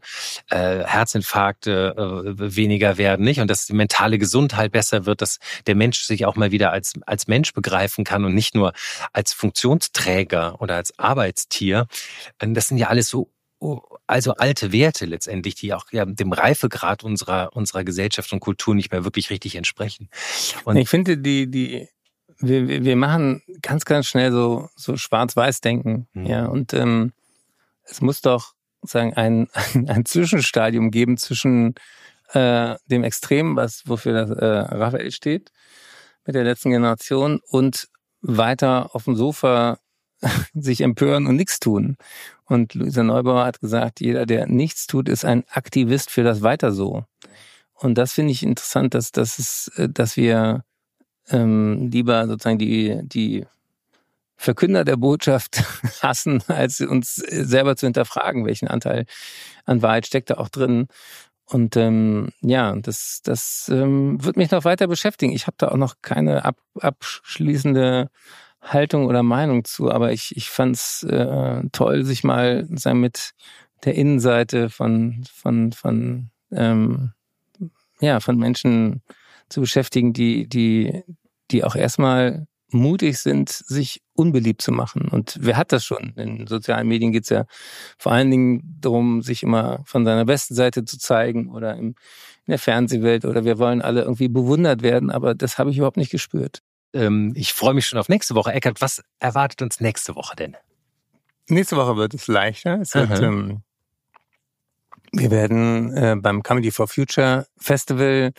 äh, 0.49 0.83
Herzinfarkte 0.83 1.95
äh, 2.37 2.55
weniger 2.55 2.97
werden, 2.97 3.23
nicht? 3.23 3.39
Und 3.39 3.49
dass 3.49 3.65
die 3.65 3.73
mentale 3.73 4.17
Gesundheit 4.17 4.71
besser 4.71 5.05
wird, 5.05 5.21
dass 5.21 5.39
der 5.65 5.75
Mensch 5.75 6.01
sich 6.01 6.25
auch 6.25 6.35
mal 6.35 6.51
wieder 6.51 6.71
als, 6.71 6.93
als 7.05 7.27
Mensch 7.27 7.53
begreifen 7.53 8.03
kann 8.03 8.25
und 8.25 8.33
nicht 8.33 8.55
nur 8.55 8.73
als 9.13 9.33
Funktionsträger 9.33 10.61
oder 10.61 10.75
als 10.75 10.97
Arbeitstier. 10.99 11.87
Das 12.39 12.67
sind 12.67 12.77
ja 12.77 12.87
alles 12.87 13.09
so 13.09 13.29
also 14.07 14.33
alte 14.33 14.71
Werte 14.71 15.05
letztendlich, 15.05 15.55
die 15.55 15.73
auch 15.73 15.85
ja, 15.91 16.05
dem 16.05 16.33
Reifegrad 16.33 17.03
unserer, 17.03 17.55
unserer 17.55 17.83
Gesellschaft 17.83 18.33
und 18.33 18.39
Kultur 18.39 18.73
nicht 18.73 18.91
mehr 18.91 19.03
wirklich 19.03 19.29
richtig 19.29 19.55
entsprechen. 19.55 20.09
Und 20.65 20.77
ich 20.77 20.89
finde, 20.89 21.17
die, 21.17 21.49
die, 21.49 21.87
wir, 22.39 22.83
wir 22.83 22.95
machen 22.95 23.43
ganz, 23.61 23.85
ganz 23.85 24.07
schnell 24.07 24.31
so, 24.31 24.69
so 24.75 24.97
schwarz-weiß-Denken. 24.97 26.07
Mhm. 26.13 26.25
Ja, 26.25 26.45
und 26.47 26.73
ähm, 26.73 27.13
es 27.83 28.01
muss 28.01 28.21
doch 28.21 28.53
sagen 28.81 29.13
ein, 29.13 29.47
ein 29.87 30.05
Zwischenstadium 30.05 30.89
geben 30.89 31.17
zwischen 31.17 31.75
äh, 32.33 32.75
dem 32.85 33.03
Extrem, 33.03 33.55
was 33.55 33.83
wofür 33.85 34.13
das 34.13 34.29
äh, 34.31 34.45
Raphael 34.45 35.11
steht, 35.11 35.51
mit 36.25 36.35
der 36.35 36.43
letzten 36.43 36.71
Generation 36.71 37.39
und 37.47 37.89
weiter 38.21 38.89
auf 38.93 39.05
dem 39.05 39.15
Sofa 39.15 39.79
sich 40.53 40.81
empören 40.81 41.27
und 41.27 41.35
nichts 41.35 41.59
tun. 41.59 41.97
Und 42.45 42.73
Luisa 42.73 43.03
Neubauer 43.03 43.45
hat 43.45 43.59
gesagt, 43.59 44.01
jeder, 44.01 44.25
der 44.25 44.47
nichts 44.47 44.87
tut, 44.87 45.09
ist 45.09 45.25
ein 45.25 45.43
Aktivist 45.49 46.11
für 46.11 46.23
das 46.23 46.41
Weiter 46.41 46.71
so. 46.71 47.05
und 47.75 47.97
das 47.97 48.13
finde 48.13 48.31
ich 48.31 48.43
interessant, 48.43 48.93
dass, 48.93 49.11
dass, 49.11 49.39
es, 49.39 49.71
äh, 49.77 49.89
dass 49.89 50.17
wir 50.17 50.63
ähm, 51.29 51.89
lieber 51.91 52.27
sozusagen 52.27 52.59
die, 52.59 52.99
die 53.03 53.45
Verkünder 54.41 54.83
der 54.83 54.97
Botschaft 54.97 55.63
hassen, 56.01 56.43
als 56.47 56.81
uns 56.81 57.15
selber 57.15 57.75
zu 57.75 57.85
hinterfragen, 57.85 58.45
welchen 58.45 58.67
Anteil 58.67 59.05
an 59.65 59.81
Wahrheit 59.81 60.07
steckt 60.07 60.31
da 60.31 60.35
auch 60.35 60.49
drin. 60.49 60.87
Und 61.45 61.75
ähm, 61.75 62.29
ja, 62.41 62.75
das, 62.75 63.21
das 63.23 63.69
ähm, 63.71 64.23
wird 64.23 64.37
mich 64.37 64.51
noch 64.51 64.63
weiter 64.63 64.87
beschäftigen. 64.87 65.33
Ich 65.33 65.47
habe 65.47 65.57
da 65.57 65.67
auch 65.67 65.77
noch 65.77 65.95
keine 66.01 66.45
ab, 66.45 66.57
abschließende 66.79 68.09
Haltung 68.61 69.07
oder 69.07 69.23
Meinung 69.23 69.63
zu, 69.65 69.91
aber 69.91 70.11
ich, 70.11 70.35
ich 70.37 70.49
fand 70.49 70.75
es 70.75 71.03
äh, 71.03 71.63
toll, 71.71 72.03
sich 72.03 72.23
mal 72.23 72.67
sagen, 72.71 72.99
mit 72.99 73.31
der 73.83 73.95
Innenseite 73.95 74.69
von, 74.69 75.23
von, 75.33 75.71
von, 75.71 76.29
ähm, 76.51 77.11
ja, 77.99 78.19
von 78.19 78.37
Menschen 78.37 79.01
zu 79.49 79.61
beschäftigen, 79.61 80.13
die, 80.13 80.47
die, 80.47 81.03
die 81.49 81.63
auch 81.63 81.75
erstmal 81.75 82.47
mutig 82.73 83.19
sind, 83.19 83.49
sich 83.49 84.01
unbeliebt 84.13 84.61
zu 84.61 84.71
machen. 84.71 85.09
Und 85.09 85.37
wer 85.41 85.57
hat 85.57 85.71
das 85.71 85.83
schon? 85.83 86.13
In 86.15 86.47
sozialen 86.47 86.87
Medien 86.87 87.11
geht 87.11 87.23
es 87.23 87.29
ja 87.29 87.45
vor 87.97 88.11
allen 88.11 88.31
Dingen 88.31 88.77
darum, 88.79 89.21
sich 89.21 89.43
immer 89.43 89.81
von 89.85 90.05
seiner 90.05 90.25
besten 90.25 90.55
Seite 90.55 90.85
zu 90.85 90.97
zeigen 90.97 91.49
oder 91.49 91.75
im, 91.75 91.95
in 92.45 92.51
der 92.51 92.59
Fernsehwelt 92.59 93.25
oder 93.25 93.43
wir 93.43 93.59
wollen 93.59 93.81
alle 93.81 94.01
irgendwie 94.01 94.29
bewundert 94.29 94.83
werden, 94.83 95.09
aber 95.09 95.35
das 95.35 95.57
habe 95.57 95.71
ich 95.71 95.77
überhaupt 95.77 95.97
nicht 95.97 96.11
gespürt. 96.11 96.61
Ähm, 96.93 97.33
ich 97.35 97.53
freue 97.53 97.73
mich 97.73 97.87
schon 97.87 97.99
auf 97.99 98.09
nächste 98.09 98.35
Woche. 98.35 98.51
Eckert, 98.51 98.81
was 98.81 99.03
erwartet 99.19 99.61
uns 99.61 99.79
nächste 99.79 100.15
Woche 100.15 100.35
denn? 100.35 100.57
Nächste 101.47 101.75
Woche 101.77 101.97
wird 101.97 102.13
es 102.13 102.27
leichter. 102.27 102.79
Es 102.81 102.93
wird, 102.95 103.19
ähm, 103.19 103.61
wir 105.11 105.31
werden 105.31 105.95
äh, 105.95 106.15
beim 106.17 106.43
Comedy 106.43 106.71
for 106.71 106.87
Future 106.87 107.45
Festival 107.57 108.31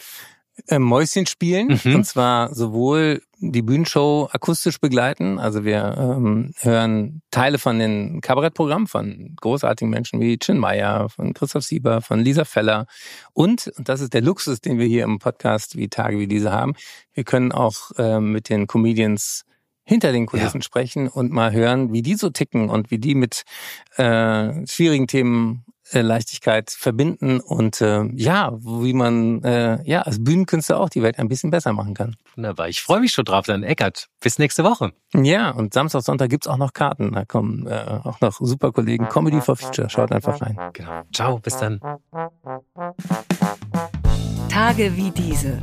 äh, 0.68 0.78
Mäuschen 0.78 1.26
spielen. 1.26 1.80
Mhm. 1.84 1.96
Und 1.96 2.04
zwar 2.04 2.54
sowohl 2.54 3.22
die 3.38 3.62
Bühnenshow 3.62 4.28
akustisch 4.32 4.78
begleiten. 4.80 5.38
Also 5.38 5.64
wir 5.64 5.96
ähm, 5.98 6.52
hören 6.60 7.22
Teile 7.30 7.58
von 7.58 7.78
den 7.78 8.20
Kabarettprogrammen 8.20 8.86
von 8.86 9.34
großartigen 9.40 9.90
Menschen 9.90 10.20
wie 10.20 10.38
Chin 10.38 10.58
Meyer, 10.58 11.08
von 11.08 11.34
Christoph 11.34 11.64
Sieber, 11.64 12.00
von 12.02 12.20
Lisa 12.20 12.44
Feller. 12.44 12.86
Und, 13.32 13.72
und 13.76 13.88
das 13.88 14.00
ist 14.00 14.14
der 14.14 14.22
Luxus, 14.22 14.60
den 14.60 14.78
wir 14.78 14.86
hier 14.86 15.04
im 15.04 15.18
Podcast 15.18 15.76
wie 15.76 15.88
Tage 15.88 16.18
wie 16.18 16.28
diese 16.28 16.52
haben, 16.52 16.74
wir 17.14 17.24
können 17.24 17.52
auch 17.52 17.90
äh, 17.98 18.20
mit 18.20 18.48
den 18.48 18.66
Comedians 18.66 19.44
hinter 19.84 20.12
den 20.12 20.26
Kulissen 20.26 20.60
ja. 20.60 20.62
sprechen 20.62 21.08
und 21.08 21.32
mal 21.32 21.52
hören, 21.52 21.92
wie 21.92 22.02
die 22.02 22.14
so 22.14 22.30
ticken 22.30 22.70
und 22.70 22.90
wie 22.90 22.98
die 22.98 23.14
mit 23.14 23.42
äh, 23.96 24.66
schwierigen 24.66 25.08
Themen 25.08 25.64
Leichtigkeit 26.00 26.70
verbinden 26.70 27.40
und 27.40 27.80
äh, 27.82 28.04
ja, 28.14 28.52
wie 28.60 28.94
man 28.94 29.42
äh, 29.42 29.82
ja 29.84 30.02
als 30.02 30.24
Bühnenkünstler 30.24 30.80
auch 30.80 30.88
die 30.88 31.02
Welt 31.02 31.18
ein 31.18 31.28
bisschen 31.28 31.50
besser 31.50 31.72
machen 31.72 31.94
kann. 31.94 32.16
Wunderbar. 32.34 32.68
Ich 32.68 32.80
freue 32.82 33.00
mich 33.00 33.12
schon 33.12 33.26
drauf, 33.26 33.44
dann 33.44 33.62
Eckert. 33.62 34.08
Bis 34.20 34.38
nächste 34.38 34.64
Woche. 34.64 34.92
Ja, 35.14 35.50
und 35.50 35.74
Samstag, 35.74 36.02
Sonntag 36.02 36.30
gibt's 36.30 36.46
auch 36.46 36.56
noch 36.56 36.72
Karten. 36.72 37.12
Da 37.12 37.24
kommen 37.24 37.66
äh, 37.66 38.00
auch 38.04 38.20
noch 38.20 38.38
super 38.40 38.72
Kollegen. 38.72 39.08
Comedy 39.08 39.40
for 39.40 39.56
Future. 39.56 39.90
Schaut 39.90 40.12
einfach 40.12 40.40
rein. 40.40 40.56
Genau. 40.72 41.02
Ciao, 41.12 41.38
bis 41.38 41.58
dann. 41.58 41.80
Tage 44.48 44.96
wie 44.96 45.10
diese. 45.10 45.58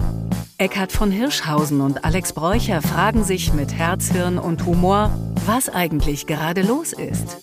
Eckhard 0.57 0.91
von 0.91 1.09
Hirschhausen 1.09 1.79
und 1.79 2.03
Alex 2.03 2.33
Bräucher 2.33 2.81
fragen 2.81 3.23
sich 3.23 3.53
mit 3.53 3.73
Herz, 3.73 4.11
Hirn 4.11 4.37
und 4.37 4.65
Humor, 4.65 5.11
was 5.45 5.69
eigentlich 5.69 6.27
gerade 6.27 6.63
los 6.63 6.91
ist. 6.91 7.37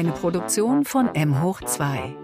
Eine 0.00 0.12
Produktion 0.12 0.86
von 0.86 1.14
M 1.14 1.42
hoch 1.42 1.60
2. 1.60 2.16